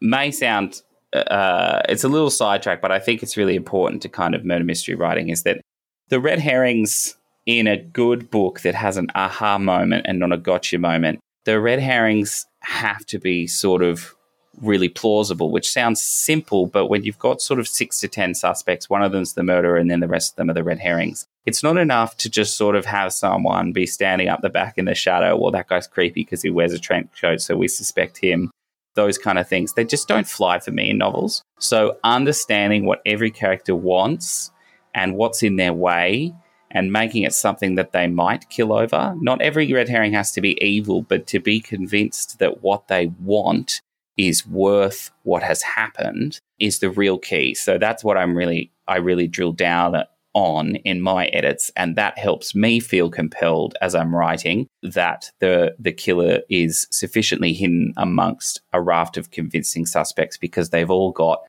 may 0.00 0.30
sound 0.30 0.82
uh, 1.12 1.82
it's 1.88 2.04
a 2.04 2.08
little 2.08 2.30
sidetrack, 2.30 2.80
but 2.80 2.92
I 2.92 2.98
think 2.98 3.22
it's 3.22 3.36
really 3.36 3.56
important 3.56 4.02
to 4.02 4.08
kind 4.08 4.34
of 4.34 4.44
murder 4.44 4.64
mystery 4.64 4.94
writing 4.94 5.30
is 5.30 5.42
that 5.44 5.60
the 6.08 6.20
red 6.20 6.38
herrings 6.38 7.16
in 7.46 7.66
a 7.66 7.76
good 7.76 8.30
book 8.30 8.60
that 8.60 8.74
has 8.74 8.96
an 8.96 9.08
aha 9.14 9.58
moment 9.58 10.06
and 10.08 10.18
not 10.18 10.32
a 10.32 10.36
gotcha 10.36 10.78
moment, 10.78 11.20
the 11.46 11.60
red 11.60 11.78
herrings 11.78 12.44
have 12.60 13.06
to 13.06 13.18
be 13.18 13.46
sort 13.46 13.82
of 13.82 14.14
really 14.60 14.88
plausible, 14.88 15.50
which 15.50 15.70
sounds 15.70 16.00
simple, 16.00 16.66
but 16.66 16.86
when 16.86 17.04
you've 17.04 17.18
got 17.18 17.40
sort 17.40 17.60
of 17.60 17.68
six 17.68 18.00
to 18.00 18.08
10 18.08 18.34
suspects, 18.34 18.90
one 18.90 19.02
of 19.02 19.12
them's 19.12 19.34
the 19.34 19.42
murderer 19.42 19.76
and 19.76 19.90
then 19.90 20.00
the 20.00 20.08
rest 20.08 20.32
of 20.32 20.36
them 20.36 20.50
are 20.50 20.54
the 20.54 20.64
red 20.64 20.80
herrings. 20.80 21.26
It's 21.44 21.62
not 21.62 21.76
enough 21.76 22.16
to 22.18 22.28
just 22.28 22.56
sort 22.56 22.74
of 22.74 22.84
have 22.86 23.12
someone 23.12 23.72
be 23.72 23.86
standing 23.86 24.28
up 24.28 24.42
the 24.42 24.50
back 24.50 24.76
in 24.76 24.86
the 24.86 24.94
shadow. 24.94 25.36
Well, 25.36 25.52
that 25.52 25.68
guy's 25.68 25.86
creepy 25.86 26.22
because 26.22 26.42
he 26.42 26.50
wears 26.50 26.72
a 26.72 26.78
trench 26.80 27.10
coat, 27.20 27.40
so 27.40 27.56
we 27.56 27.68
suspect 27.68 28.18
him. 28.18 28.50
Those 28.94 29.16
kind 29.16 29.38
of 29.38 29.46
things. 29.46 29.74
They 29.74 29.84
just 29.84 30.08
don't 30.08 30.26
fly 30.26 30.58
for 30.58 30.72
me 30.72 30.90
in 30.90 30.98
novels. 30.98 31.42
So 31.60 31.98
understanding 32.02 32.86
what 32.86 33.02
every 33.06 33.30
character 33.30 33.76
wants 33.76 34.50
and 34.94 35.14
what's 35.14 35.42
in 35.42 35.56
their 35.56 35.74
way 35.74 36.34
and 36.76 36.92
making 36.92 37.22
it 37.22 37.32
something 37.32 37.74
that 37.76 37.92
they 37.92 38.06
might 38.06 38.50
kill 38.50 38.70
over. 38.70 39.14
Not 39.18 39.40
every 39.40 39.72
red 39.72 39.88
herring 39.88 40.12
has 40.12 40.30
to 40.32 40.42
be 40.42 40.62
evil, 40.62 41.00
but 41.00 41.26
to 41.28 41.40
be 41.40 41.58
convinced 41.58 42.38
that 42.38 42.62
what 42.62 42.88
they 42.88 43.06
want 43.18 43.80
is 44.18 44.46
worth 44.46 45.10
what 45.22 45.42
has 45.42 45.62
happened 45.62 46.38
is 46.58 46.78
the 46.78 46.90
real 46.90 47.18
key. 47.18 47.54
So 47.54 47.78
that's 47.78 48.04
what 48.04 48.18
I'm 48.18 48.36
really, 48.36 48.70
I 48.86 48.96
really 48.96 49.26
drill 49.26 49.52
down 49.52 50.04
on 50.34 50.76
in 50.76 51.00
my 51.00 51.28
edits, 51.28 51.70
and 51.76 51.96
that 51.96 52.18
helps 52.18 52.54
me 52.54 52.78
feel 52.78 53.08
compelled 53.08 53.74
as 53.80 53.94
I'm 53.94 54.14
writing 54.14 54.66
that 54.82 55.30
the 55.40 55.74
the 55.78 55.92
killer 55.92 56.40
is 56.50 56.86
sufficiently 56.90 57.54
hidden 57.54 57.94
amongst 57.96 58.60
a 58.74 58.82
raft 58.82 59.16
of 59.16 59.30
convincing 59.30 59.86
suspects 59.86 60.36
because 60.36 60.68
they've 60.68 60.90
all 60.90 61.10
got 61.10 61.40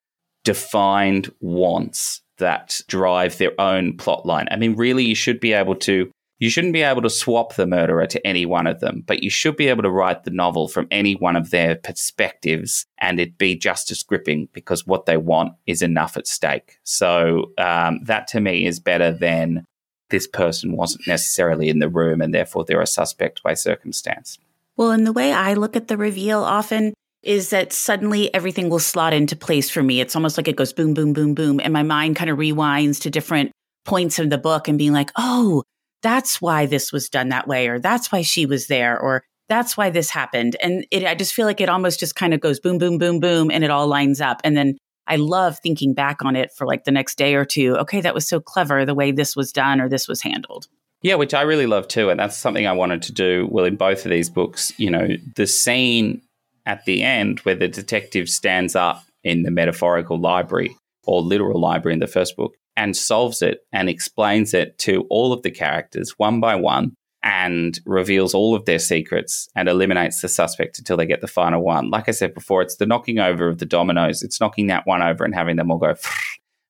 defined 0.45 1.29
wants 1.41 2.21
that 2.37 2.79
drive 2.87 3.37
their 3.37 3.59
own 3.59 3.97
plot 3.97 4.25
line. 4.25 4.47
I 4.51 4.55
mean, 4.55 4.75
really, 4.75 5.03
you 5.03 5.15
should 5.15 5.39
be 5.39 5.53
able 5.53 5.75
to. 5.75 6.11
You 6.39 6.51
shouldn't 6.51 6.73
be 6.73 6.83
able 6.83 7.01
to 7.01 7.09
swap 7.09 7.55
the 7.55 7.65
murderer 7.65 8.05
to 8.05 8.27
any 8.27 8.45
one 8.45 8.67
of 8.67 8.79
them, 8.79 9.03
but 9.07 9.23
you 9.23 9.29
should 9.31 9.57
be 9.57 9.69
able 9.69 9.81
to 9.81 9.89
write 9.89 10.23
the 10.23 10.29
novel 10.29 10.67
from 10.67 10.87
any 10.91 11.15
one 11.15 11.35
of 11.35 11.49
their 11.49 11.77
perspectives 11.77 12.85
and 12.99 13.19
it 13.19 13.39
be 13.39 13.55
just 13.55 13.89
as 13.89 14.03
gripping 14.03 14.47
because 14.53 14.85
what 14.85 15.07
they 15.07 15.17
want 15.17 15.53
is 15.65 15.81
enough 15.81 16.15
at 16.15 16.27
stake. 16.27 16.77
So 16.83 17.53
um, 17.57 18.03
that 18.03 18.27
to 18.27 18.39
me 18.39 18.67
is 18.67 18.79
better 18.79 19.11
than 19.11 19.65
this 20.11 20.27
person 20.27 20.77
wasn't 20.77 21.07
necessarily 21.07 21.69
in 21.69 21.79
the 21.79 21.89
room 21.89 22.21
and 22.21 22.35
therefore 22.35 22.65
they're 22.65 22.81
a 22.81 22.85
suspect 22.85 23.41
by 23.41 23.55
circumstance. 23.55 24.37
Well, 24.75 24.91
in 24.91 25.05
the 25.05 25.13
way 25.13 25.33
I 25.33 25.55
look 25.55 25.75
at 25.75 25.87
the 25.87 25.97
reveal 25.97 26.43
often, 26.43 26.93
is 27.27 27.49
that 27.49 27.73
suddenly 27.73 28.33
everything 28.33 28.69
will 28.69 28.79
slot 28.79 29.13
into 29.13 29.35
place 29.35 29.69
for 29.69 29.83
me. 29.83 29.99
It's 29.99 30.15
almost 30.15 30.37
like 30.37 30.47
it 30.47 30.55
goes 30.55 30.73
boom, 30.73 30.93
boom, 30.93 31.13
boom, 31.13 31.33
boom. 31.33 31.59
And 31.59 31.73
my 31.73 31.83
mind 31.83 32.15
kind 32.15 32.29
of 32.29 32.37
rewinds 32.37 33.01
to 33.01 33.09
different 33.09 33.51
points 33.85 34.17
of 34.17 34.29
the 34.29 34.37
book 34.37 34.67
and 34.67 34.77
being 34.77 34.93
like, 34.93 35.11
oh, 35.17 35.63
that's 36.01 36.41
why 36.41 36.65
this 36.65 36.91
was 36.91 37.09
done 37.09 37.29
that 37.29 37.47
way, 37.47 37.67
or 37.67 37.79
that's 37.79 38.11
why 38.11 38.21
she 38.21 38.45
was 38.45 38.67
there, 38.67 38.99
or 38.99 39.23
that's 39.49 39.75
why 39.75 39.89
this 39.89 40.09
happened. 40.09 40.55
And 40.61 40.85
it, 40.91 41.05
I 41.05 41.15
just 41.15 41.33
feel 41.33 41.45
like 41.45 41.59
it 41.59 41.69
almost 41.69 41.99
just 41.99 42.15
kind 42.15 42.33
of 42.33 42.39
goes 42.39 42.59
boom, 42.59 42.77
boom, 42.77 42.97
boom, 42.97 43.19
boom, 43.19 43.51
and 43.51 43.63
it 43.63 43.71
all 43.71 43.87
lines 43.87 44.21
up. 44.21 44.39
And 44.43 44.55
then 44.55 44.77
I 45.07 45.15
love 45.15 45.59
thinking 45.59 45.93
back 45.93 46.23
on 46.23 46.35
it 46.35 46.51
for 46.53 46.65
like 46.65 46.83
the 46.83 46.91
next 46.91 47.17
day 47.17 47.35
or 47.35 47.45
two. 47.45 47.75
Okay, 47.77 48.01
that 48.01 48.13
was 48.13 48.27
so 48.27 48.39
clever 48.39 48.85
the 48.85 48.95
way 48.95 49.11
this 49.11 49.35
was 49.35 49.51
done 49.51 49.81
or 49.81 49.89
this 49.89 50.07
was 50.07 50.21
handled. 50.21 50.67
Yeah, 51.01 51.15
which 51.15 51.33
I 51.33 51.41
really 51.41 51.67
love 51.67 51.87
too. 51.87 52.09
And 52.09 52.19
that's 52.19 52.37
something 52.37 52.67
I 52.67 52.73
wanted 52.73 53.03
to 53.03 53.11
do. 53.11 53.47
Well, 53.49 53.65
in 53.65 53.75
both 53.75 54.05
of 54.05 54.11
these 54.11 54.29
books, 54.29 54.73
you 54.77 54.89
know, 54.89 55.07
the 55.35 55.47
scene 55.47 56.21
at 56.67 56.85
the 56.85 57.01
end 57.01 57.39
where 57.39 57.55
the 57.55 57.67
detective 57.67 58.29
stands 58.29 58.75
up 58.75 59.03
in 59.23 59.43
the 59.43 59.49
metaphorical 59.49 60.19
library 60.19 60.75
or 61.05 61.21
literal 61.21 61.59
library 61.59 61.93
in 61.93 61.99
the 61.99 62.05
first 62.05 62.35
book 62.35 62.53
and 62.75 62.95
solves 62.95 63.41
it 63.41 63.61
and 63.71 63.89
explains 63.89 64.53
it 64.53 64.77
to 64.77 65.07
all 65.09 65.33
of 65.33 65.41
the 65.41 65.49
characters 65.49 66.13
one 66.17 66.39
by 66.39 66.55
one 66.55 66.93
and 67.23 67.79
reveals 67.85 68.33
all 68.33 68.53
of 68.53 68.65
their 68.65 68.79
secrets 68.79 69.49
and 69.55 69.67
eliminates 69.67 70.21
the 70.21 70.27
suspect 70.27 70.77
until 70.77 70.97
they 70.97 71.05
get 71.05 71.21
the 71.21 71.27
final 71.27 71.63
one. 71.63 71.89
Like 71.89 72.07
I 72.07 72.11
said 72.11 72.33
before, 72.33 72.61
it's 72.61 72.75
the 72.75 72.85
knocking 72.85 73.17
over 73.17 73.47
of 73.47 73.57
the 73.57 73.65
dominoes. 73.65 74.21
It's 74.21 74.39
knocking 74.39 74.67
that 74.67 74.85
one 74.85 75.01
over 75.01 75.23
and 75.23 75.33
having 75.33 75.55
them 75.55 75.71
all 75.71 75.79
go. 75.79 75.95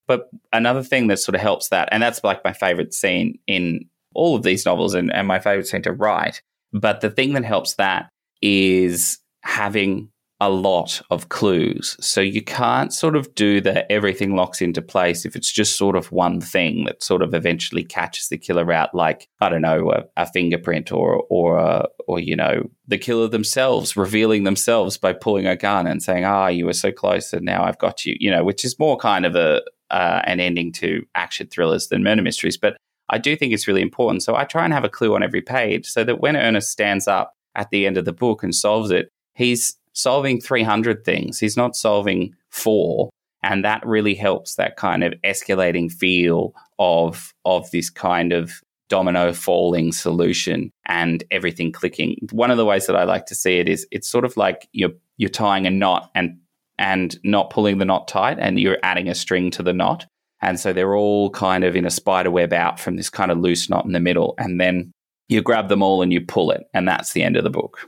But 0.07 0.29
another 0.53 0.83
thing 0.83 1.07
that 1.07 1.19
sort 1.19 1.35
of 1.35 1.41
helps 1.41 1.67
that, 1.67 1.89
and 1.91 2.01
that's 2.01 2.23
like 2.23 2.41
my 2.45 2.53
favorite 2.53 2.93
scene 2.93 3.39
in 3.45 3.89
all 4.15 4.37
of 4.37 4.43
these 4.43 4.65
novels 4.65 4.93
and, 4.93 5.13
and 5.13 5.27
my 5.27 5.37
favorite 5.37 5.67
scene 5.67 5.81
to 5.81 5.91
write. 5.91 6.41
But 6.71 7.01
the 7.01 7.09
thing 7.09 7.33
that 7.33 7.43
helps 7.43 7.75
that 7.75 8.07
is 8.41 9.19
having 9.47 10.09
a 10.39 10.49
lot 10.49 11.01
of 11.09 11.29
clues. 11.29 11.97
So 11.99 12.21
you 12.21 12.43
can't 12.43 12.93
sort 12.93 13.15
of 13.15 13.33
do 13.33 13.59
the 13.59 13.91
everything 13.91 14.35
locks 14.35 14.61
into 14.61 14.83
place 14.83 15.25
if 15.25 15.35
it's 15.35 15.51
just 15.51 15.77
sort 15.77 15.95
of 15.95 16.11
one 16.11 16.41
thing 16.41 16.83
that 16.85 17.01
sort 17.01 17.23
of 17.23 17.33
eventually 17.33 17.83
catches 17.83 18.27
the 18.27 18.37
killer 18.37 18.71
out, 18.71 18.93
like 18.93 19.27
I 19.39 19.49
don't 19.49 19.63
know, 19.63 19.91
a, 19.91 20.03
a 20.15 20.27
fingerprint 20.27 20.91
or 20.91 21.23
or 21.29 21.57
uh, 21.57 21.87
or 22.07 22.19
you 22.19 22.35
know 22.35 22.69
the 22.87 22.99
killer 22.99 23.27
themselves 23.27 23.97
revealing 23.97 24.43
themselves 24.43 24.97
by 24.97 25.13
pulling 25.13 25.47
a 25.47 25.55
gun 25.55 25.87
and 25.87 26.03
saying, 26.03 26.25
"Ah, 26.25 26.45
oh, 26.45 26.47
you 26.47 26.65
were 26.65 26.73
so 26.73 26.91
close, 26.91 27.33
and 27.33 27.43
now 27.43 27.63
I've 27.63 27.79
got 27.79 28.05
you." 28.05 28.15
You 28.19 28.29
know, 28.29 28.43
which 28.43 28.63
is 28.63 28.77
more 28.77 28.97
kind 28.97 29.25
of 29.25 29.35
a 29.35 29.63
uh, 29.89 30.21
an 30.25 30.39
ending 30.39 30.71
to 30.73 31.03
action 31.15 31.47
thrillers 31.47 31.87
than 31.87 32.03
murder 32.03 32.21
mysteries, 32.21 32.57
but. 32.57 32.77
I 33.09 33.19
do 33.19 33.37
think 33.37 33.53
it's 33.53 33.69
really 33.69 33.81
important. 33.81 34.21
So 34.21 34.35
I 34.35 34.43
try 34.43 34.65
and 34.65 34.73
have 34.73 34.83
a 34.83 34.89
clue 34.89 35.15
on 35.15 35.23
every 35.23 35.41
page 35.41 35.85
so 35.87 36.03
that 36.03 36.19
when 36.19 36.35
Ernest 36.35 36.69
stands 36.69 37.07
up 37.07 37.37
at 37.55 37.69
the 37.69 37.87
end 37.87 37.95
of 37.95 38.03
the 38.03 38.11
book 38.11 38.43
and 38.43 38.53
solves 38.53 38.91
it, 38.91 39.13
he's 39.37 39.77
solving 39.93 40.41
300 40.41 41.05
things. 41.05 41.39
He's 41.39 41.55
not 41.55 41.75
solving 41.75 42.35
four. 42.49 43.09
And 43.43 43.63
that 43.63 43.85
really 43.85 44.15
helps 44.15 44.55
that 44.55 44.75
kind 44.75 45.03
of 45.03 45.13
escalating 45.23 45.91
feel 45.91 46.53
of, 46.79 47.33
of 47.45 47.69
this 47.71 47.89
kind 47.89 48.33
of 48.33 48.61
domino 48.89 49.33
falling 49.33 49.91
solution 49.91 50.71
and 50.85 51.23
everything 51.29 51.71
clicking. 51.71 52.17
One 52.31 52.51
of 52.51 52.57
the 52.57 52.65
ways 52.65 52.87
that 52.87 52.95
I 52.95 53.03
like 53.03 53.27
to 53.27 53.35
see 53.35 53.59
it 53.59 53.69
is 53.69 53.87
it's 53.91 54.09
sort 54.09 54.25
of 54.25 54.35
like 54.37 54.67
you're, 54.71 54.91
you're 55.17 55.29
tying 55.29 55.67
a 55.67 55.71
knot 55.71 56.09
and, 56.15 56.39
and 56.79 57.17
not 57.23 57.51
pulling 57.51 57.77
the 57.77 57.85
knot 57.85 58.07
tight 58.07 58.39
and 58.39 58.59
you're 58.59 58.79
adding 58.81 59.07
a 59.07 59.15
string 59.15 59.51
to 59.51 59.63
the 59.63 59.73
knot. 59.73 60.07
And 60.41 60.59
so 60.59 60.73
they're 60.73 60.95
all 60.95 61.29
kind 61.29 61.63
of 61.63 61.75
in 61.75 61.85
a 61.85 61.91
spider 61.91 62.31
web 62.31 62.53
out 62.53 62.79
from 62.79 62.95
this 62.95 63.09
kind 63.09 63.31
of 63.31 63.37
loose 63.37 63.69
knot 63.69 63.85
in 63.85 63.91
the 63.91 63.99
middle. 63.99 64.33
And 64.37 64.59
then 64.59 64.91
you 65.27 65.41
grab 65.41 65.69
them 65.69 65.83
all 65.83 66.01
and 66.01 66.11
you 66.11 66.21
pull 66.21 66.51
it. 66.51 66.63
And 66.73 66.87
that's 66.87 67.13
the 67.13 67.23
end 67.23 67.37
of 67.37 67.43
the 67.43 67.49
book. 67.49 67.87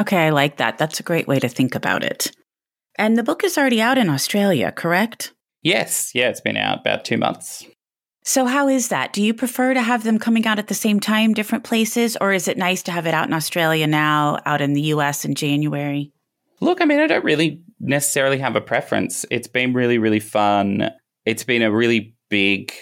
Okay, 0.00 0.16
I 0.16 0.30
like 0.30 0.56
that. 0.56 0.78
That's 0.78 0.98
a 0.98 1.02
great 1.02 1.28
way 1.28 1.38
to 1.38 1.48
think 1.48 1.74
about 1.74 2.02
it. 2.02 2.32
And 2.96 3.18
the 3.18 3.22
book 3.22 3.44
is 3.44 3.58
already 3.58 3.82
out 3.82 3.98
in 3.98 4.08
Australia, 4.08 4.72
correct? 4.72 5.34
Yes. 5.62 6.12
Yeah, 6.14 6.30
it's 6.30 6.40
been 6.40 6.56
out 6.56 6.80
about 6.80 7.04
two 7.04 7.18
months. 7.18 7.66
So, 8.24 8.46
how 8.46 8.68
is 8.68 8.88
that? 8.88 9.12
Do 9.12 9.22
you 9.22 9.34
prefer 9.34 9.74
to 9.74 9.82
have 9.82 10.02
them 10.04 10.18
coming 10.18 10.46
out 10.46 10.58
at 10.58 10.68
the 10.68 10.74
same 10.74 11.00
time, 11.00 11.34
different 11.34 11.64
places, 11.64 12.16
or 12.18 12.32
is 12.32 12.48
it 12.48 12.56
nice 12.56 12.82
to 12.84 12.92
have 12.92 13.06
it 13.06 13.14
out 13.14 13.26
in 13.26 13.34
Australia 13.34 13.86
now, 13.86 14.38
out 14.46 14.62
in 14.62 14.72
the 14.72 14.82
US 14.94 15.24
in 15.24 15.34
January? 15.34 16.12
Look, 16.60 16.80
I 16.80 16.86
mean, 16.86 17.00
I 17.00 17.06
don't 17.06 17.24
really 17.24 17.62
necessarily 17.78 18.38
have 18.38 18.56
a 18.56 18.60
preference. 18.60 19.26
It's 19.30 19.48
been 19.48 19.72
really, 19.74 19.98
really 19.98 20.20
fun. 20.20 20.90
It's 21.26 21.44
been 21.44 21.62
a 21.62 21.72
really 21.72 22.14
big 22.28 22.72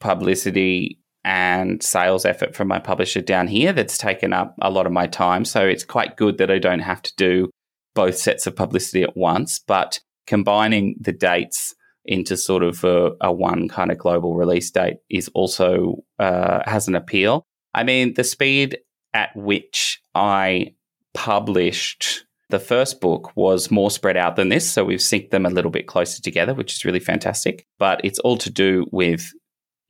publicity 0.00 1.01
and 1.24 1.82
sales 1.82 2.24
effort 2.24 2.54
from 2.54 2.68
my 2.68 2.78
publisher 2.78 3.20
down 3.20 3.46
here 3.46 3.72
that's 3.72 3.96
taken 3.96 4.32
up 4.32 4.54
a 4.60 4.70
lot 4.70 4.86
of 4.86 4.92
my 4.92 5.06
time. 5.06 5.44
So 5.44 5.66
it's 5.66 5.84
quite 5.84 6.16
good 6.16 6.38
that 6.38 6.50
I 6.50 6.58
don't 6.58 6.80
have 6.80 7.02
to 7.02 7.12
do 7.16 7.50
both 7.94 8.16
sets 8.16 8.46
of 8.46 8.56
publicity 8.56 9.02
at 9.02 9.16
once, 9.16 9.58
but 9.58 10.00
combining 10.26 10.96
the 11.00 11.12
dates 11.12 11.74
into 12.04 12.36
sort 12.36 12.62
of 12.62 12.82
a, 12.84 13.12
a 13.20 13.32
one 13.32 13.68
kind 13.68 13.92
of 13.92 13.98
global 13.98 14.34
release 14.34 14.70
date 14.70 14.96
is 15.08 15.28
also 15.34 16.02
uh, 16.18 16.60
has 16.64 16.88
an 16.88 16.96
appeal. 16.96 17.44
I 17.74 17.84
mean, 17.84 18.14
the 18.14 18.24
speed 18.24 18.78
at 19.14 19.30
which 19.36 20.00
I 20.14 20.74
published 21.14 22.24
the 22.48 22.58
first 22.58 23.00
book 23.00 23.34
was 23.34 23.70
more 23.70 23.90
spread 23.90 24.16
out 24.16 24.36
than 24.36 24.50
this. 24.50 24.70
So 24.70 24.84
we've 24.84 24.98
synced 24.98 25.30
them 25.30 25.46
a 25.46 25.50
little 25.50 25.70
bit 25.70 25.86
closer 25.86 26.20
together, 26.20 26.54
which 26.54 26.74
is 26.74 26.84
really 26.84 27.00
fantastic. 27.00 27.66
But 27.78 28.00
it's 28.04 28.18
all 28.18 28.36
to 28.38 28.50
do 28.50 28.86
with, 28.92 29.32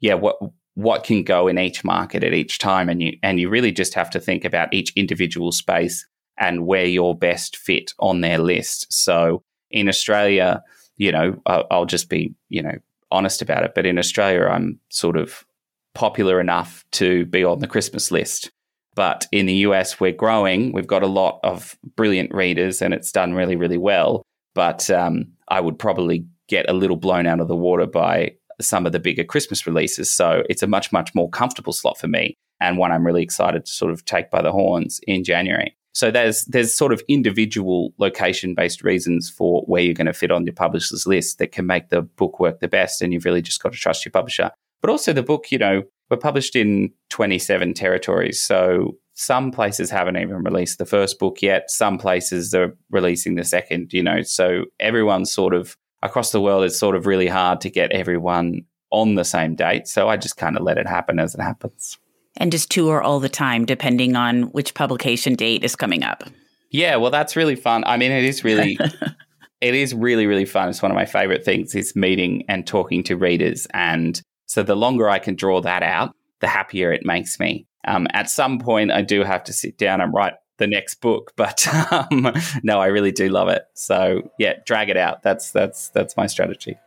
yeah, 0.00 0.14
what 0.14 0.36
what 0.74 1.04
can 1.04 1.22
go 1.22 1.48
in 1.48 1.58
each 1.58 1.84
market 1.84 2.24
at 2.24 2.32
each 2.32 2.58
time 2.58 2.88
and 2.88 3.02
you 3.02 3.12
and 3.22 3.38
you 3.38 3.48
really 3.48 3.72
just 3.72 3.94
have 3.94 4.10
to 4.10 4.20
think 4.20 4.44
about 4.44 4.72
each 4.72 4.92
individual 4.96 5.52
space 5.52 6.06
and 6.38 6.66
where 6.66 6.86
you're 6.86 7.14
best 7.14 7.56
fit 7.56 7.92
on 7.98 8.20
their 8.20 8.38
list. 8.38 8.92
So 8.92 9.42
in 9.72 9.88
australia 9.88 10.62
you 10.98 11.10
know 11.10 11.40
i'll 11.46 11.86
just 11.86 12.10
be 12.10 12.34
you 12.50 12.62
know 12.62 12.74
honest 13.10 13.40
about 13.40 13.64
it 13.64 13.72
but 13.74 13.86
in 13.86 13.98
australia 13.98 14.46
i'm 14.46 14.78
sort 14.90 15.16
of 15.16 15.46
popular 15.94 16.40
enough 16.40 16.84
to 16.92 17.26
be 17.26 17.44
on 17.44 17.58
the 17.58 17.66
christmas 17.66 18.10
list. 18.10 18.50
But 18.94 19.26
in 19.32 19.46
the 19.46 19.54
us 19.54 19.98
we're 19.98 20.12
growing. 20.12 20.72
We've 20.72 20.86
got 20.86 21.02
a 21.02 21.06
lot 21.06 21.40
of 21.42 21.78
brilliant 21.96 22.32
readers 22.34 22.82
and 22.82 22.92
it's 22.92 23.12
done 23.12 23.34
really 23.34 23.56
really 23.56 23.78
well. 23.78 24.22
But 24.54 24.90
um, 24.90 25.32
i 25.48 25.60
would 25.60 25.78
probably 25.78 26.26
get 26.48 26.68
a 26.68 26.74
little 26.74 26.96
blown 26.96 27.26
out 27.26 27.40
of 27.40 27.48
the 27.48 27.56
water 27.56 27.86
by 27.86 28.34
some 28.62 28.86
of 28.86 28.92
the 28.92 29.00
bigger 29.00 29.24
Christmas 29.24 29.66
releases. 29.66 30.10
So 30.10 30.42
it's 30.48 30.62
a 30.62 30.66
much, 30.66 30.92
much 30.92 31.14
more 31.14 31.28
comfortable 31.28 31.72
slot 31.72 31.98
for 31.98 32.08
me 32.08 32.36
and 32.62 32.78
one 32.78 32.92
I'm 32.92 33.04
really 33.04 33.22
excited 33.22 33.66
to 33.66 33.70
sort 33.70 33.92
of 33.92 34.04
take 34.04 34.30
by 34.30 34.40
the 34.40 34.52
horns 34.52 35.00
in 35.06 35.24
January. 35.24 35.76
So 35.94 36.10
there's 36.10 36.44
there's 36.44 36.72
sort 36.72 36.92
of 36.92 37.02
individual 37.08 37.92
location 37.98 38.54
based 38.54 38.82
reasons 38.82 39.28
for 39.28 39.62
where 39.66 39.82
you're 39.82 39.94
going 39.94 40.06
to 40.06 40.14
fit 40.14 40.30
on 40.30 40.46
your 40.46 40.54
publisher's 40.54 41.06
list 41.06 41.38
that 41.38 41.52
can 41.52 41.66
make 41.66 41.90
the 41.90 42.02
book 42.02 42.40
work 42.40 42.60
the 42.60 42.68
best, 42.68 43.02
and 43.02 43.12
you've 43.12 43.26
really 43.26 43.42
just 43.42 43.62
got 43.62 43.72
to 43.72 43.78
trust 43.78 44.04
your 44.04 44.12
publisher. 44.12 44.50
But 44.80 44.90
also 44.90 45.12
the 45.12 45.22
book, 45.22 45.52
you 45.52 45.58
know, 45.58 45.82
we're 46.10 46.16
published 46.16 46.56
in 46.56 46.92
27 47.10 47.74
territories, 47.74 48.42
so 48.42 48.96
some 49.14 49.50
places 49.50 49.90
haven't 49.90 50.16
even 50.16 50.42
released 50.42 50.78
the 50.78 50.86
first 50.86 51.18
book 51.18 51.42
yet. 51.42 51.70
Some 51.70 51.98
places 51.98 52.54
are 52.54 52.74
releasing 52.90 53.34
the 53.34 53.44
second, 53.44 53.92
you 53.92 54.02
know. 54.02 54.22
So 54.22 54.64
everyone's 54.80 55.30
sort 55.30 55.52
of 55.52 55.76
across 56.02 56.32
the 56.32 56.40
world, 56.40 56.64
it's 56.64 56.78
sort 56.78 56.96
of 56.96 57.06
really 57.06 57.28
hard 57.28 57.60
to 57.62 57.70
get 57.70 57.92
everyone 57.92 58.64
on 58.90 59.14
the 59.14 59.24
same 59.24 59.54
date. 59.54 59.88
So 59.88 60.08
I 60.08 60.16
just 60.16 60.36
kind 60.36 60.56
of 60.56 60.62
let 60.62 60.78
it 60.78 60.86
happen 60.86 61.18
as 61.18 61.34
it 61.34 61.40
happens. 61.40 61.98
And 62.36 62.50
just 62.50 62.70
tour 62.70 63.02
all 63.02 63.20
the 63.20 63.28
time, 63.28 63.64
depending 63.64 64.16
on 64.16 64.44
which 64.44 64.74
publication 64.74 65.34
date 65.34 65.64
is 65.64 65.76
coming 65.76 66.02
up. 66.02 66.24
Yeah, 66.70 66.96
well, 66.96 67.10
that's 67.10 67.36
really 67.36 67.56
fun. 67.56 67.84
I 67.86 67.96
mean, 67.96 68.10
it 68.10 68.24
is 68.24 68.44
really, 68.44 68.78
it 69.60 69.74
is 69.74 69.94
really, 69.94 70.26
really 70.26 70.46
fun. 70.46 70.68
It's 70.68 70.82
one 70.82 70.90
of 70.90 70.96
my 70.96 71.04
favorite 71.04 71.44
things 71.44 71.74
is 71.74 71.94
meeting 71.94 72.44
and 72.48 72.66
talking 72.66 73.02
to 73.04 73.16
readers. 73.16 73.66
And 73.74 74.20
so 74.46 74.62
the 74.62 74.76
longer 74.76 75.08
I 75.08 75.18
can 75.18 75.34
draw 75.34 75.60
that 75.60 75.82
out, 75.82 76.14
the 76.40 76.48
happier 76.48 76.92
it 76.92 77.04
makes 77.04 77.38
me. 77.38 77.66
Um, 77.86 78.06
at 78.12 78.30
some 78.30 78.58
point, 78.58 78.90
I 78.90 79.02
do 79.02 79.24
have 79.24 79.44
to 79.44 79.52
sit 79.52 79.76
down 79.76 80.00
and 80.00 80.12
write 80.14 80.34
the 80.62 80.66
next 80.68 80.96
book, 81.00 81.32
but 81.36 81.66
um, 81.92 82.32
no, 82.62 82.80
I 82.80 82.86
really 82.86 83.12
do 83.12 83.28
love 83.28 83.48
it. 83.48 83.64
So 83.74 84.30
yeah, 84.38 84.54
drag 84.64 84.88
it 84.88 84.96
out. 84.96 85.22
That's 85.22 85.50
that's 85.50 85.88
that's 85.90 86.16
my 86.16 86.26
strategy. 86.26 86.78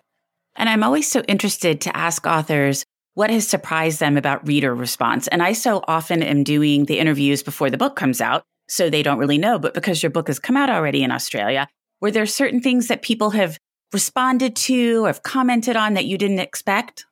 And 0.56 0.70
I'm 0.70 0.84
always 0.84 1.12
so 1.12 1.22
interested 1.28 1.82
to 1.82 1.96
ask 1.96 2.26
authors 2.26 2.86
what 3.14 3.30
has 3.30 3.48
surprised 3.48 4.00
them 4.00 4.18
about 4.18 4.48
reader 4.48 4.74
response. 4.74 5.28
And 5.28 5.44
I 5.44 5.54
so 5.54 5.84
often 5.88 6.24
am 6.24 6.44
doing 6.44 6.86
the 6.86 7.00
interviews 7.00 7.44
before 7.44 7.70
the 7.70 7.78
book 7.78 7.96
comes 7.96 8.22
out, 8.22 8.44
so 8.70 8.90
they 8.90 9.04
don't 9.04 9.20
really 9.20 9.38
know. 9.38 9.60
But 9.60 9.74
because 9.74 10.02
your 10.02 10.10
book 10.10 10.28
has 10.28 10.40
come 10.40 10.58
out 10.58 10.70
already 10.70 11.04
in 11.04 11.12
Australia, 11.12 11.68
were 12.02 12.12
there 12.12 12.26
certain 12.26 12.62
things 12.62 12.88
that 12.88 13.02
people 13.02 13.32
have 13.32 13.58
responded 13.94 14.56
to 14.56 15.06
or 15.06 15.08
have 15.08 15.24
commented 15.24 15.76
on 15.76 15.94
that 15.94 16.06
you 16.06 16.18
didn't 16.18 16.40
expect? 16.40 17.06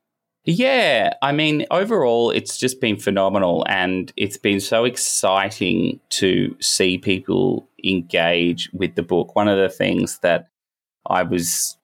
Yeah, 0.46 1.14
I 1.22 1.32
mean, 1.32 1.66
overall, 1.72 2.30
it's 2.30 2.58
just 2.58 2.82
been 2.82 2.98
phenomenal. 2.98 3.66
And 3.70 4.12
it's 4.18 4.38
been 4.38 4.60
so 4.60 4.84
exciting 4.84 6.02
to 6.10 6.56
see 6.60 6.98
people 6.98 7.68
engage 7.84 8.70
with 8.74 8.96
the 8.96 9.04
book. 9.04 9.36
One 9.36 9.48
of 9.48 9.58
the 9.58 9.70
things 9.70 10.20
that 10.20 10.50
I 11.06 11.24
was, 11.24 11.78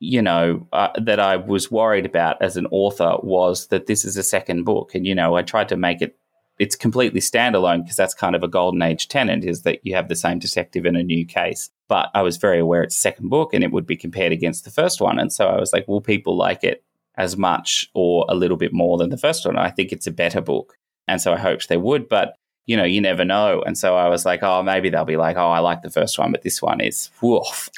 you 0.00 0.20
know, 0.20 0.66
uh, 0.72 0.88
that 1.00 1.20
I 1.20 1.36
was 1.36 1.70
worried 1.70 2.04
about 2.04 2.42
as 2.42 2.56
an 2.56 2.66
author 2.72 3.16
was 3.22 3.68
that 3.68 3.86
this 3.86 4.04
is 4.04 4.16
a 4.16 4.22
second 4.24 4.64
book. 4.64 4.96
And, 4.96 5.06
you 5.06 5.14
know, 5.14 5.36
I 5.36 5.42
tried 5.42 5.68
to 5.68 5.76
make 5.76 6.02
it, 6.02 6.18
it's 6.58 6.74
completely 6.74 7.20
standalone 7.20 7.84
because 7.84 7.96
that's 7.96 8.14
kind 8.14 8.34
of 8.34 8.42
a 8.42 8.48
golden 8.48 8.82
age 8.82 9.06
tenant 9.06 9.44
is 9.44 9.62
that 9.62 9.78
you 9.84 9.94
have 9.94 10.08
the 10.08 10.16
same 10.16 10.40
detective 10.40 10.86
in 10.86 10.96
a 10.96 11.04
new 11.04 11.24
case. 11.24 11.70
But 11.86 12.10
I 12.14 12.22
was 12.22 12.36
very 12.36 12.58
aware 12.58 12.82
it's 12.82 12.96
a 12.96 13.00
second 13.00 13.28
book 13.28 13.54
and 13.54 13.62
it 13.62 13.70
would 13.70 13.86
be 13.86 13.96
compared 13.96 14.32
against 14.32 14.64
the 14.64 14.72
first 14.72 15.00
one. 15.00 15.20
And 15.20 15.32
so 15.32 15.46
I 15.46 15.60
was 15.60 15.72
like, 15.72 15.86
will 15.86 16.00
people 16.00 16.36
like 16.36 16.64
it? 16.64 16.82
As 17.16 17.36
much 17.36 17.88
or 17.94 18.24
a 18.28 18.34
little 18.34 18.56
bit 18.56 18.72
more 18.72 18.98
than 18.98 19.10
the 19.10 19.18
first 19.18 19.44
one. 19.44 19.58
I 19.58 19.70
think 19.70 19.92
it's 19.92 20.06
a 20.06 20.12
better 20.12 20.40
book. 20.40 20.76
And 21.08 21.20
so 21.20 21.32
I 21.32 21.38
hoped 21.38 21.68
they 21.68 21.76
would, 21.76 22.08
but 22.08 22.36
you 22.66 22.76
know, 22.76 22.84
you 22.84 23.00
never 23.00 23.24
know. 23.24 23.62
And 23.62 23.76
so 23.76 23.96
I 23.96 24.08
was 24.08 24.24
like, 24.24 24.42
oh, 24.42 24.62
maybe 24.62 24.88
they'll 24.88 25.04
be 25.04 25.16
like, 25.16 25.36
oh, 25.36 25.50
I 25.50 25.58
like 25.58 25.82
the 25.82 25.90
first 25.90 26.18
one, 26.18 26.32
but 26.32 26.42
this 26.42 26.62
one 26.62 26.80
is 26.80 27.10
woof. 27.20 27.68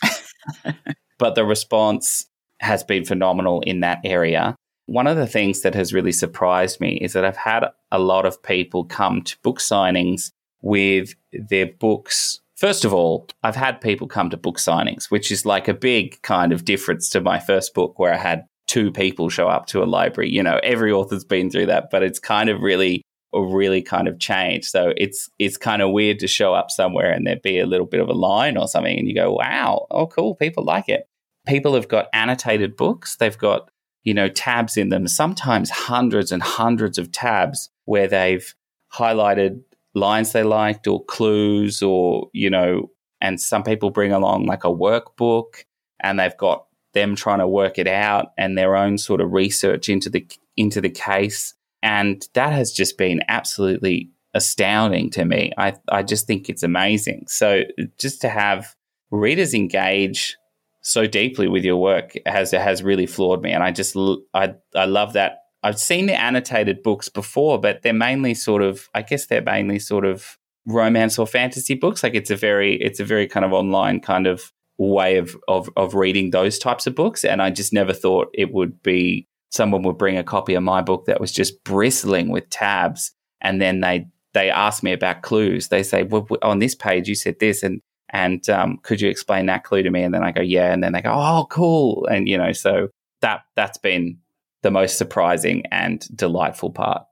but 1.18 1.34
the 1.34 1.44
response 1.44 2.26
has 2.60 2.84
been 2.84 3.04
phenomenal 3.04 3.60
in 3.62 3.80
that 3.80 4.00
area. 4.04 4.54
One 4.86 5.06
of 5.06 5.16
the 5.16 5.26
things 5.26 5.62
that 5.62 5.74
has 5.74 5.94
really 5.94 6.12
surprised 6.12 6.80
me 6.80 6.96
is 6.96 7.14
that 7.14 7.24
I've 7.24 7.36
had 7.36 7.64
a 7.90 7.98
lot 7.98 8.26
of 8.26 8.42
people 8.42 8.84
come 8.84 9.22
to 9.22 9.36
book 9.42 9.58
signings 9.58 10.30
with 10.60 11.14
their 11.32 11.66
books. 11.66 12.40
First 12.56 12.84
of 12.84 12.92
all, 12.92 13.26
I've 13.42 13.56
had 13.56 13.80
people 13.80 14.06
come 14.06 14.28
to 14.30 14.36
book 14.36 14.58
signings, 14.58 15.10
which 15.10 15.32
is 15.32 15.46
like 15.46 15.66
a 15.66 15.74
big 15.74 16.20
kind 16.22 16.52
of 16.52 16.64
difference 16.64 17.08
to 17.10 17.20
my 17.20 17.38
first 17.38 17.74
book 17.74 17.98
where 17.98 18.12
I 18.12 18.18
had 18.18 18.44
two 18.66 18.90
people 18.90 19.28
show 19.28 19.48
up 19.48 19.66
to 19.66 19.82
a 19.82 19.84
library. 19.84 20.30
You 20.30 20.42
know, 20.42 20.60
every 20.62 20.92
author's 20.92 21.24
been 21.24 21.50
through 21.50 21.66
that, 21.66 21.90
but 21.90 22.02
it's 22.02 22.18
kind 22.18 22.48
of 22.48 22.60
really 22.60 23.02
really 23.42 23.82
kind 23.82 24.06
of 24.06 24.18
changed. 24.18 24.66
So 24.66 24.92
it's 24.96 25.28
it's 25.38 25.56
kind 25.56 25.82
of 25.82 25.90
weird 25.90 26.18
to 26.20 26.28
show 26.28 26.54
up 26.54 26.70
somewhere 26.70 27.10
and 27.10 27.26
there 27.26 27.36
be 27.36 27.58
a 27.58 27.66
little 27.66 27.86
bit 27.86 28.00
of 28.00 28.08
a 28.08 28.12
line 28.12 28.56
or 28.56 28.68
something 28.68 28.96
and 28.96 29.08
you 29.08 29.14
go, 29.14 29.32
"Wow, 29.32 29.86
oh 29.90 30.06
cool, 30.06 30.34
people 30.34 30.64
like 30.64 30.88
it." 30.88 31.08
People 31.46 31.74
have 31.74 31.88
got 31.88 32.08
annotated 32.12 32.76
books. 32.76 33.16
They've 33.16 33.36
got, 33.36 33.68
you 34.02 34.14
know, 34.14 34.28
tabs 34.28 34.76
in 34.76 34.88
them, 34.88 35.06
sometimes 35.08 35.70
hundreds 35.70 36.32
and 36.32 36.42
hundreds 36.42 36.96
of 36.96 37.12
tabs 37.12 37.70
where 37.84 38.06
they've 38.08 38.54
highlighted 38.92 39.62
lines 39.94 40.32
they 40.32 40.42
liked 40.42 40.86
or 40.86 41.04
clues 41.04 41.82
or, 41.82 42.28
you 42.32 42.50
know, 42.50 42.90
and 43.20 43.40
some 43.40 43.62
people 43.62 43.90
bring 43.90 44.12
along 44.12 44.46
like 44.46 44.64
a 44.64 44.68
workbook 44.68 45.64
and 46.00 46.18
they've 46.18 46.36
got 46.36 46.66
them 46.94 47.14
trying 47.14 47.40
to 47.40 47.48
work 47.48 47.78
it 47.78 47.86
out 47.86 48.32
and 48.38 48.56
their 48.56 48.76
own 48.76 48.98
sort 48.98 49.20
of 49.20 49.32
research 49.32 49.88
into 49.88 50.08
the 50.08 50.26
into 50.56 50.80
the 50.80 50.90
case. 50.90 51.54
And 51.82 52.26
that 52.34 52.52
has 52.52 52.72
just 52.72 52.96
been 52.96 53.20
absolutely 53.28 54.10
astounding 54.32 55.10
to 55.10 55.24
me. 55.24 55.52
I 55.58 55.74
i 55.90 56.02
just 56.02 56.26
think 56.26 56.48
it's 56.48 56.62
amazing. 56.62 57.26
So 57.28 57.62
just 57.98 58.20
to 58.22 58.28
have 58.28 58.74
readers 59.10 59.54
engage 59.54 60.36
so 60.82 61.06
deeply 61.06 61.48
with 61.48 61.64
your 61.64 61.76
work 61.76 62.14
has 62.26 62.50
has 62.52 62.82
really 62.82 63.06
floored 63.06 63.42
me. 63.42 63.52
And 63.52 63.62
i 63.62 63.70
just 63.70 63.96
i 64.34 64.54
i 64.74 64.84
love 64.86 65.12
that. 65.12 65.40
I've 65.62 65.78
seen 65.78 66.06
the 66.06 66.20
annotated 66.20 66.82
books 66.82 67.08
before 67.08 67.60
but 67.60 67.82
they're 67.82 67.92
mainly 67.92 68.34
sort 68.34 68.62
of 68.62 68.88
i 68.94 69.02
guess 69.02 69.26
they're 69.26 69.42
mainly 69.42 69.78
sort 69.78 70.04
of 70.04 70.38
romance 70.66 71.18
or 71.18 71.26
fantasy 71.26 71.74
books. 71.74 72.02
Like 72.02 72.14
it's 72.14 72.30
a 72.30 72.36
very 72.36 72.76
it's 72.76 73.00
a 73.00 73.04
very 73.04 73.26
kind 73.26 73.44
of 73.44 73.52
online 73.52 74.00
kind 74.00 74.26
of 74.26 74.52
way 74.78 75.16
of, 75.16 75.36
of, 75.48 75.70
of 75.76 75.94
reading 75.94 76.30
those 76.30 76.58
types 76.58 76.86
of 76.86 76.94
books. 76.94 77.24
And 77.24 77.40
I 77.40 77.50
just 77.50 77.72
never 77.72 77.92
thought 77.92 78.30
it 78.34 78.52
would 78.52 78.82
be 78.82 79.26
someone 79.50 79.82
would 79.82 79.98
bring 79.98 80.16
a 80.16 80.24
copy 80.24 80.54
of 80.54 80.62
my 80.62 80.82
book 80.82 81.06
that 81.06 81.20
was 81.20 81.32
just 81.32 81.62
bristling 81.64 82.30
with 82.30 82.50
tabs. 82.50 83.12
And 83.40 83.60
then 83.62 83.80
they, 83.80 84.06
they 84.32 84.50
ask 84.50 84.82
me 84.82 84.92
about 84.92 85.22
clues. 85.22 85.68
They 85.68 85.82
say, 85.82 86.02
well, 86.02 86.26
on 86.42 86.58
this 86.58 86.74
page, 86.74 87.08
you 87.08 87.14
said 87.14 87.38
this. 87.38 87.62
And, 87.62 87.80
and 88.10 88.48
um, 88.48 88.78
could 88.82 89.00
you 89.00 89.08
explain 89.08 89.46
that 89.46 89.64
clue 89.64 89.82
to 89.82 89.90
me? 89.90 90.02
And 90.02 90.12
then 90.12 90.24
I 90.24 90.32
go, 90.32 90.42
yeah. 90.42 90.72
And 90.72 90.82
then 90.82 90.92
they 90.92 91.02
go, 91.02 91.12
oh, 91.12 91.46
cool. 91.50 92.06
And, 92.06 92.28
you 92.28 92.36
know, 92.36 92.52
so 92.52 92.88
that, 93.20 93.42
that's 93.54 93.78
been 93.78 94.18
the 94.62 94.72
most 94.72 94.98
surprising 94.98 95.64
and 95.70 96.04
delightful 96.16 96.70
part. 96.70 97.02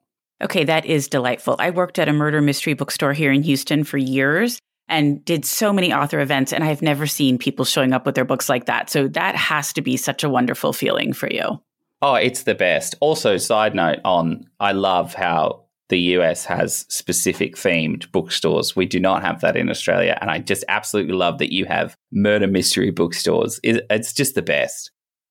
Okay, 0.43 0.65
that 0.65 0.85
is 0.85 1.07
delightful. 1.07 1.55
I 1.61 1.71
worked 1.71 2.01
at 2.01 2.09
a 2.09 2.13
murder 2.13 2.43
mystery 2.43 2.75
bookstore 2.75 3.13
here 3.13 3.31
in 3.31 3.45
Houston 3.45 3.85
for 3.85 3.99
years 3.99 4.59
and 4.93 5.25
did 5.25 5.45
so 5.45 5.73
many 5.73 5.93
author 5.93 6.21
events. 6.21 6.53
And 6.53 6.63
I've 6.63 6.83
never 6.83 7.07
seen 7.07 7.39
people 7.39 7.65
showing 7.65 7.93
up 7.93 8.07
with 8.07 8.15
their 8.15 8.25
books 8.25 8.49
like 8.49 8.67
that. 8.67 8.91
So 8.91 9.09
that 9.09 9.35
has 9.35 9.73
to 9.73 9.83
be 9.83 9.97
such 9.97 10.23
a 10.23 10.29
wonderful 10.29 10.73
feeling 10.73 11.13
for 11.13 11.29
you. 11.29 11.61
Oh, 12.03 12.15
it's 12.15 12.43
the 12.43 12.55
best. 12.55 12.95
Also, 13.01 13.37
side 13.39 13.75
note 13.75 14.01
on, 14.05 14.45
I 14.61 14.73
love 14.73 15.15
how 15.15 15.65
the 15.89 15.99
US 16.17 16.45
has 16.45 16.87
specific 16.89 17.57
themed 17.57 18.11
bookstores. 18.13 18.77
We 18.77 18.87
do 18.87 19.01
not 19.01 19.23
have 19.23 19.41
that 19.41 19.57
in 19.57 19.71
Australia. 19.71 20.17
And 20.21 20.31
I 20.31 20.39
just 20.39 20.65
absolutely 20.69 21.15
love 21.15 21.39
that 21.39 21.53
you 21.53 21.65
have 21.67 21.97
murder 22.11 22.47
mystery 22.47 22.91
bookstores. 22.91 23.61
It's 23.63 24.13
just 24.13 24.35
the 24.35 24.43
best. 24.43 24.91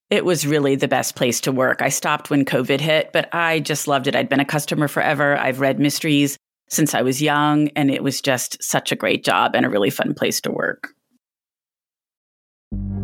It 0.09 0.25
was 0.25 0.45
really 0.45 0.75
the 0.75 0.87
best 0.87 1.15
place 1.15 1.39
to 1.41 1.51
work. 1.51 1.81
I 1.81 1.89
stopped 1.89 2.29
when 2.29 2.45
COVID 2.45 2.81
hit, 2.81 3.11
but 3.13 3.33
I 3.33 3.59
just 3.59 3.87
loved 3.87 4.07
it. 4.07 4.15
I'd 4.15 4.29
been 4.29 4.41
a 4.41 4.45
customer 4.45 4.87
forever. 4.87 5.37
I've 5.37 5.61
read 5.61 5.79
mysteries 5.79 6.37
since 6.71 6.95
I 6.95 7.01
was 7.01 7.21
young, 7.21 7.67
and 7.75 7.91
it 7.91 8.01
was 8.01 8.21
just 8.21 8.63
such 8.63 8.91
a 8.91 8.95
great 8.95 9.23
job 9.23 9.55
and 9.55 9.65
a 9.65 9.69
really 9.69 9.89
fun 9.89 10.13
place 10.13 10.41
to 10.41 10.51
work. 10.51 10.95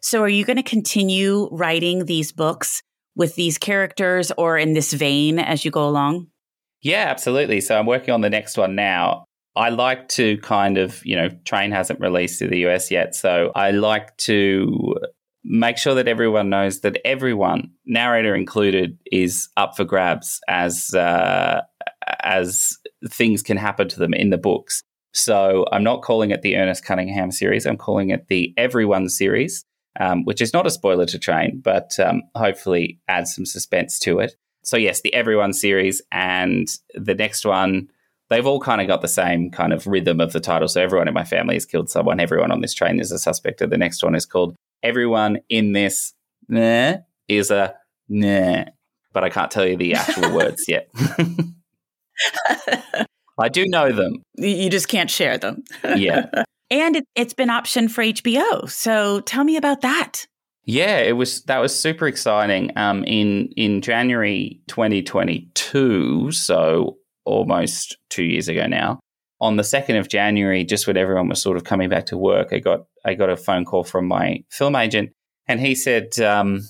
So, 0.00 0.22
are 0.22 0.28
you 0.28 0.44
going 0.44 0.56
to 0.56 0.62
continue 0.62 1.48
writing 1.50 2.04
these 2.04 2.32
books 2.32 2.82
with 3.16 3.34
these 3.34 3.58
characters 3.58 4.30
or 4.38 4.56
in 4.56 4.72
this 4.72 4.92
vein 4.92 5.38
as 5.38 5.64
you 5.64 5.70
go 5.70 5.88
along? 5.88 6.28
Yeah, 6.82 7.06
absolutely. 7.08 7.60
So, 7.60 7.78
I'm 7.78 7.86
working 7.86 8.14
on 8.14 8.20
the 8.20 8.30
next 8.30 8.56
one 8.56 8.74
now. 8.74 9.24
I 9.58 9.70
like 9.70 10.08
to 10.10 10.38
kind 10.38 10.78
of, 10.78 11.04
you 11.04 11.16
know, 11.16 11.30
Train 11.44 11.72
hasn't 11.72 11.98
released 11.98 12.38
to 12.38 12.46
the 12.46 12.64
US 12.66 12.92
yet. 12.92 13.16
So 13.16 13.50
I 13.56 13.72
like 13.72 14.16
to 14.18 14.94
make 15.42 15.78
sure 15.78 15.94
that 15.96 16.06
everyone 16.06 16.48
knows 16.48 16.80
that 16.80 16.98
everyone, 17.04 17.72
narrator 17.84 18.36
included, 18.36 18.96
is 19.10 19.48
up 19.56 19.76
for 19.76 19.84
grabs 19.84 20.40
as 20.46 20.94
uh, 20.94 21.62
as 22.22 22.78
things 23.08 23.42
can 23.42 23.56
happen 23.56 23.88
to 23.88 23.98
them 23.98 24.14
in 24.14 24.30
the 24.30 24.38
books. 24.38 24.82
So 25.12 25.64
I'm 25.72 25.82
not 25.82 26.02
calling 26.02 26.30
it 26.30 26.42
the 26.42 26.56
Ernest 26.56 26.84
Cunningham 26.84 27.32
series. 27.32 27.66
I'm 27.66 27.76
calling 27.76 28.10
it 28.10 28.28
the 28.28 28.54
Everyone 28.56 29.08
series, 29.08 29.64
um, 29.98 30.24
which 30.24 30.40
is 30.40 30.52
not 30.52 30.66
a 30.66 30.70
spoiler 30.70 31.06
to 31.06 31.18
Train, 31.18 31.60
but 31.62 31.98
um, 31.98 32.22
hopefully 32.34 33.00
adds 33.08 33.34
some 33.34 33.46
suspense 33.46 33.98
to 34.00 34.20
it. 34.20 34.36
So 34.62 34.76
yes, 34.76 35.00
the 35.00 35.14
Everyone 35.14 35.52
series, 35.52 36.02
and 36.12 36.68
the 36.94 37.14
next 37.14 37.44
one 37.44 37.88
they've 38.28 38.46
all 38.46 38.60
kind 38.60 38.80
of 38.80 38.86
got 38.86 39.00
the 39.02 39.08
same 39.08 39.50
kind 39.50 39.72
of 39.72 39.86
rhythm 39.86 40.20
of 40.20 40.32
the 40.32 40.40
title. 40.40 40.68
So 40.68 40.82
everyone 40.82 41.08
in 41.08 41.14
my 41.14 41.24
family 41.24 41.54
has 41.54 41.64
killed 41.66 41.90
someone. 41.90 42.20
Everyone 42.20 42.52
on 42.52 42.60
this 42.60 42.74
train 42.74 43.00
is 43.00 43.10
a 43.10 43.18
suspect. 43.18 43.60
And 43.60 43.72
the 43.72 43.78
next 43.78 44.02
one 44.02 44.14
is 44.14 44.26
called 44.26 44.54
Everyone 44.82 45.38
in 45.48 45.72
this 45.72 46.12
nah, 46.48 46.96
is 47.26 47.50
a 47.50 47.74
nah. 48.08 48.64
But 49.12 49.24
I 49.24 49.30
can't 49.30 49.50
tell 49.50 49.66
you 49.66 49.76
the 49.76 49.94
actual 49.94 50.34
words 50.34 50.66
yet. 50.68 50.88
I 53.40 53.48
do 53.48 53.66
know 53.66 53.92
them. 53.92 54.22
You 54.36 54.68
just 54.68 54.88
can't 54.88 55.10
share 55.10 55.38
them. 55.38 55.62
Yeah. 55.96 56.26
and 56.70 56.96
it, 56.96 57.04
it's 57.14 57.34
been 57.34 57.48
optioned 57.48 57.90
for 57.90 58.02
HBO. 58.02 58.68
So 58.68 59.20
tell 59.20 59.44
me 59.44 59.56
about 59.56 59.80
that. 59.82 60.26
Yeah, 60.64 60.98
it 60.98 61.12
was 61.12 61.42
that 61.44 61.58
was 61.58 61.78
super 61.78 62.06
exciting. 62.06 62.72
Um, 62.76 63.02
in 63.04 63.48
in 63.56 63.80
January 63.80 64.60
2022, 64.68 66.30
so 66.32 66.98
almost 67.24 67.96
two 68.10 68.24
years 68.24 68.48
ago 68.48 68.66
now, 68.66 69.00
on 69.40 69.56
the 69.56 69.64
second 69.64 69.96
of 69.96 70.08
January, 70.08 70.64
just 70.64 70.86
when 70.86 70.98
everyone 70.98 71.28
was 71.28 71.40
sort 71.40 71.56
of 71.56 71.64
coming 71.64 71.88
back 71.88 72.06
to 72.06 72.18
work, 72.18 72.48
I 72.52 72.58
got 72.58 72.80
I 73.04 73.14
got 73.14 73.30
a 73.30 73.36
phone 73.36 73.64
call 73.64 73.82
from 73.82 74.06
my 74.06 74.44
film 74.50 74.76
agent, 74.76 75.12
and 75.46 75.58
he 75.58 75.74
said, 75.74 76.18
um, 76.20 76.68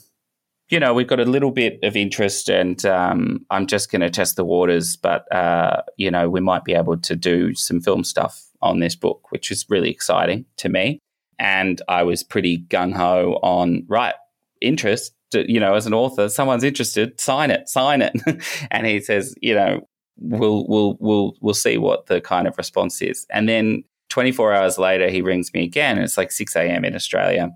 you 0.70 0.78
know, 0.78 0.92
we've 0.92 1.06
got 1.06 1.20
a 1.20 1.24
little 1.24 1.50
bit 1.50 1.78
of 1.82 1.96
interest, 1.96 2.48
and 2.48 2.84
um, 2.84 3.44
I'm 3.50 3.66
just 3.66 3.90
going 3.90 4.02
to 4.02 4.10
test 4.10 4.36
the 4.36 4.44
waters, 4.44 4.96
but 4.96 5.30
uh, 5.34 5.82
you 5.96 6.10
know, 6.10 6.28
we 6.28 6.40
might 6.40 6.64
be 6.64 6.74
able 6.74 6.98
to 6.98 7.16
do 7.16 7.54
some 7.54 7.80
film 7.80 8.04
stuff 8.04 8.44
on 8.60 8.80
this 8.80 8.94
book, 8.94 9.30
which 9.30 9.50
is 9.50 9.64
really 9.68 9.90
exciting 9.90 10.44
to 10.58 10.68
me. 10.68 11.00
And 11.38 11.80
I 11.88 12.02
was 12.02 12.22
pretty 12.22 12.64
gung 12.68 12.94
ho 12.94 13.38
on 13.42 13.84
right 13.88 14.14
interest. 14.60 15.12
You 15.32 15.60
know, 15.60 15.74
as 15.74 15.86
an 15.86 15.94
author, 15.94 16.28
someone's 16.28 16.64
interested, 16.64 17.20
sign 17.20 17.50
it, 17.50 17.68
sign 17.68 18.02
it. 18.02 18.14
and 18.70 18.86
he 18.86 19.00
says, 19.00 19.34
you 19.40 19.54
know, 19.54 19.80
we'll 20.18 20.66
we'll 20.66 20.96
we'll 21.00 21.34
we'll 21.40 21.54
see 21.54 21.78
what 21.78 22.06
the 22.06 22.20
kind 22.20 22.46
of 22.46 22.58
response 22.58 23.00
is. 23.00 23.26
And 23.30 23.48
then 23.48 23.84
24 24.10 24.52
hours 24.52 24.78
later, 24.78 25.08
he 25.08 25.22
rings 25.22 25.52
me 25.54 25.64
again. 25.64 25.98
It's 25.98 26.18
like 26.18 26.32
6 26.32 26.56
a.m. 26.56 26.84
in 26.84 26.94
Australia, 26.94 27.50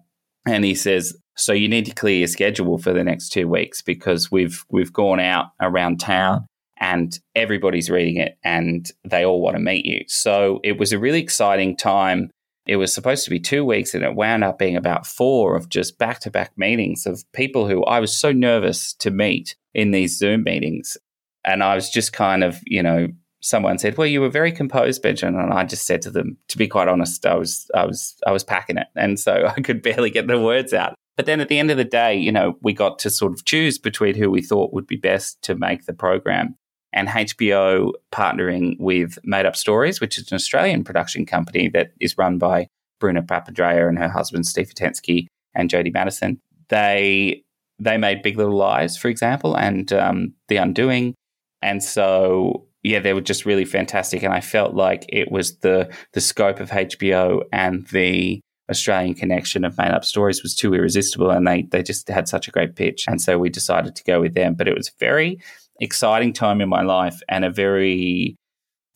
and 0.47 0.65
he 0.65 0.75
says, 0.75 1.17
"So 1.37 1.53
you 1.53 1.69
need 1.69 1.87
to 1.87 1.95
clear 1.95 2.19
your 2.19 2.29
schedule 2.29 2.79
for 2.79 2.93
the 2.93 3.05
next 3.05 3.31
two 3.31 3.49
weeks 3.49 3.83
because 3.83 4.31
we've 4.31 4.65
we've 4.71 4.93
gone 4.93 5.21
out 5.21 5.47
around 5.61 6.01
town." 6.01 6.47
And 6.79 7.17
everybody's 7.37 7.91
reading 7.91 8.17
it 8.17 8.39
and 8.43 8.91
they 9.05 9.25
all 9.25 9.41
want 9.41 9.55
to 9.55 9.63
meet 9.63 9.85
you. 9.85 10.03
So 10.09 10.59
it 10.65 10.81
was 10.81 10.93
a 10.93 10.99
really 10.99 11.21
exciting 11.21 11.77
time 11.77 12.31
it 12.67 12.77
was 12.77 12.95
supposed 12.95 13.25
to 13.25 13.31
be 13.31 13.41
two 13.41 13.65
weeks 13.65 13.95
and 13.95 14.05
it 14.05 14.15
wound 14.15 14.45
up 14.45 14.59
being 14.59 14.77
about 14.77 15.07
four 15.07 15.57
of 15.57 15.69
just 15.69 15.99
back 15.99 16.21
to 16.21 16.31
back 16.31 16.53
meetings 16.57 17.07
of 17.07 17.25
people 17.33 17.69
who 17.69 17.85
I 17.85 17.99
was 17.99 18.17
so 18.17 18.31
nervous 18.33 18.93
to 18.95 19.11
meet 19.11 19.57
in 19.75 19.91
these 19.91 20.17
Zoom 20.17 20.45
meetings. 20.45 20.97
And 21.45 21.63
I 21.65 21.75
was 21.75 21.91
just 21.91 22.13
kind 22.13 22.45
of, 22.45 22.61
you 22.65 22.83
know, 22.83 23.09
someone 23.41 23.79
said, 23.79 23.99
"Well, 23.99 24.07
you 24.07 24.21
were 24.21 24.29
very 24.29 24.53
composed, 24.53 25.03
Benjamin," 25.03 25.41
and 25.41 25.53
I 25.53 25.65
just 25.65 25.87
said 25.87 26.03
to 26.03 26.11
them, 26.11 26.37
to 26.49 26.57
be 26.57 26.69
quite 26.69 26.87
honest, 26.87 27.27
I 27.27 27.35
was, 27.35 27.69
I 27.75 27.85
was, 27.85 28.15
I 28.25 28.31
was 28.31 28.45
packing 28.45 28.79
it, 28.79 28.87
and 28.95 29.19
so 29.19 29.51
I 29.57 29.61
could 29.61 29.83
barely 29.83 30.11
get 30.11 30.29
the 30.29 30.41
words 30.41 30.73
out. 30.73 30.95
But 31.17 31.27
then 31.27 31.41
at 31.41 31.49
the 31.49 31.59
end 31.59 31.71
of 31.71 31.77
the 31.77 31.85
day, 31.85 32.17
you 32.17 32.33
know, 32.33 32.57
we 32.63 32.73
got 32.73 32.99
to 33.01 33.11
sort 33.11 33.33
of 33.33 33.45
choose 33.45 33.79
between 33.79 34.15
who 34.15 34.31
we 34.31 34.43
thought 34.43 34.73
would 34.73 34.87
be 34.87 34.97
best 34.97 35.43
to 35.43 35.55
make 35.55 35.85
the 35.85 35.93
program. 35.93 36.57
And 36.95 37.09
HBO 37.09 37.93
partnering 38.13 38.77
with 38.79 39.19
Made 39.25 39.47
Up 39.47 39.57
Stories, 39.57 40.01
which 40.01 40.19
is 40.19 40.31
an 40.31 40.37
Australian 40.37 40.85
production 40.85 41.25
company 41.25 41.69
that 41.69 41.93
is 42.01 42.19
run 42.19 42.39
by 42.39 42.67
Bruna 43.01 43.23
Papandrea 43.23 43.89
and 43.89 43.99
her 43.99 44.09
husband 44.09 44.47
Steve 44.47 44.69
Hutensky 44.69 45.27
and 45.55 45.71
Jodi 45.71 45.91
Matterson. 45.91 46.39
They 46.69 47.43
they 47.79 47.97
made 47.97 48.23
Big 48.23 48.37
Little 48.37 48.57
Lies, 48.57 48.97
for 48.97 49.09
example, 49.09 49.57
and 49.57 49.93
um, 49.93 50.35
The 50.49 50.57
Undoing, 50.57 51.15
and 51.63 51.83
so 51.83 52.67
yeah, 52.83 53.01
they 53.01 53.13
were 53.13 53.21
just 53.21 53.47
really 53.47 53.65
fantastic. 53.65 54.23
And 54.23 54.33
I 54.33 54.41
felt 54.41 54.75
like 54.75 55.05
it 55.09 55.31
was 55.31 55.59
the 55.59 55.93
the 56.13 56.21
scope 56.21 56.61
of 56.61 56.71
HBO 56.71 57.43
and 57.53 57.87
the 57.89 58.41
Australian 58.71 59.15
connection 59.15 59.65
of 59.65 59.77
Made 59.77 59.91
Up 59.91 60.05
Stories 60.05 60.43
was 60.43 60.55
too 60.55 60.75
irresistible, 60.75 61.31
and 61.31 61.47
they 61.47 61.63
they 61.71 61.83
just 61.83 62.09
had 62.09 62.29
such 62.29 62.49
a 62.49 62.51
great 62.51 62.77
pitch, 62.77 63.07
and 63.09 63.21
so 63.21 63.39
we 63.39 63.51
decided 63.51 63.97
to 63.97 64.05
go 64.05 64.21
with 64.21 64.35
them. 64.35 64.55
But 64.55 64.69
it 64.69 64.77
was 64.77 64.89
a 64.89 64.99
very 64.99 65.41
exciting 65.81 66.33
time 66.33 66.61
in 66.61 66.69
my 66.69 66.83
life, 66.83 67.21
and 67.29 67.45
a 67.45 67.51
very 67.51 68.37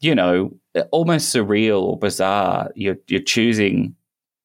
you 0.00 0.14
know 0.14 0.56
almost 0.92 1.34
surreal 1.34 1.82
or 1.82 1.98
bizarre. 1.98 2.70
You're 2.74 2.98
you're 3.08 3.20
choosing 3.20 3.96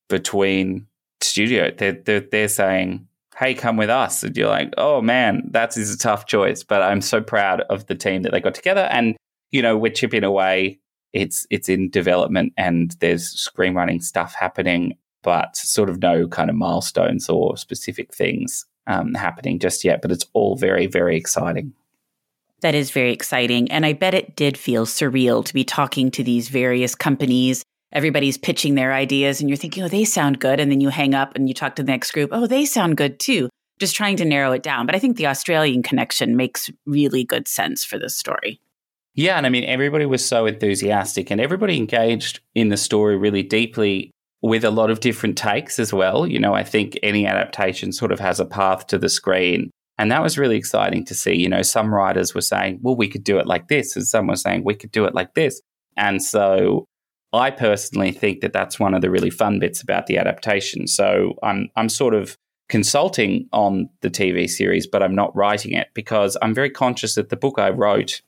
between 0.10 0.88
studio. 1.21 1.71
They're 1.77 2.01
they're, 2.03 2.27
they're 2.31 2.47
saying 2.47 3.07
hey, 3.41 3.55
come 3.55 3.75
with 3.75 3.89
us. 3.89 4.23
And 4.23 4.38
you're 4.38 4.49
like, 4.49 4.73
oh 4.77 5.01
man, 5.01 5.49
that 5.51 5.75
is 5.75 5.93
a 5.93 5.97
tough 5.97 6.27
choice. 6.27 6.63
But 6.63 6.84
I'm 6.84 7.01
so 7.01 7.21
proud 7.21 7.62
of 7.62 7.88
the 7.88 7.95
team 7.95 8.21
that 8.21 8.31
they 8.31 8.39
got 8.39 8.53
together. 8.53 8.88
And, 8.91 9.15
you 9.49 9.63
know, 9.63 9.77
we're 9.77 9.91
chipping 9.91 10.23
away. 10.23 10.79
It's 11.12 11.45
it's 11.49 11.67
in 11.67 11.89
development 11.89 12.53
and 12.55 12.95
there's 12.99 13.36
screenwriting 13.36 14.01
stuff 14.01 14.34
happening, 14.34 14.93
but 15.23 15.55
sort 15.55 15.89
of 15.89 16.01
no 16.01 16.27
kind 16.27 16.49
of 16.49 16.55
milestones 16.55 17.29
or 17.29 17.57
specific 17.57 18.13
things 18.13 18.65
um, 18.88 19.13
happening 19.13 19.60
just 19.60 19.84
yet. 19.84 20.01
But 20.01 20.12
it's 20.12 20.25
all 20.34 20.55
very, 20.55 20.88
very 20.88 21.17
exciting. 21.17 21.73
That 22.62 22.75
is 22.75 22.91
very 22.91 23.12
exciting. 23.12 23.71
And 23.71 23.86
I 23.86 23.93
bet 23.93 24.13
it 24.13 24.36
did 24.36 24.57
feel 24.57 24.86
surreal 24.86 25.43
to 25.45 25.53
be 25.53 25.63
talking 25.63 26.12
to 26.12 26.23
these 26.23 26.49
various 26.49 26.93
companies 26.93 27.63
everybody's 27.91 28.38
pitching 28.38 28.75
their 28.75 28.93
ideas 28.93 29.41
and 29.41 29.49
you're 29.49 29.57
thinking, 29.57 29.84
oh, 29.84 29.88
they 29.88 30.05
sound 30.05 30.39
good. 30.39 30.60
And 30.60 30.71
then 30.71 30.81
you 30.81 30.89
hang 30.89 31.13
up 31.13 31.36
and 31.36 31.47
you 31.47 31.53
talk 31.53 31.75
to 31.75 31.84
the 31.84 31.91
next 31.91 32.12
group, 32.12 32.29
oh, 32.31 32.47
they 32.47 32.65
sound 32.65 32.97
good 32.97 33.19
too. 33.19 33.49
Just 33.79 33.95
trying 33.95 34.17
to 34.17 34.25
narrow 34.25 34.51
it 34.51 34.63
down. 34.63 34.86
But 34.86 34.95
I 34.95 34.99
think 34.99 35.17
the 35.17 35.27
Australian 35.27 35.84
connection 35.84 36.36
makes 36.38 36.69
really 36.86 37.23
good 37.23 37.47
sense 37.47 37.84
for 37.84 37.97
this 37.97 38.15
story. 38.15 38.62
Yeah. 39.13 39.38
And 39.38 39.45
I 39.45 39.49
mean, 39.49 39.65
everybody 39.65 40.05
was 40.05 40.25
so 40.25 40.45
enthusiastic 40.45 41.31
and 41.31 41.41
everybody 41.41 41.77
engaged 41.77 42.39
in 42.55 42.69
the 42.69 42.77
story 42.77 43.17
really 43.17 43.43
deeply 43.43 44.12
with 44.41 44.63
a 44.63 44.71
lot 44.71 44.89
of 44.89 44.99
different 44.99 45.38
takes 45.38 45.80
as 45.80 45.93
well. 45.93 46.25
You 46.25 46.39
know, 46.39 46.54
I 46.54 46.63
think 46.63 46.97
any 47.04 47.25
adaptation 47.25 47.91
sort 47.91 48.12
of 48.12 48.19
has 48.19 48.39
a 48.39 48.45
path 48.45 48.88
to 48.88 48.97
the 48.97 49.10
screen. 49.10 49.69
And 49.97 50.12
that 50.12 50.23
was 50.23 50.38
really 50.38 50.56
exciting 50.56 51.06
to 51.06 51.13
see. 51.13 51.36
You 51.36 51.47
know, 51.47 51.62
some 51.62 51.93
writers 51.93 52.34
were 52.34 52.41
saying, 52.41 52.80
well, 52.82 52.95
we 52.95 53.08
could 53.08 53.23
do 53.23 53.38
it 53.38 53.45
like 53.45 53.67
this. 53.67 53.95
And 53.95 54.06
some 54.06 54.27
were 54.27 54.36
saying, 54.36 54.63
we 54.63 54.73
could 54.73 54.91
do 54.91 55.06
it 55.06 55.13
like 55.13 55.36
this. 55.36 55.62
And 55.95 56.23
so 56.23 56.86
I 57.34 57.51
personally 57.51 58.12
think 58.12 58.41
that 58.41 58.54
that's 58.54 58.80
one 58.80 58.93
of 58.93 59.01
the 59.01 59.12
really 59.12 59.30
fun 59.30 59.60
bits 59.60 59.82
about 59.82 60.08
the 60.08 60.17
adaptation. 60.17 60.88
So 60.88 61.36
I'm 61.43 61.69
I'm 61.75 61.89
sort 61.89 62.13
of 62.13 62.36
consulting 62.67 63.47
on 63.51 63.89
the 64.01 64.10
TV 64.10 64.49
series, 64.49 64.88
but 64.88 65.04
I'm 65.04 65.15
not 65.15 65.36
writing 65.36 65.73
it 65.73 65.89
because 65.93 66.38
I'm 66.41 66.54
very 66.54 66.69
conscious 66.69 67.15
that 67.15 67.30
the 67.30 67.36
book 67.36 67.60
I 67.60 67.69
wrote 67.69 68.21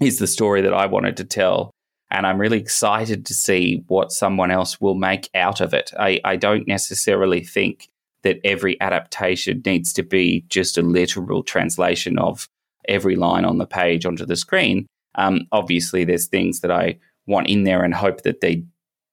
is 0.00 0.18
the 0.18 0.26
story 0.26 0.62
that 0.62 0.74
I 0.74 0.86
wanted 0.86 1.16
to 1.18 1.24
tell. 1.24 1.70
And 2.10 2.26
I'm 2.26 2.40
really 2.40 2.58
excited 2.58 3.24
to 3.26 3.34
see 3.34 3.84
what 3.86 4.12
someone 4.12 4.50
else 4.50 4.80
will 4.80 4.94
make 4.94 5.30
out 5.34 5.60
of 5.60 5.72
it. 5.72 5.92
I, 5.98 6.20
I 6.24 6.36
don't 6.36 6.66
necessarily 6.66 7.44
think 7.44 7.88
that 8.22 8.40
every 8.44 8.80
adaptation 8.80 9.62
needs 9.64 9.92
to 9.94 10.02
be 10.02 10.44
just 10.48 10.76
a 10.76 10.82
literal 10.82 11.42
translation 11.42 12.18
of 12.18 12.48
every 12.88 13.16
line 13.16 13.44
on 13.44 13.58
the 13.58 13.66
page 13.66 14.04
onto 14.04 14.26
the 14.26 14.36
screen. 14.36 14.86
Um, 15.14 15.46
obviously, 15.52 16.04
there's 16.04 16.26
things 16.26 16.60
that 16.60 16.70
I 16.70 16.98
want 17.26 17.48
in 17.48 17.64
there 17.64 17.82
and 17.82 17.94
hope 17.94 18.22
that 18.22 18.40
they 18.40 18.64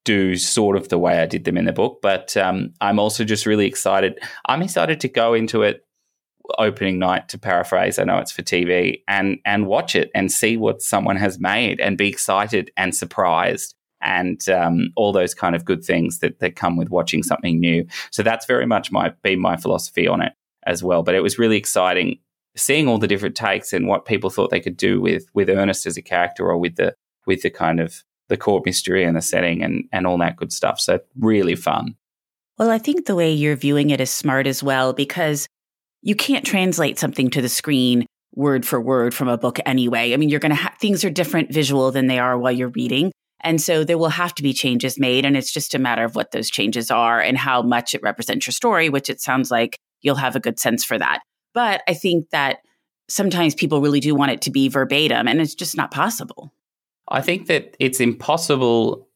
do 0.03 0.35
sort 0.37 0.77
of 0.77 0.89
the 0.89 0.97
way 0.97 1.19
I 1.19 1.25
did 1.25 1.43
them 1.43 1.57
in 1.57 1.65
the 1.65 1.73
book. 1.73 1.99
But 2.01 2.35
um, 2.37 2.73
I'm 2.81 2.99
also 2.99 3.23
just 3.23 3.45
really 3.45 3.67
excited. 3.67 4.19
I'm 4.45 4.61
excited 4.61 4.99
to 5.01 5.07
go 5.07 5.33
into 5.33 5.63
it 5.63 5.83
opening 6.57 6.99
night 6.99 7.29
to 7.29 7.37
paraphrase. 7.37 7.99
I 7.99 8.03
know 8.03 8.17
it's 8.17 8.31
for 8.31 8.43
TV 8.43 9.01
and 9.07 9.39
and 9.45 9.67
watch 9.67 9.95
it 9.95 10.11
and 10.13 10.31
see 10.31 10.57
what 10.57 10.81
someone 10.81 11.17
has 11.17 11.39
made 11.39 11.79
and 11.79 11.97
be 11.97 12.09
excited 12.09 12.71
and 12.77 12.95
surprised 12.95 13.75
and 14.01 14.47
um, 14.49 14.89
all 14.95 15.11
those 15.11 15.33
kind 15.33 15.55
of 15.55 15.65
good 15.65 15.83
things 15.83 16.19
that 16.19 16.39
that 16.39 16.55
come 16.55 16.77
with 16.77 16.89
watching 16.89 17.23
something 17.23 17.59
new. 17.59 17.85
So 18.11 18.23
that's 18.23 18.45
very 18.45 18.65
much 18.65 18.91
my 18.91 19.09
been 19.21 19.39
my 19.39 19.57
philosophy 19.57 20.07
on 20.07 20.21
it 20.21 20.33
as 20.65 20.83
well. 20.83 21.03
But 21.03 21.15
it 21.15 21.21
was 21.21 21.39
really 21.39 21.57
exciting 21.57 22.19
seeing 22.55 22.87
all 22.87 22.97
the 22.97 23.07
different 23.07 23.35
takes 23.35 23.71
and 23.71 23.87
what 23.87 24.05
people 24.05 24.29
thought 24.29 24.49
they 24.49 24.59
could 24.59 24.77
do 24.77 24.99
with 24.99 25.25
with 25.33 25.49
Ernest 25.49 25.85
as 25.85 25.97
a 25.97 26.01
character 26.01 26.47
or 26.47 26.57
with 26.57 26.75
the 26.75 26.93
with 27.25 27.41
the 27.41 27.49
kind 27.49 27.79
of 27.79 28.03
the 28.29 28.37
core 28.37 28.61
mystery 28.65 29.03
and 29.03 29.15
the 29.15 29.21
setting 29.21 29.63
and, 29.63 29.85
and 29.91 30.05
all 30.05 30.17
that 30.17 30.35
good 30.35 30.51
stuff. 30.51 30.79
So 30.79 30.99
really 31.19 31.55
fun. 31.55 31.95
Well, 32.57 32.69
I 32.69 32.77
think 32.77 33.05
the 33.05 33.15
way 33.15 33.31
you're 33.31 33.55
viewing 33.55 33.91
it 33.91 34.01
is 34.01 34.09
smart 34.09 34.47
as 34.47 34.63
well 34.63 34.91
because 34.93 35.47
you 36.01 36.15
can't 36.15 36.45
translate 36.45 36.99
something 36.99 37.29
to 37.31 37.41
the 37.41 37.49
screen 37.49 38.05
word 38.35 38.65
for 38.65 38.79
word 38.79 39.13
from 39.13 39.27
a 39.27 39.37
book 39.37 39.59
anyway. 39.65 40.13
I 40.13 40.17
mean, 40.17 40.29
you're 40.29 40.39
going 40.39 40.51
to 40.51 40.55
have 40.55 40.75
things 40.79 41.03
are 41.03 41.09
different 41.09 41.51
visual 41.51 41.91
than 41.91 42.07
they 42.07 42.19
are 42.19 42.37
while 42.37 42.51
you're 42.51 42.69
reading. 42.69 43.11
And 43.41 43.61
so 43.61 43.83
there 43.83 43.97
will 43.97 44.09
have 44.09 44.33
to 44.35 44.43
be 44.43 44.53
changes 44.53 44.99
made. 44.99 45.25
And 45.25 45.37
it's 45.37 45.51
just 45.51 45.75
a 45.75 45.79
matter 45.79 46.03
of 46.03 46.15
what 46.15 46.31
those 46.31 46.49
changes 46.49 46.91
are 46.91 47.19
and 47.19 47.37
how 47.37 47.61
much 47.61 47.93
it 47.93 48.01
represents 48.01 48.47
your 48.47 48.51
story, 48.51 48.89
which 48.89 49.09
it 49.09 49.21
sounds 49.21 49.51
like 49.51 49.77
you'll 50.01 50.15
have 50.15 50.35
a 50.35 50.39
good 50.39 50.59
sense 50.59 50.83
for 50.83 50.97
that. 50.97 51.21
But 51.53 51.81
I 51.87 51.93
think 51.93 52.29
that 52.31 52.59
sometimes 53.09 53.55
people 53.55 53.81
really 53.81 53.99
do 53.99 54.13
want 54.15 54.31
it 54.31 54.41
to 54.43 54.51
be 54.51 54.69
verbatim, 54.69 55.27
and 55.27 55.39
it's 55.39 55.55
just 55.55 55.77
not 55.77 55.91
possible. 55.91 56.53
I 57.07 57.21
think 57.21 57.47
that 57.47 57.75
it's 57.79 57.99
impossible 57.99 59.07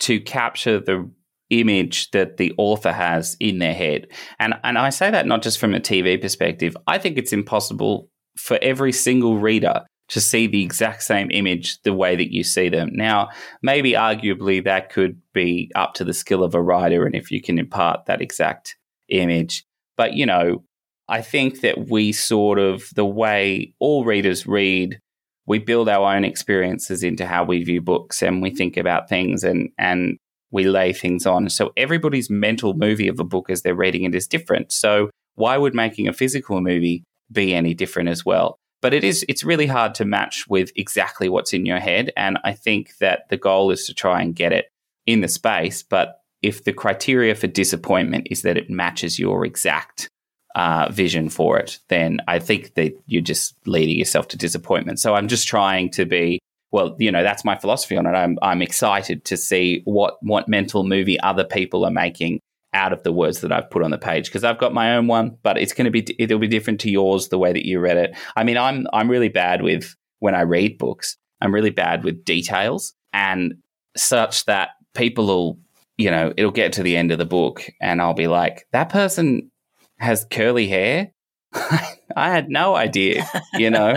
to 0.00 0.20
capture 0.20 0.80
the 0.80 1.08
image 1.50 2.10
that 2.10 2.36
the 2.36 2.52
author 2.58 2.92
has 2.92 3.36
in 3.40 3.58
their 3.58 3.74
head. 3.74 4.08
And 4.38 4.54
and 4.64 4.78
I 4.78 4.90
say 4.90 5.10
that 5.10 5.26
not 5.26 5.42
just 5.42 5.58
from 5.58 5.74
a 5.74 5.80
TV 5.80 6.20
perspective. 6.20 6.76
I 6.86 6.98
think 6.98 7.18
it's 7.18 7.32
impossible 7.32 8.08
for 8.36 8.58
every 8.62 8.92
single 8.92 9.38
reader 9.38 9.84
to 10.08 10.20
see 10.20 10.46
the 10.46 10.62
exact 10.62 11.02
same 11.02 11.30
image 11.30 11.80
the 11.82 11.92
way 11.92 12.14
that 12.14 12.32
you 12.32 12.44
see 12.44 12.68
them. 12.68 12.90
Now, 12.92 13.30
maybe 13.62 13.92
arguably 13.92 14.62
that 14.64 14.90
could 14.90 15.20
be 15.32 15.70
up 15.74 15.94
to 15.94 16.04
the 16.04 16.14
skill 16.14 16.44
of 16.44 16.54
a 16.54 16.62
writer 16.62 17.06
and 17.06 17.14
if 17.14 17.30
you 17.30 17.42
can 17.42 17.58
impart 17.58 18.06
that 18.06 18.20
exact 18.20 18.76
image. 19.08 19.64
But, 19.96 20.12
you 20.12 20.26
know, 20.26 20.62
I 21.08 21.22
think 21.22 21.60
that 21.62 21.88
we 21.88 22.12
sort 22.12 22.58
of, 22.58 22.88
the 22.94 23.04
way 23.04 23.74
all 23.80 24.04
readers 24.04 24.46
read, 24.46 25.00
we 25.46 25.58
build 25.58 25.88
our 25.88 26.14
own 26.14 26.24
experiences 26.24 27.02
into 27.02 27.26
how 27.26 27.44
we 27.44 27.64
view 27.64 27.80
books 27.80 28.22
and 28.22 28.42
we 28.42 28.50
think 28.50 28.76
about 28.76 29.08
things 29.08 29.42
and, 29.42 29.70
and 29.78 30.18
we 30.50 30.64
lay 30.64 30.92
things 30.92 31.26
on. 31.26 31.48
So 31.48 31.72
everybody's 31.76 32.30
mental 32.30 32.74
movie 32.74 33.08
of 33.08 33.20
a 33.20 33.24
book 33.24 33.50
as 33.50 33.62
they're 33.62 33.74
reading 33.74 34.04
it 34.04 34.14
is 34.14 34.26
different. 34.26 34.72
So 34.72 35.10
why 35.34 35.56
would 35.56 35.74
making 35.74 36.08
a 36.08 36.12
physical 36.12 36.60
movie 36.60 37.04
be 37.30 37.54
any 37.54 37.74
different 37.74 38.08
as 38.08 38.24
well? 38.24 38.56
But 38.82 38.94
it 38.94 39.04
is 39.04 39.24
it's 39.28 39.44
really 39.44 39.66
hard 39.66 39.94
to 39.96 40.04
match 40.04 40.46
with 40.48 40.70
exactly 40.76 41.28
what's 41.28 41.52
in 41.52 41.66
your 41.66 41.80
head. 41.80 42.12
And 42.16 42.38
I 42.44 42.52
think 42.52 42.98
that 42.98 43.28
the 43.30 43.36
goal 43.36 43.70
is 43.70 43.86
to 43.86 43.94
try 43.94 44.22
and 44.22 44.34
get 44.34 44.52
it 44.52 44.66
in 45.06 45.20
the 45.20 45.28
space. 45.28 45.82
But 45.82 46.20
if 46.42 46.64
the 46.64 46.72
criteria 46.72 47.34
for 47.34 47.46
disappointment 47.46 48.28
is 48.30 48.42
that 48.42 48.56
it 48.56 48.70
matches 48.70 49.18
your 49.18 49.44
exact 49.44 50.08
uh, 50.54 50.88
vision 50.90 51.28
for 51.28 51.58
it, 51.58 51.78
then 51.88 52.20
I 52.28 52.38
think 52.38 52.74
that 52.74 52.92
you're 53.06 53.22
just 53.22 53.54
leading 53.66 53.98
yourself 53.98 54.28
to 54.28 54.36
disappointment. 54.36 55.00
So 55.00 55.14
I'm 55.14 55.28
just 55.28 55.48
trying 55.48 55.90
to 55.92 56.04
be 56.04 56.38
well, 56.76 56.94
you 56.98 57.10
know, 57.10 57.22
that's 57.22 57.42
my 57.42 57.56
philosophy 57.56 57.96
on 57.96 58.04
it. 58.04 58.10
I'm 58.10 58.38
I'm 58.42 58.60
excited 58.60 59.24
to 59.24 59.38
see 59.38 59.80
what 59.86 60.18
what 60.20 60.46
mental 60.46 60.84
movie 60.84 61.18
other 61.20 61.42
people 61.42 61.86
are 61.86 61.90
making 61.90 62.40
out 62.74 62.92
of 62.92 63.02
the 63.02 63.14
words 63.14 63.40
that 63.40 63.50
I've 63.50 63.70
put 63.70 63.82
on 63.82 63.90
the 63.90 63.96
page 63.96 64.26
because 64.26 64.44
I've 64.44 64.58
got 64.58 64.74
my 64.74 64.94
own 64.94 65.06
one, 65.06 65.38
but 65.42 65.56
it's 65.56 65.72
going 65.72 65.86
to 65.86 65.90
be 65.90 66.04
it'll 66.18 66.38
be 66.38 66.46
different 66.46 66.80
to 66.80 66.90
yours 66.90 67.28
the 67.28 67.38
way 67.38 67.50
that 67.50 67.64
you 67.64 67.80
read 67.80 67.96
it. 67.96 68.14
I 68.36 68.44
mean, 68.44 68.58
I'm 68.58 68.86
I'm 68.92 69.10
really 69.10 69.30
bad 69.30 69.62
with 69.62 69.96
when 70.18 70.34
I 70.34 70.42
read 70.42 70.76
books. 70.76 71.16
I'm 71.40 71.54
really 71.54 71.70
bad 71.70 72.04
with 72.04 72.26
details 72.26 72.92
and 73.14 73.54
such 73.96 74.44
that 74.44 74.72
people 74.92 75.26
will, 75.26 75.58
you 75.96 76.10
know, 76.10 76.34
it'll 76.36 76.50
get 76.50 76.74
to 76.74 76.82
the 76.82 76.98
end 76.98 77.10
of 77.10 77.16
the 77.16 77.24
book 77.24 77.66
and 77.80 78.02
I'll 78.02 78.12
be 78.12 78.26
like, 78.26 78.66
that 78.72 78.90
person 78.90 79.50
has 79.98 80.26
curly 80.30 80.68
hair. 80.68 81.12
I 81.54 82.30
had 82.30 82.50
no 82.50 82.76
idea, 82.76 83.26
you 83.54 83.70
know. 83.70 83.94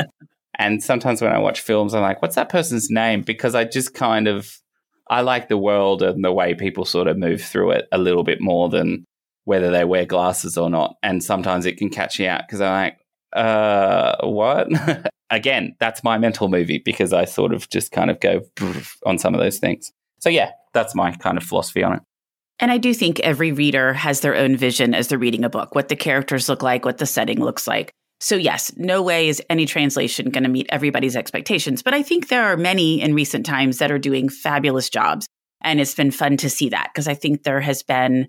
And 0.59 0.83
sometimes 0.83 1.21
when 1.21 1.31
I 1.31 1.39
watch 1.39 1.61
films, 1.61 1.95
I'm 1.95 2.01
like, 2.01 2.21
what's 2.21 2.35
that 2.35 2.49
person's 2.49 2.89
name? 2.91 3.21
Because 3.21 3.55
I 3.55 3.63
just 3.63 3.93
kind 3.93 4.27
of 4.27 4.59
I 5.09 5.21
like 5.21 5.47
the 5.47 5.57
world 5.57 6.03
and 6.03 6.23
the 6.23 6.31
way 6.31 6.53
people 6.53 6.85
sort 6.85 7.07
of 7.07 7.17
move 7.17 7.41
through 7.41 7.71
it 7.71 7.87
a 7.91 7.97
little 7.97 8.23
bit 8.23 8.41
more 8.41 8.69
than 8.69 9.05
whether 9.45 9.71
they 9.71 9.85
wear 9.85 10.05
glasses 10.05 10.57
or 10.57 10.69
not. 10.69 10.97
And 11.01 11.23
sometimes 11.23 11.65
it 11.65 11.77
can 11.77 11.89
catch 11.89 12.19
you 12.19 12.27
out 12.27 12.41
because 12.45 12.61
I'm 12.61 12.73
like, 12.73 12.99
uh, 13.33 14.17
what? 14.27 14.67
Again, 15.31 15.75
that's 15.79 16.03
my 16.03 16.17
mental 16.17 16.49
movie 16.49 16.79
because 16.83 17.13
I 17.13 17.25
sort 17.25 17.53
of 17.53 17.69
just 17.69 17.91
kind 17.91 18.11
of 18.11 18.19
go 18.19 18.41
on 19.05 19.17
some 19.17 19.33
of 19.33 19.39
those 19.39 19.57
things. 19.57 19.91
So 20.19 20.29
yeah, 20.29 20.51
that's 20.73 20.93
my 20.93 21.11
kind 21.13 21.37
of 21.37 21.43
philosophy 21.43 21.83
on 21.83 21.93
it. 21.93 22.01
And 22.59 22.71
I 22.71 22.77
do 22.77 22.93
think 22.93 23.21
every 23.21 23.53
reader 23.53 23.93
has 23.93 24.19
their 24.19 24.35
own 24.35 24.57
vision 24.57 24.93
as 24.93 25.07
they're 25.07 25.17
reading 25.17 25.45
a 25.45 25.49
book, 25.49 25.73
what 25.73 25.87
the 25.87 25.95
characters 25.95 26.49
look 26.49 26.61
like, 26.61 26.83
what 26.83 26.97
the 26.97 27.05
setting 27.05 27.39
looks 27.39 27.67
like. 27.67 27.93
So, 28.21 28.35
yes, 28.35 28.73
no 28.75 29.01
way 29.01 29.29
is 29.29 29.41
any 29.49 29.65
translation 29.65 30.29
going 30.29 30.43
to 30.43 30.49
meet 30.49 30.67
everybody's 30.69 31.15
expectations. 31.15 31.81
But 31.81 31.93
I 31.93 32.03
think 32.03 32.27
there 32.27 32.43
are 32.43 32.57
many 32.57 33.01
in 33.01 33.13
recent 33.13 33.45
times 33.45 33.77
that 33.77 33.91
are 33.91 33.99
doing 33.99 34.27
fabulous 34.27 34.89
jobs. 34.89 35.25
And 35.61 35.79
it's 35.79 35.95
been 35.95 36.11
fun 36.11 36.37
to 36.37 36.49
see 36.49 36.69
that 36.69 36.89
because 36.93 37.07
I 37.07 37.13
think 37.13 37.43
there 37.43 37.61
has 37.61 37.83
been 37.83 38.27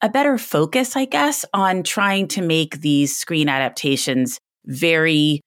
a 0.00 0.08
better 0.08 0.36
focus, 0.38 0.96
I 0.96 1.04
guess, 1.04 1.44
on 1.54 1.82
trying 1.82 2.28
to 2.28 2.42
make 2.42 2.80
these 2.80 3.16
screen 3.16 3.48
adaptations 3.48 4.38
very 4.66 5.40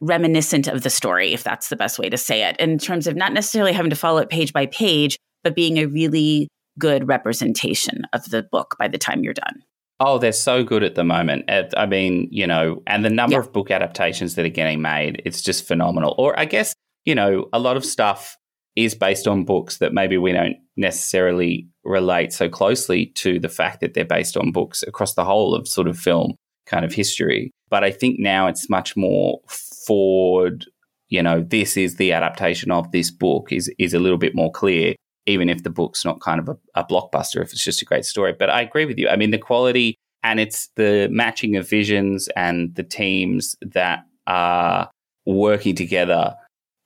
reminiscent 0.00 0.66
of 0.66 0.82
the 0.82 0.90
story, 0.90 1.32
if 1.32 1.44
that's 1.44 1.68
the 1.68 1.76
best 1.76 1.98
way 1.98 2.08
to 2.08 2.16
say 2.16 2.48
it, 2.48 2.56
in 2.58 2.78
terms 2.78 3.06
of 3.06 3.16
not 3.16 3.32
necessarily 3.32 3.72
having 3.72 3.90
to 3.90 3.96
follow 3.96 4.18
it 4.18 4.30
page 4.30 4.52
by 4.52 4.66
page, 4.66 5.16
but 5.44 5.54
being 5.54 5.78
a 5.78 5.86
really 5.86 6.48
good 6.78 7.06
representation 7.06 8.02
of 8.12 8.24
the 8.30 8.42
book 8.42 8.76
by 8.78 8.88
the 8.88 8.98
time 8.98 9.22
you're 9.22 9.34
done. 9.34 9.62
Oh, 10.02 10.16
they're 10.16 10.32
so 10.32 10.64
good 10.64 10.82
at 10.82 10.94
the 10.94 11.04
moment. 11.04 11.44
I 11.76 11.84
mean, 11.84 12.26
you 12.30 12.46
know, 12.46 12.82
and 12.86 13.04
the 13.04 13.10
number 13.10 13.38
of 13.38 13.52
book 13.52 13.70
adaptations 13.70 14.34
that 14.34 14.46
are 14.46 14.48
getting 14.48 14.80
made, 14.80 15.20
it's 15.26 15.42
just 15.42 15.68
phenomenal. 15.68 16.14
Or 16.16 16.38
I 16.40 16.46
guess, 16.46 16.74
you 17.04 17.14
know, 17.14 17.48
a 17.52 17.58
lot 17.58 17.76
of 17.76 17.84
stuff 17.84 18.38
is 18.76 18.94
based 18.94 19.28
on 19.28 19.44
books 19.44 19.76
that 19.78 19.92
maybe 19.92 20.16
we 20.16 20.32
don't 20.32 20.56
necessarily 20.78 21.68
relate 21.84 22.32
so 22.32 22.48
closely 22.48 23.06
to 23.06 23.38
the 23.38 23.48
fact 23.50 23.80
that 23.80 23.92
they're 23.92 24.04
based 24.06 24.38
on 24.38 24.52
books 24.52 24.82
across 24.84 25.14
the 25.14 25.24
whole 25.24 25.54
of 25.54 25.68
sort 25.68 25.86
of 25.86 25.98
film 25.98 26.34
kind 26.64 26.84
of 26.84 26.94
history. 26.94 27.50
But 27.68 27.84
I 27.84 27.90
think 27.90 28.18
now 28.18 28.46
it's 28.46 28.70
much 28.70 28.96
more 28.96 29.40
forward, 29.86 30.64
you 31.08 31.22
know, 31.22 31.42
this 31.42 31.76
is 31.76 31.96
the 31.96 32.12
adaptation 32.12 32.70
of 32.70 32.90
this 32.90 33.10
book 33.10 33.52
is 33.52 33.70
is 33.78 33.92
a 33.92 33.98
little 33.98 34.18
bit 34.18 34.34
more 34.34 34.50
clear 34.50 34.94
even 35.30 35.48
if 35.48 35.62
the 35.62 35.70
book's 35.70 36.04
not 36.04 36.20
kind 36.20 36.40
of 36.40 36.48
a, 36.48 36.56
a 36.74 36.84
blockbuster, 36.84 37.42
if 37.42 37.52
it's 37.52 37.64
just 37.64 37.82
a 37.82 37.84
great 37.84 38.04
story. 38.04 38.34
But 38.38 38.50
I 38.50 38.60
agree 38.60 38.84
with 38.84 38.98
you. 38.98 39.08
I 39.08 39.16
mean, 39.16 39.30
the 39.30 39.38
quality 39.38 39.96
and 40.22 40.38
it's 40.38 40.68
the 40.76 41.08
matching 41.10 41.56
of 41.56 41.68
visions 41.68 42.28
and 42.36 42.74
the 42.74 42.82
teams 42.82 43.56
that 43.62 44.04
are 44.26 44.90
working 45.26 45.74
together, 45.74 46.34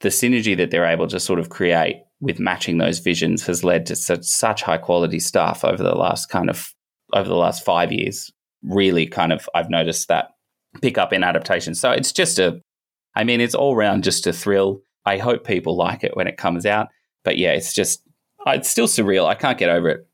the 0.00 0.08
synergy 0.08 0.56
that 0.56 0.70
they're 0.70 0.86
able 0.86 1.08
to 1.08 1.18
sort 1.18 1.38
of 1.38 1.48
create 1.48 2.02
with 2.20 2.38
matching 2.38 2.78
those 2.78 3.00
visions 3.00 3.44
has 3.46 3.64
led 3.64 3.86
to 3.86 3.96
such, 3.96 4.24
such 4.24 4.62
high 4.62 4.78
quality 4.78 5.18
stuff 5.18 5.64
over 5.64 5.82
the 5.82 5.94
last 5.94 6.28
kind 6.30 6.48
of 6.48 6.72
over 7.12 7.28
the 7.28 7.36
last 7.36 7.64
five 7.64 7.92
years. 7.92 8.30
Really, 8.62 9.06
kind 9.06 9.32
of, 9.32 9.48
I've 9.54 9.68
noticed 9.68 10.08
that 10.08 10.30
pick 10.80 10.96
up 10.96 11.12
in 11.12 11.22
adaptations. 11.22 11.78
So 11.78 11.90
it's 11.90 12.12
just 12.12 12.38
a, 12.38 12.60
I 13.14 13.24
mean, 13.24 13.40
it's 13.40 13.54
all 13.54 13.74
around 13.74 14.04
just 14.04 14.26
a 14.26 14.32
thrill. 14.32 14.80
I 15.04 15.18
hope 15.18 15.44
people 15.44 15.76
like 15.76 16.02
it 16.02 16.16
when 16.16 16.26
it 16.26 16.38
comes 16.38 16.64
out. 16.64 16.88
But 17.24 17.36
yeah, 17.36 17.52
it's 17.52 17.74
just 17.74 18.00
it's 18.46 18.68
still 18.68 18.86
surreal. 18.86 19.26
I 19.26 19.34
can't 19.34 19.58
get 19.58 19.70
over 19.70 19.88
it. 19.88 20.06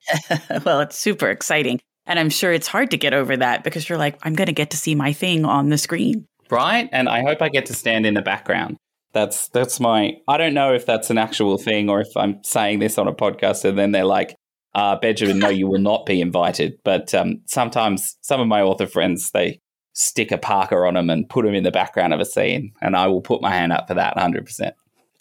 well, 0.64 0.80
it's 0.80 0.96
super 0.96 1.30
exciting. 1.30 1.80
And 2.06 2.18
I'm 2.18 2.30
sure 2.30 2.52
it's 2.52 2.66
hard 2.66 2.90
to 2.92 2.96
get 2.96 3.12
over 3.12 3.36
that 3.36 3.62
because 3.64 3.88
you're 3.88 3.98
like, 3.98 4.18
I'm 4.22 4.34
going 4.34 4.46
to 4.46 4.52
get 4.52 4.70
to 4.70 4.76
see 4.76 4.94
my 4.94 5.12
thing 5.12 5.44
on 5.44 5.68
the 5.68 5.78
screen. 5.78 6.26
Right. 6.50 6.88
And 6.92 7.08
I 7.08 7.22
hope 7.22 7.42
I 7.42 7.50
get 7.50 7.66
to 7.66 7.74
stand 7.74 8.06
in 8.06 8.14
the 8.14 8.22
background. 8.22 8.78
That's 9.12 9.48
that's 9.48 9.80
my 9.80 10.16
I 10.26 10.36
don't 10.36 10.54
know 10.54 10.74
if 10.74 10.86
that's 10.86 11.10
an 11.10 11.18
actual 11.18 11.56
thing 11.58 11.88
or 11.88 12.00
if 12.00 12.14
I'm 12.16 12.42
saying 12.44 12.78
this 12.78 12.98
on 12.98 13.08
a 13.08 13.12
podcast 13.12 13.64
and 13.64 13.78
then 13.78 13.92
they're 13.92 14.04
like, 14.04 14.34
uh, 14.74 14.96
Benjamin, 14.96 15.38
no, 15.38 15.48
you 15.48 15.66
will 15.66 15.80
not 15.80 16.06
be 16.06 16.20
invited. 16.20 16.78
But 16.84 17.14
um, 17.14 17.40
sometimes 17.46 18.16
some 18.20 18.40
of 18.40 18.46
my 18.46 18.62
author 18.62 18.86
friends 18.86 19.30
they 19.30 19.60
stick 19.94 20.30
a 20.30 20.38
Parker 20.38 20.86
on 20.86 20.94
them 20.94 21.10
and 21.10 21.28
put 21.28 21.44
them 21.44 21.54
in 21.54 21.64
the 21.64 21.70
background 21.70 22.14
of 22.14 22.20
a 22.20 22.24
scene, 22.24 22.72
and 22.80 22.94
I 22.94 23.08
will 23.08 23.22
put 23.22 23.42
my 23.42 23.50
hand 23.50 23.72
up 23.72 23.88
for 23.88 23.94
that 23.94 24.14
100. 24.14 24.44
percent 24.44 24.74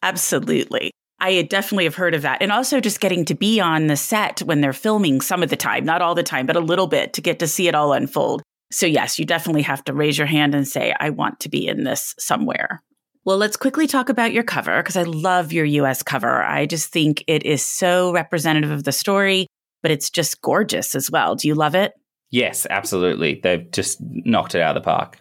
Absolutely. 0.04 0.92
I 1.20 1.42
definitely 1.44 1.86
have 1.86 1.96
heard 1.96 2.14
of 2.14 2.22
that. 2.22 2.42
And 2.42 2.52
also 2.52 2.80
just 2.80 3.00
getting 3.00 3.26
to 3.26 3.36
be 3.36 3.60
on 3.60 3.88
the 3.88 3.98
set 3.98 4.42
when 4.42 4.62
they're 4.62 4.74
filming 4.74 5.22
some 5.22 5.42
of 5.42 5.50
the 5.50 5.56
time, 5.56 5.84
not 5.84 6.02
all 6.02 6.16
the 6.16 6.24
time, 6.24 6.46
but 6.46 6.56
a 6.56 6.62
little 6.62 6.88
bit 6.88 7.14
to 7.14 7.22
get 7.22 7.40
to 7.40 7.48
see 7.48 7.68
it 7.68 7.76
all 7.76 7.94
unfold. 7.94 8.44
So, 8.72 8.86
yes, 8.86 9.18
you 9.18 9.26
definitely 9.26 9.64
have 9.64 9.84
to 9.86 9.94
raise 9.94 10.18
your 10.18 10.28
hand 10.28 10.54
and 10.54 10.68
say, 10.68 10.94
I 11.00 11.10
want 11.10 11.40
to 11.42 11.50
be 11.50 11.68
in 11.68 11.86
this 11.86 12.14
somewhere. 12.20 12.84
Well, 13.26 13.38
let's 13.38 13.58
quickly 13.58 13.88
talk 13.88 14.10
about 14.10 14.32
your 14.32 14.44
cover 14.44 14.78
because 14.82 14.96
I 14.96 15.04
love 15.04 15.52
your 15.52 15.66
US 15.66 16.04
cover. 16.04 16.44
I 16.44 16.66
just 16.66 16.92
think 16.92 17.24
it 17.28 17.46
is 17.46 17.62
so 17.62 18.14
representative 18.14 18.72
of 18.72 18.84
the 18.84 18.92
story, 18.92 19.48
but 19.82 19.92
it's 19.92 20.10
just 20.10 20.42
gorgeous 20.42 20.96
as 20.96 21.10
well. 21.10 21.36
Do 21.36 21.48
you 21.48 21.56
love 21.56 21.76
it? 21.76 21.94
Yes, 22.30 22.68
absolutely. 22.70 23.40
They've 23.42 23.70
just 23.72 23.98
knocked 24.02 24.56
it 24.56 24.62
out 24.62 24.76
of 24.78 24.84
the 24.84 24.86
park. 24.86 25.20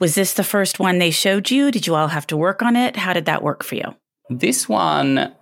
Was 0.00 0.14
this 0.14 0.34
the 0.34 0.44
first 0.44 0.80
one 0.80 0.98
they 0.98 1.12
showed 1.12 1.50
you? 1.50 1.70
Did 1.70 1.86
you 1.86 1.94
all 1.94 2.08
have 2.08 2.26
to 2.28 2.36
work 2.36 2.62
on 2.62 2.76
it? 2.76 2.96
How 2.96 3.12
did 3.12 3.24
that 3.26 3.42
work 3.42 3.62
for 3.62 3.76
you? 3.76 3.94
This 4.28 4.68
one 4.68 5.34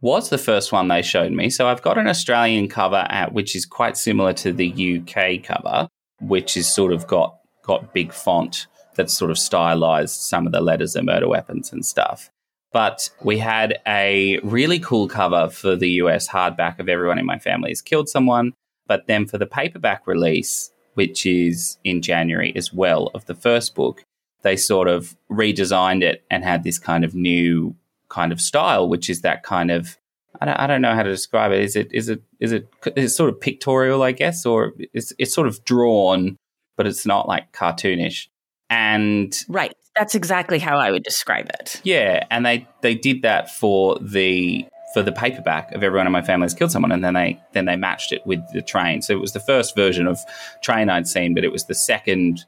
was 0.00 0.28
the 0.28 0.38
first 0.38 0.70
one 0.70 0.88
they 0.88 1.02
showed 1.02 1.32
me. 1.32 1.48
So 1.50 1.66
I've 1.66 1.82
got 1.82 1.98
an 1.98 2.08
Australian 2.08 2.68
cover 2.68 3.06
at, 3.08 3.32
which 3.32 3.56
is 3.56 3.64
quite 3.64 3.96
similar 3.96 4.32
to 4.34 4.52
the 4.52 5.00
UK 5.00 5.42
cover, 5.42 5.88
which 6.20 6.56
is 6.56 6.72
sort 6.72 6.92
of 6.92 7.06
got 7.06 7.36
got 7.62 7.94
big 7.94 8.12
font 8.12 8.66
that's 8.94 9.14
sort 9.14 9.30
of 9.30 9.38
stylized 9.38 10.20
some 10.20 10.46
of 10.46 10.52
the 10.52 10.60
letters 10.60 10.94
and 10.94 11.06
murder 11.06 11.28
weapons 11.28 11.72
and 11.72 11.84
stuff. 11.84 12.30
But 12.72 13.08
we 13.22 13.38
had 13.38 13.78
a 13.86 14.38
really 14.42 14.78
cool 14.78 15.08
cover 15.08 15.48
for 15.48 15.76
the 15.76 15.90
US 16.02 16.28
hardback 16.28 16.78
of 16.78 16.88
Everyone 16.88 17.18
in 17.18 17.24
My 17.24 17.38
Family 17.38 17.70
Has 17.70 17.80
Killed 17.80 18.08
Someone. 18.08 18.52
But 18.86 19.06
then 19.06 19.26
for 19.26 19.38
the 19.38 19.46
paperback 19.46 20.06
release, 20.06 20.70
which 20.94 21.24
is 21.24 21.78
in 21.84 22.02
January 22.02 22.52
as 22.54 22.72
well, 22.72 23.10
of 23.14 23.26
the 23.26 23.34
first 23.34 23.74
book, 23.74 24.04
they 24.42 24.56
sort 24.56 24.88
of 24.88 25.16
redesigned 25.30 26.02
it 26.02 26.24
and 26.30 26.44
had 26.44 26.64
this 26.64 26.78
kind 26.78 27.04
of 27.04 27.14
new 27.14 27.74
kind 28.14 28.32
of 28.32 28.40
style, 28.40 28.88
which 28.88 29.10
is 29.10 29.22
that 29.22 29.42
kind 29.42 29.70
of 29.70 29.98
I 30.40 30.46
don't, 30.46 30.60
I 30.60 30.66
don't 30.66 30.82
know 30.82 30.94
how 30.94 31.02
to 31.02 31.10
describe 31.10 31.52
it. 31.52 31.60
Is 31.60 31.76
it 31.76 31.88
is 31.92 32.08
it 32.08 32.22
is 32.40 32.52
it 32.52 32.68
is 32.96 33.16
sort 33.16 33.30
of 33.30 33.40
pictorial, 33.40 34.02
I 34.02 34.12
guess, 34.12 34.46
or 34.46 34.72
it's 34.92 35.12
it's 35.18 35.34
sort 35.34 35.48
of 35.48 35.64
drawn, 35.64 36.36
but 36.76 36.86
it's 36.86 37.04
not 37.04 37.28
like 37.28 37.52
cartoonish. 37.52 38.28
And 38.70 39.36
right, 39.48 39.74
that's 39.96 40.14
exactly 40.14 40.58
how 40.58 40.78
I 40.78 40.90
would 40.90 41.02
describe 41.02 41.48
it. 41.60 41.80
Yeah, 41.84 42.26
and 42.30 42.46
they 42.46 42.66
they 42.82 42.94
did 42.94 43.22
that 43.22 43.50
for 43.50 43.98
the 44.00 44.66
for 44.92 45.02
the 45.02 45.12
paperback 45.12 45.72
of 45.72 45.82
everyone 45.82 46.06
in 46.06 46.12
my 46.12 46.22
family 46.22 46.44
has 46.44 46.54
killed 46.54 46.70
someone, 46.70 46.92
and 46.92 47.04
then 47.04 47.14
they 47.14 47.40
then 47.52 47.64
they 47.64 47.76
matched 47.76 48.12
it 48.12 48.26
with 48.26 48.40
the 48.52 48.62
train. 48.62 49.02
So 49.02 49.12
it 49.12 49.20
was 49.20 49.32
the 49.32 49.40
first 49.40 49.76
version 49.76 50.06
of 50.06 50.18
train 50.62 50.88
I'd 50.88 51.08
seen, 51.08 51.34
but 51.34 51.44
it 51.44 51.52
was 51.52 51.64
the 51.66 51.74
second 51.74 52.44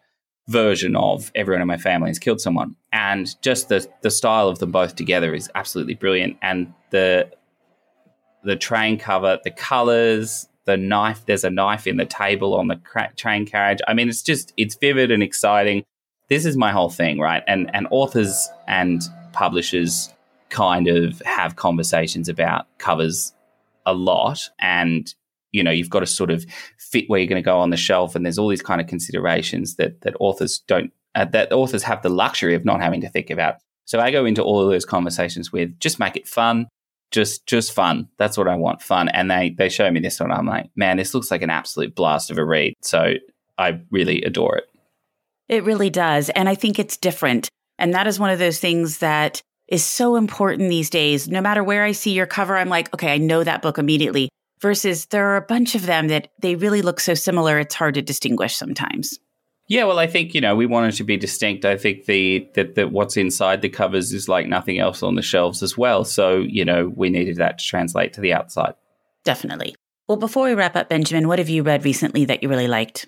version 0.49 0.95
of 0.95 1.33
everyone 1.35 1.61
in 1.61 1.67
my 1.67 1.77
family 1.77 2.09
has 2.11 2.19
killed 2.19 2.41
someone. 2.41 2.77
And 2.93 3.35
just 3.43 3.69
the 3.69 3.87
the 4.03 4.11
style 4.11 4.49
of 4.49 4.59
them 4.59 4.73
both 4.73 4.97
together 4.97 5.35
is 5.35 5.51
absolutely 5.55 5.95
brilliant. 5.95 6.37
And 6.43 6.73
the 6.91 7.31
the 8.45 8.57
train 8.57 8.99
cover, 8.99 9.41
the 9.43 9.51
colors, 9.51 10.49
the 10.67 10.77
knife. 10.77 11.25
There's 11.27 11.45
a 11.45 11.51
knife 11.51 11.87
in 11.87 11.97
the 11.97 12.05
table 12.05 12.55
on 12.55 12.69
the 12.69 12.77
cra- 12.77 13.13
train 13.17 13.47
carriage. 13.47 13.81
I 13.89 13.95
mean, 13.95 14.09
it's 14.09 14.23
just 14.23 14.53
it's 14.57 14.77
vivid 14.77 15.11
and 15.11 15.23
exciting. 15.23 15.85
This 16.29 16.45
is 16.45 16.57
my 16.57 16.73
whole 16.73 16.91
thing, 16.91 17.19
right? 17.19 17.43
And 17.47 17.71
and 17.75 17.89
authors 17.91 18.49
and 18.69 19.03
publishers 19.33 20.13
kind 20.49 20.87
of 20.87 21.21
have 21.25 21.57
conversations 21.57 22.29
about 22.29 22.67
covers 22.79 23.33
a 23.85 23.93
lot, 23.95 24.51
and 24.61 25.13
you 25.53 25.63
know 25.63 25.71
you've 25.71 25.91
got 25.91 26.01
to 26.01 26.07
sort 26.07 26.31
of 26.31 26.45
fit 26.79 27.05
where 27.09 27.21
you're 27.21 27.29
going 27.29 27.43
to 27.43 27.45
go 27.45 27.59
on 27.59 27.71
the 27.71 27.77
shelf, 27.77 28.15
and 28.15 28.25
there's 28.25 28.39
all 28.39 28.49
these 28.49 28.63
kind 28.63 28.81
of 28.81 28.87
considerations 28.87 29.77
that 29.77 30.01
that 30.03 30.15
authors 30.21 30.61
don't 30.67 30.93
uh, 31.15 31.25
that 31.27 31.53
authors 31.53 31.83
have 31.83 32.03
the 32.03 32.09
luxury 32.09 32.55
of 32.55 32.65
not 32.65 32.81
having 32.81 33.01
to 33.01 33.09
think 33.09 33.31
about. 33.31 33.57
So 33.87 34.01
I 34.01 34.11
go 34.11 34.25
into 34.25 34.43
all 34.43 34.61
of 34.61 34.71
those 34.71 34.85
conversations 34.85 35.53
with 35.53 35.79
just 35.79 35.99
make 35.99 36.17
it 36.17 36.29
fun, 36.29 36.69
just 37.11 37.47
just 37.47 37.73
fun. 37.73 38.09
That's 38.19 38.37
what 38.37 38.49
I 38.49 38.57
want, 38.57 38.83
fun. 38.83 39.09
And 39.09 39.31
they 39.31 39.55
they 39.57 39.69
show 39.69 39.91
me 39.91 40.01
this 40.01 40.21
one. 40.21 40.33
I'm 40.33 40.47
like, 40.47 40.71
man, 40.77 40.97
this 40.97 41.15
looks 41.15 41.31
like 41.31 41.43
an 41.43 41.51
absolute 41.51 41.95
blast 41.95 42.31
of 42.31 42.39
a 42.39 42.45
read. 42.45 42.75
So 42.83 43.15
I 43.59 43.81
really 43.91 44.23
adore 44.23 44.57
it. 44.57 44.65
It 45.49 45.65
really 45.65 45.91
does, 45.91 46.29
and 46.31 46.49
I 46.49 46.55
think 46.55 46.79
it's 46.79 46.97
different. 46.97 47.49
And 47.79 47.95
that 47.95 48.07
is 48.07 48.19
one 48.19 48.31
of 48.31 48.39
those 48.39 48.59
things 48.59 48.99
that 48.99 49.41
is 49.69 49.85
so 49.85 50.17
important 50.17 50.71
these 50.71 50.91
days. 50.91 51.29
No 51.29 51.41
matter 51.41 51.63
where 51.63 51.85
I 51.85 51.93
see 51.93 52.13
your 52.13 52.27
cover, 52.27 52.57
I'm 52.57 52.69
like, 52.69 52.93
okay, 52.95 53.13
I 53.13 53.19
know 53.19 53.45
that 53.45 53.63
book 53.63 53.79
immediately. 53.79 54.29
Versus 54.61 55.07
there 55.07 55.29
are 55.29 55.37
a 55.37 55.43
bunch 55.43 55.75
of 55.75 55.87
them 55.87 56.09
that 56.09 56.29
they 56.41 56.55
really 56.55 56.83
look 56.83 56.99
so 57.01 57.15
similar, 57.15 57.59
it's 57.59 57.75
hard 57.75 57.95
to 57.95 58.03
distinguish 58.03 58.57
sometimes. 58.57 59.19
Yeah, 59.69 59.85
well, 59.85 59.99
I 59.99 60.07
think 60.07 60.35
you 60.35 60.41
know 60.41 60.55
we 60.55 60.67
wanted 60.67 60.95
to 60.95 61.05
be 61.05 61.17
distinct. 61.17 61.65
I 61.65 61.77
think 61.77 62.05
the 62.05 62.49
that, 62.55 62.77
that 62.77 62.93
what's 62.93 63.17
inside 63.17 63.63
the 63.63 63.69
covers 63.69 64.13
is 64.13 64.29
like 64.29 64.47
nothing 64.47 64.79
else 64.79 65.03
on 65.03 65.17
the 65.17 65.23
shelves 65.23 65.63
as 65.63 65.77
well. 65.77 66.05
So 66.05 66.39
you 66.39 66.65
know 66.65 66.93
we 66.95 67.11
needed 67.11 67.37
that 67.37 67.59
to 67.59 67.65
translate 67.65 68.13
to 68.15 68.21
the 68.21 68.33
outside. 68.33 68.75
Definitely. 69.25 69.75
Well, 70.09 70.19
before 70.19 70.47
we 70.47 70.55
wrap 70.55 70.77
up, 70.77 70.89
Benjamin, 70.89 71.27
what 71.27 71.41
have 71.41 71.49
you 71.49 71.65
read 71.65 71.85
recently 71.85 72.25
that 72.27 72.43
you 72.43 72.49
really 72.49 72.69
liked? 72.69 73.07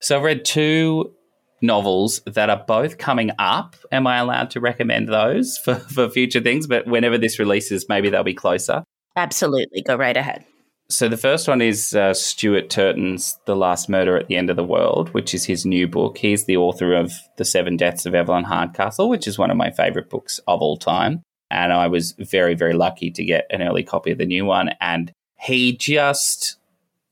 So 0.00 0.16
I've 0.16 0.22
read 0.22 0.46
two 0.46 1.12
novels 1.60 2.20
that 2.26 2.48
are 2.48 2.64
both 2.66 2.96
coming 2.96 3.30
up. 3.38 3.76
Am 3.92 4.06
I 4.06 4.16
allowed 4.16 4.48
to 4.52 4.60
recommend 4.60 5.08
those 5.08 5.58
for, 5.64 5.74
for 5.74 6.08
future 6.08 6.40
things? 6.40 6.66
But 6.66 6.86
whenever 6.86 7.18
this 7.18 7.38
releases, 7.38 7.88
maybe 7.90 8.08
they'll 8.08 8.24
be 8.24 8.32
closer. 8.32 8.84
Absolutely. 9.16 9.82
Go 9.82 9.96
right 9.96 10.16
ahead. 10.16 10.46
So 10.90 11.08
the 11.08 11.16
first 11.16 11.46
one 11.46 11.62
is 11.62 11.94
uh, 11.94 12.12
Stuart 12.14 12.68
Turton's 12.68 13.38
The 13.44 13.54
Last 13.54 13.88
Murder 13.88 14.16
at 14.16 14.26
the 14.26 14.34
End 14.34 14.50
of 14.50 14.56
the 14.56 14.64
World, 14.64 15.08
which 15.10 15.32
is 15.34 15.44
his 15.44 15.64
new 15.64 15.86
book. 15.86 16.18
He's 16.18 16.46
the 16.46 16.56
author 16.56 16.94
of 16.94 17.12
The 17.36 17.44
Seven 17.44 17.76
Deaths 17.76 18.06
of 18.06 18.14
Evelyn 18.14 18.42
Hardcastle, 18.42 19.08
which 19.08 19.28
is 19.28 19.38
one 19.38 19.52
of 19.52 19.56
my 19.56 19.70
favorite 19.70 20.10
books 20.10 20.40
of 20.48 20.60
all 20.60 20.76
time. 20.76 21.22
And 21.48 21.72
I 21.72 21.86
was 21.86 22.16
very, 22.18 22.54
very 22.56 22.74
lucky 22.74 23.12
to 23.12 23.24
get 23.24 23.46
an 23.50 23.62
early 23.62 23.84
copy 23.84 24.10
of 24.10 24.18
the 24.18 24.26
new 24.26 24.44
one. 24.44 24.70
And 24.80 25.12
he 25.38 25.76
just 25.76 26.56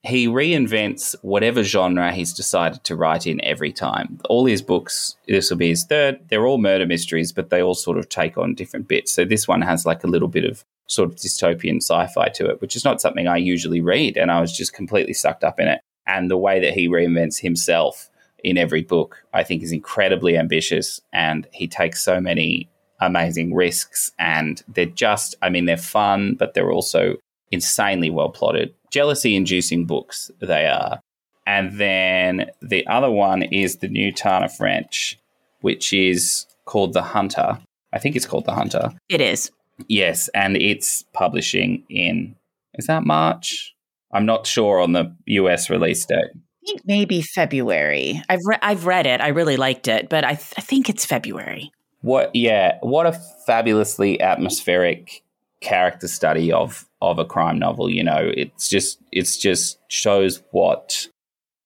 he 0.02 0.26
reinvents 0.26 1.14
whatever 1.22 1.62
genre 1.62 2.12
he's 2.12 2.32
decided 2.32 2.82
to 2.84 2.96
write 2.96 3.26
in 3.26 3.44
every 3.44 3.72
time. 3.72 4.18
All 4.28 4.46
his 4.46 4.62
books, 4.62 5.16
this 5.28 5.50
will 5.50 5.56
be 5.56 5.68
his 5.68 5.84
third, 5.84 6.20
they're 6.28 6.46
all 6.46 6.58
murder 6.58 6.86
mysteries, 6.86 7.32
but 7.32 7.50
they 7.50 7.62
all 7.62 7.74
sort 7.74 7.98
of 7.98 8.08
take 8.08 8.38
on 8.38 8.54
different 8.54 8.88
bits. 8.88 9.12
So 9.12 9.24
this 9.24 9.46
one 9.46 9.60
has 9.62 9.86
like 9.86 10.04
a 10.04 10.08
little 10.08 10.28
bit 10.28 10.44
of 10.44 10.64
sort 10.88 11.08
of 11.08 11.16
dystopian 11.16 11.76
sci-fi 11.76 12.28
to 12.28 12.46
it, 12.50 12.60
which 12.60 12.74
is 12.74 12.84
not 12.84 13.00
something 13.00 13.28
I 13.28 13.36
usually 13.36 13.80
read, 13.80 14.16
and 14.16 14.30
I 14.30 14.40
was 14.40 14.56
just 14.56 14.72
completely 14.72 15.12
sucked 15.12 15.44
up 15.44 15.60
in 15.60 15.68
it. 15.68 15.80
And 16.06 16.30
the 16.30 16.38
way 16.38 16.60
that 16.60 16.74
he 16.74 16.88
reinvents 16.88 17.40
himself 17.40 18.10
in 18.42 18.56
every 18.56 18.82
book, 18.82 19.24
I 19.34 19.42
think, 19.42 19.62
is 19.62 19.72
incredibly 19.72 20.36
ambitious, 20.36 21.00
and 21.12 21.46
he 21.52 21.68
takes 21.68 22.02
so 22.02 22.20
many 22.20 22.68
amazing 23.00 23.54
risks, 23.54 24.10
and 24.18 24.62
they're 24.68 24.86
just, 24.86 25.36
I 25.42 25.50
mean, 25.50 25.66
they're 25.66 25.76
fun, 25.76 26.34
but 26.34 26.54
they're 26.54 26.72
also 26.72 27.16
insanely 27.50 28.10
well 28.10 28.30
plotted, 28.30 28.74
jealousy-inducing 28.90 29.84
books 29.84 30.30
they 30.40 30.66
are. 30.66 31.00
And 31.46 31.78
then 31.78 32.50
the 32.60 32.86
other 32.86 33.10
one 33.10 33.42
is 33.42 33.76
the 33.76 33.88
new 33.88 34.12
Tana 34.12 34.48
French, 34.48 35.18
which 35.60 35.92
is 35.92 36.46
called 36.64 36.92
The 36.92 37.02
Hunter. 37.02 37.58
I 37.92 37.98
think 37.98 38.16
it's 38.16 38.26
called 38.26 38.44
The 38.44 38.52
Hunter. 38.52 38.92
It 39.08 39.20
is. 39.20 39.50
Yes, 39.86 40.28
and 40.34 40.56
it's 40.56 41.04
publishing 41.12 41.84
in 41.88 42.34
is 42.74 42.86
that 42.86 43.04
March? 43.04 43.74
I'm 44.12 44.26
not 44.26 44.46
sure 44.46 44.80
on 44.80 44.92
the 44.92 45.14
US 45.26 45.68
release 45.68 46.04
date. 46.06 46.30
I 46.34 46.66
think 46.66 46.82
maybe 46.86 47.22
February. 47.22 48.22
I've 48.28 48.40
re- 48.44 48.58
I've 48.62 48.86
read 48.86 49.06
it. 49.06 49.20
I 49.20 49.28
really 49.28 49.56
liked 49.56 49.88
it, 49.88 50.08
but 50.08 50.24
I, 50.24 50.34
th- 50.34 50.54
I 50.56 50.60
think 50.60 50.88
it's 50.88 51.04
February. 51.04 51.70
What? 52.00 52.34
Yeah, 52.34 52.78
what 52.80 53.06
a 53.06 53.12
fabulously 53.46 54.20
atmospheric 54.20 55.22
character 55.60 56.08
study 56.08 56.52
of 56.52 56.86
of 57.00 57.18
a 57.18 57.24
crime 57.24 57.58
novel. 57.58 57.90
You 57.90 58.04
know, 58.04 58.30
it's 58.34 58.68
just 58.68 59.00
it's 59.12 59.36
just 59.36 59.78
shows 59.88 60.42
what 60.50 61.08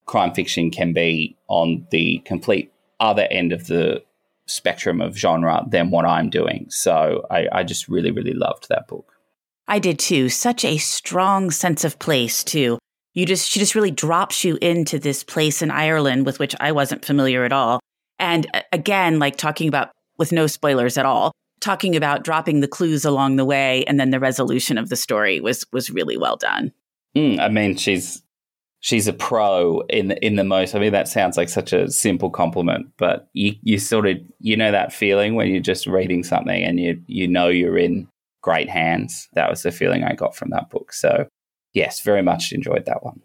crime 0.05 0.33
fiction 0.33 0.71
can 0.71 0.93
be 0.93 1.35
on 1.47 1.87
the 1.91 2.19
complete 2.25 2.71
other 2.99 3.27
end 3.29 3.51
of 3.51 3.67
the 3.67 4.03
spectrum 4.47 5.01
of 5.01 5.17
genre 5.17 5.63
than 5.69 5.89
what 5.89 6.05
I'm 6.05 6.29
doing. 6.29 6.65
So 6.69 7.25
I, 7.31 7.47
I 7.51 7.63
just 7.63 7.87
really, 7.87 8.11
really 8.11 8.33
loved 8.33 8.67
that 8.69 8.87
book. 8.87 9.13
I 9.67 9.79
did 9.79 9.99
too. 9.99 10.29
Such 10.29 10.65
a 10.65 10.77
strong 10.77 11.51
sense 11.51 11.83
of 11.83 11.99
place 11.99 12.43
too. 12.43 12.79
You 13.13 13.25
just 13.25 13.49
she 13.49 13.59
just 13.59 13.75
really 13.75 13.91
drops 13.91 14.43
you 14.43 14.57
into 14.61 14.99
this 14.99 15.23
place 15.23 15.61
in 15.61 15.71
Ireland 15.71 16.25
with 16.25 16.39
which 16.39 16.55
I 16.59 16.71
wasn't 16.71 17.05
familiar 17.05 17.43
at 17.45 17.53
all. 17.53 17.79
And 18.19 18.47
again, 18.71 19.19
like 19.19 19.37
talking 19.37 19.67
about 19.67 19.91
with 20.17 20.31
no 20.31 20.47
spoilers 20.47 20.97
at 20.97 21.05
all, 21.05 21.31
talking 21.61 21.95
about 21.95 22.23
dropping 22.23 22.59
the 22.59 22.67
clues 22.67 23.05
along 23.05 23.35
the 23.35 23.45
way 23.45 23.83
and 23.85 23.99
then 23.99 24.09
the 24.09 24.19
resolution 24.19 24.77
of 24.77 24.89
the 24.89 24.95
story 24.95 25.39
was 25.39 25.65
was 25.71 25.91
really 25.91 26.17
well 26.17 26.35
done. 26.35 26.71
Mm, 27.15 27.39
I 27.39 27.49
mean, 27.49 27.75
she's 27.75 28.22
she's 28.83 29.07
a 29.07 29.13
pro 29.13 29.79
in 29.89 30.09
the, 30.09 30.25
in 30.25 30.35
the 30.35 30.43
most. 30.43 30.75
I 30.75 30.79
mean, 30.79 30.91
that 30.91 31.07
sounds 31.07 31.37
like 31.37 31.49
such 31.49 31.71
a 31.73 31.89
simple 31.89 32.29
compliment, 32.29 32.87
but 32.97 33.29
you 33.33 33.53
you 33.63 33.79
sort 33.79 34.05
of 34.05 34.17
you 34.39 34.55
know 34.55 34.71
that 34.71 34.93
feeling 34.93 35.33
when 35.33 35.49
you're 35.49 35.61
just 35.61 35.87
reading 35.87 36.23
something 36.23 36.63
and 36.63 36.79
you 36.79 37.01
you 37.07 37.27
know 37.27 37.47
you're 37.47 37.77
in 37.77 38.07
great 38.41 38.69
hands. 38.69 39.27
That 39.33 39.49
was 39.49 39.63
the 39.63 39.71
feeling 39.71 40.03
I 40.03 40.13
got 40.13 40.35
from 40.35 40.51
that 40.51 40.69
book. 40.69 40.93
So 40.93 41.27
yes, 41.73 42.01
very 42.01 42.21
much 42.21 42.51
enjoyed 42.51 42.85
that 42.85 43.03
one. 43.03 43.21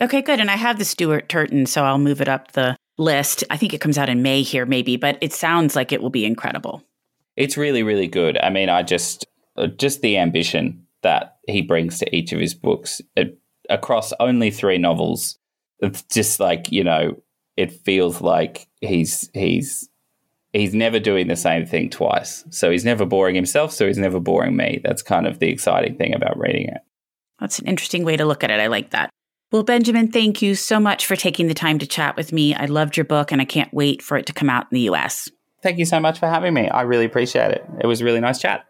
Okay, 0.00 0.20
good. 0.20 0.40
And 0.40 0.50
I 0.50 0.56
have 0.56 0.78
the 0.78 0.84
Stuart 0.84 1.28
Turton, 1.28 1.66
so 1.66 1.84
I'll 1.84 1.98
move 1.98 2.20
it 2.20 2.28
up 2.28 2.52
the 2.52 2.76
list. 2.98 3.44
I 3.50 3.56
think 3.56 3.72
it 3.72 3.80
comes 3.80 3.96
out 3.96 4.08
in 4.08 4.22
May 4.22 4.42
here, 4.42 4.66
maybe, 4.66 4.96
but 4.96 5.16
it 5.20 5.32
sounds 5.32 5.76
like 5.76 5.92
it 5.92 6.02
will 6.02 6.10
be 6.10 6.26
incredible. 6.26 6.82
It's 7.36 7.56
really, 7.56 7.82
really 7.82 8.08
good. 8.08 8.38
I 8.38 8.50
mean, 8.50 8.68
I 8.68 8.82
just 8.82 9.26
uh, 9.56 9.68
just 9.68 10.00
the 10.00 10.18
ambition 10.18 10.86
that 11.02 11.36
he 11.46 11.62
brings 11.62 11.98
to 11.98 12.16
each 12.16 12.32
of 12.32 12.40
his 12.40 12.54
books. 12.54 13.00
It, 13.14 13.38
across 13.70 14.12
only 14.20 14.50
three 14.50 14.78
novels, 14.78 15.38
it's 15.80 16.02
just 16.02 16.40
like 16.40 16.70
you 16.72 16.84
know, 16.84 17.20
it 17.56 17.72
feels 17.72 18.20
like 18.20 18.68
he's 18.80 19.30
he's 19.34 19.88
he's 20.52 20.74
never 20.74 20.98
doing 20.98 21.28
the 21.28 21.36
same 21.36 21.66
thing 21.66 21.90
twice. 21.90 22.44
So 22.50 22.70
he's 22.70 22.84
never 22.84 23.04
boring 23.04 23.34
himself. 23.34 23.72
So 23.72 23.86
he's 23.86 23.98
never 23.98 24.20
boring 24.20 24.56
me. 24.56 24.80
That's 24.82 25.02
kind 25.02 25.26
of 25.26 25.38
the 25.38 25.48
exciting 25.48 25.96
thing 25.96 26.14
about 26.14 26.38
reading 26.38 26.68
it. 26.68 26.80
That's 27.40 27.58
an 27.58 27.66
interesting 27.66 28.04
way 28.04 28.16
to 28.16 28.24
look 28.24 28.42
at 28.42 28.50
it. 28.50 28.60
I 28.60 28.68
like 28.68 28.90
that. 28.90 29.10
Well, 29.52 29.62
Benjamin, 29.62 30.10
thank 30.10 30.42
you 30.42 30.54
so 30.54 30.80
much 30.80 31.06
for 31.06 31.14
taking 31.14 31.46
the 31.46 31.54
time 31.54 31.78
to 31.78 31.86
chat 31.86 32.16
with 32.16 32.32
me. 32.32 32.54
I 32.54 32.64
loved 32.64 32.96
your 32.96 33.04
book 33.04 33.30
and 33.30 33.40
I 33.40 33.44
can't 33.44 33.72
wait 33.72 34.02
for 34.02 34.16
it 34.16 34.26
to 34.26 34.32
come 34.32 34.50
out 34.50 34.66
in 34.70 34.74
the 34.74 34.90
US. 34.90 35.28
Thank 35.62 35.78
you 35.78 35.84
so 35.84 36.00
much 36.00 36.18
for 36.18 36.26
having 36.26 36.54
me. 36.54 36.68
I 36.68 36.82
really 36.82 37.04
appreciate 37.04 37.52
it. 37.52 37.64
It 37.80 37.86
was 37.86 38.00
a 38.00 38.04
really 38.04 38.20
nice 38.20 38.40
chat. 38.40 38.64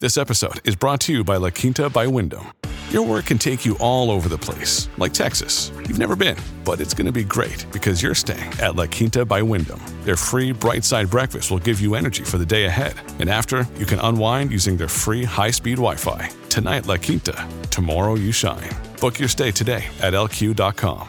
This 0.00 0.18
episode 0.18 0.60
is 0.64 0.76
brought 0.76 1.00
to 1.00 1.12
you 1.12 1.24
by 1.24 1.36
La 1.36 1.50
Quinta 1.50 1.88
by 1.88 2.06
Wyndham. 2.06 2.52
Your 2.90 3.02
work 3.02 3.26
can 3.26 3.36
take 3.36 3.66
you 3.66 3.76
all 3.78 4.12
over 4.12 4.28
the 4.28 4.38
place, 4.38 4.88
like 4.96 5.12
Texas. 5.12 5.72
You've 5.88 5.98
never 5.98 6.14
been, 6.14 6.36
but 6.64 6.80
it's 6.80 6.94
going 6.94 7.06
to 7.06 7.12
be 7.12 7.24
great 7.24 7.66
because 7.72 8.00
you're 8.00 8.14
staying 8.14 8.52
at 8.60 8.76
La 8.76 8.86
Quinta 8.86 9.24
by 9.24 9.42
Wyndham. 9.42 9.80
Their 10.04 10.14
free 10.14 10.52
bright 10.52 10.84
side 10.84 11.10
breakfast 11.10 11.50
will 11.50 11.58
give 11.58 11.80
you 11.80 11.96
energy 11.96 12.22
for 12.22 12.38
the 12.38 12.46
day 12.46 12.66
ahead. 12.66 12.94
And 13.18 13.28
after, 13.28 13.66
you 13.76 13.86
can 13.86 13.98
unwind 13.98 14.52
using 14.52 14.76
their 14.76 14.86
free 14.86 15.24
high 15.24 15.50
speed 15.50 15.78
Wi 15.78 15.96
Fi. 15.96 16.30
Tonight, 16.48 16.86
La 16.86 16.96
Quinta. 16.96 17.48
Tomorrow, 17.70 18.14
you 18.14 18.30
shine. 18.30 18.70
Book 19.00 19.18
your 19.18 19.28
stay 19.28 19.50
today 19.50 19.86
at 20.00 20.12
lq.com. 20.12 21.08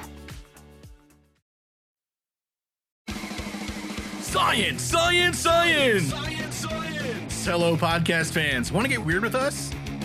Science, 4.21 4.82
science, 4.82 5.39
science! 5.39 6.09
Science, 6.09 6.55
science! 6.55 7.45
Hello, 7.45 7.78
podcast 7.78 8.32
fans. 8.32 8.71
Want 8.71 8.84
to 8.86 8.89
get 8.89 9.05
weird 9.05 9.21
with 9.21 9.36
us? 9.36 9.71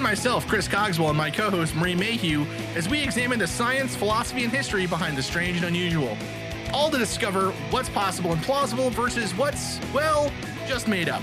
Join 0.00 0.08
myself, 0.08 0.46
Chris 0.48 0.66
Cogswell, 0.66 1.10
and 1.10 1.18
my 1.18 1.30
co 1.30 1.50
host, 1.50 1.76
Marie 1.76 1.94
Mayhew, 1.94 2.46
as 2.74 2.88
we 2.88 3.02
examine 3.02 3.38
the 3.38 3.46
science, 3.46 3.94
philosophy, 3.94 4.44
and 4.44 4.50
history 4.50 4.86
behind 4.86 5.14
the 5.14 5.22
strange 5.22 5.58
and 5.58 5.66
unusual. 5.66 6.16
All 6.72 6.88
to 6.88 6.96
discover 6.96 7.50
what's 7.68 7.90
possible 7.90 8.32
and 8.32 8.42
plausible 8.42 8.88
versus 8.88 9.34
what's, 9.34 9.78
well, 9.92 10.32
just 10.66 10.88
made 10.88 11.10
up. 11.10 11.20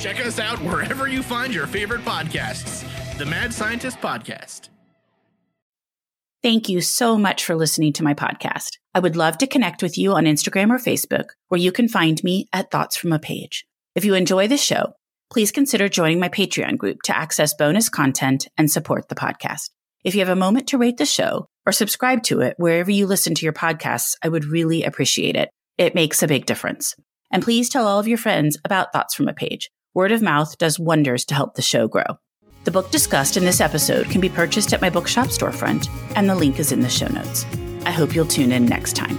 Check 0.00 0.18
us 0.18 0.40
out 0.40 0.58
wherever 0.62 1.06
you 1.06 1.22
find 1.22 1.54
your 1.54 1.68
favorite 1.68 2.00
podcasts. 2.00 2.84
The 3.18 3.26
Mad 3.26 3.54
Scientist 3.54 4.00
Podcast. 4.00 4.70
Thank 6.42 6.68
you 6.68 6.80
so 6.80 7.16
much 7.16 7.44
for 7.44 7.54
listening 7.54 7.92
to 7.92 8.02
my 8.02 8.14
podcast. 8.14 8.78
I 8.96 8.98
would 8.98 9.14
love 9.14 9.38
to 9.38 9.46
connect 9.46 9.80
with 9.80 9.96
you 9.96 10.14
on 10.14 10.24
Instagram 10.24 10.70
or 10.70 10.78
Facebook, 10.78 11.26
where 11.50 11.60
you 11.60 11.70
can 11.70 11.86
find 11.86 12.20
me 12.24 12.48
at 12.52 12.72
Thoughts 12.72 12.96
from 12.96 13.12
a 13.12 13.20
Page. 13.20 13.64
If 13.94 14.04
you 14.04 14.14
enjoy 14.14 14.48
the 14.48 14.56
show, 14.56 14.94
please 15.32 15.50
consider 15.50 15.88
joining 15.88 16.20
my 16.20 16.28
Patreon 16.28 16.76
group 16.76 17.00
to 17.04 17.16
access 17.16 17.54
bonus 17.54 17.88
content 17.88 18.46
and 18.58 18.70
support 18.70 19.08
the 19.08 19.14
podcast. 19.14 19.70
If 20.04 20.14
you 20.14 20.20
have 20.20 20.28
a 20.28 20.36
moment 20.36 20.68
to 20.68 20.78
rate 20.78 20.98
the 20.98 21.06
show 21.06 21.46
or 21.64 21.72
subscribe 21.72 22.22
to 22.24 22.42
it 22.42 22.54
wherever 22.58 22.90
you 22.90 23.06
listen 23.06 23.34
to 23.36 23.46
your 23.46 23.54
podcasts, 23.54 24.14
I 24.22 24.28
would 24.28 24.44
really 24.44 24.84
appreciate 24.84 25.34
it. 25.34 25.48
It 25.78 25.94
makes 25.94 26.22
a 26.22 26.28
big 26.28 26.44
difference. 26.44 26.94
And 27.30 27.42
please 27.42 27.70
tell 27.70 27.86
all 27.86 27.98
of 27.98 28.06
your 28.06 28.18
friends 28.18 28.58
about 28.62 28.92
Thoughts 28.92 29.14
from 29.14 29.26
a 29.26 29.32
Page. 29.32 29.70
Word 29.94 30.12
of 30.12 30.20
mouth 30.20 30.58
does 30.58 30.78
wonders 30.78 31.24
to 31.26 31.34
help 31.34 31.54
the 31.54 31.62
show 31.62 31.88
grow. 31.88 32.18
The 32.64 32.70
book 32.70 32.90
discussed 32.90 33.38
in 33.38 33.46
this 33.46 33.62
episode 33.62 34.10
can 34.10 34.20
be 34.20 34.28
purchased 34.28 34.74
at 34.74 34.82
my 34.82 34.90
bookshop 34.90 35.28
storefront, 35.28 35.88
and 36.14 36.28
the 36.28 36.34
link 36.34 36.60
is 36.60 36.72
in 36.72 36.80
the 36.80 36.90
show 36.90 37.08
notes. 37.08 37.46
I 37.86 37.90
hope 37.90 38.14
you'll 38.14 38.26
tune 38.26 38.52
in 38.52 38.66
next 38.66 38.96
time. 38.96 39.18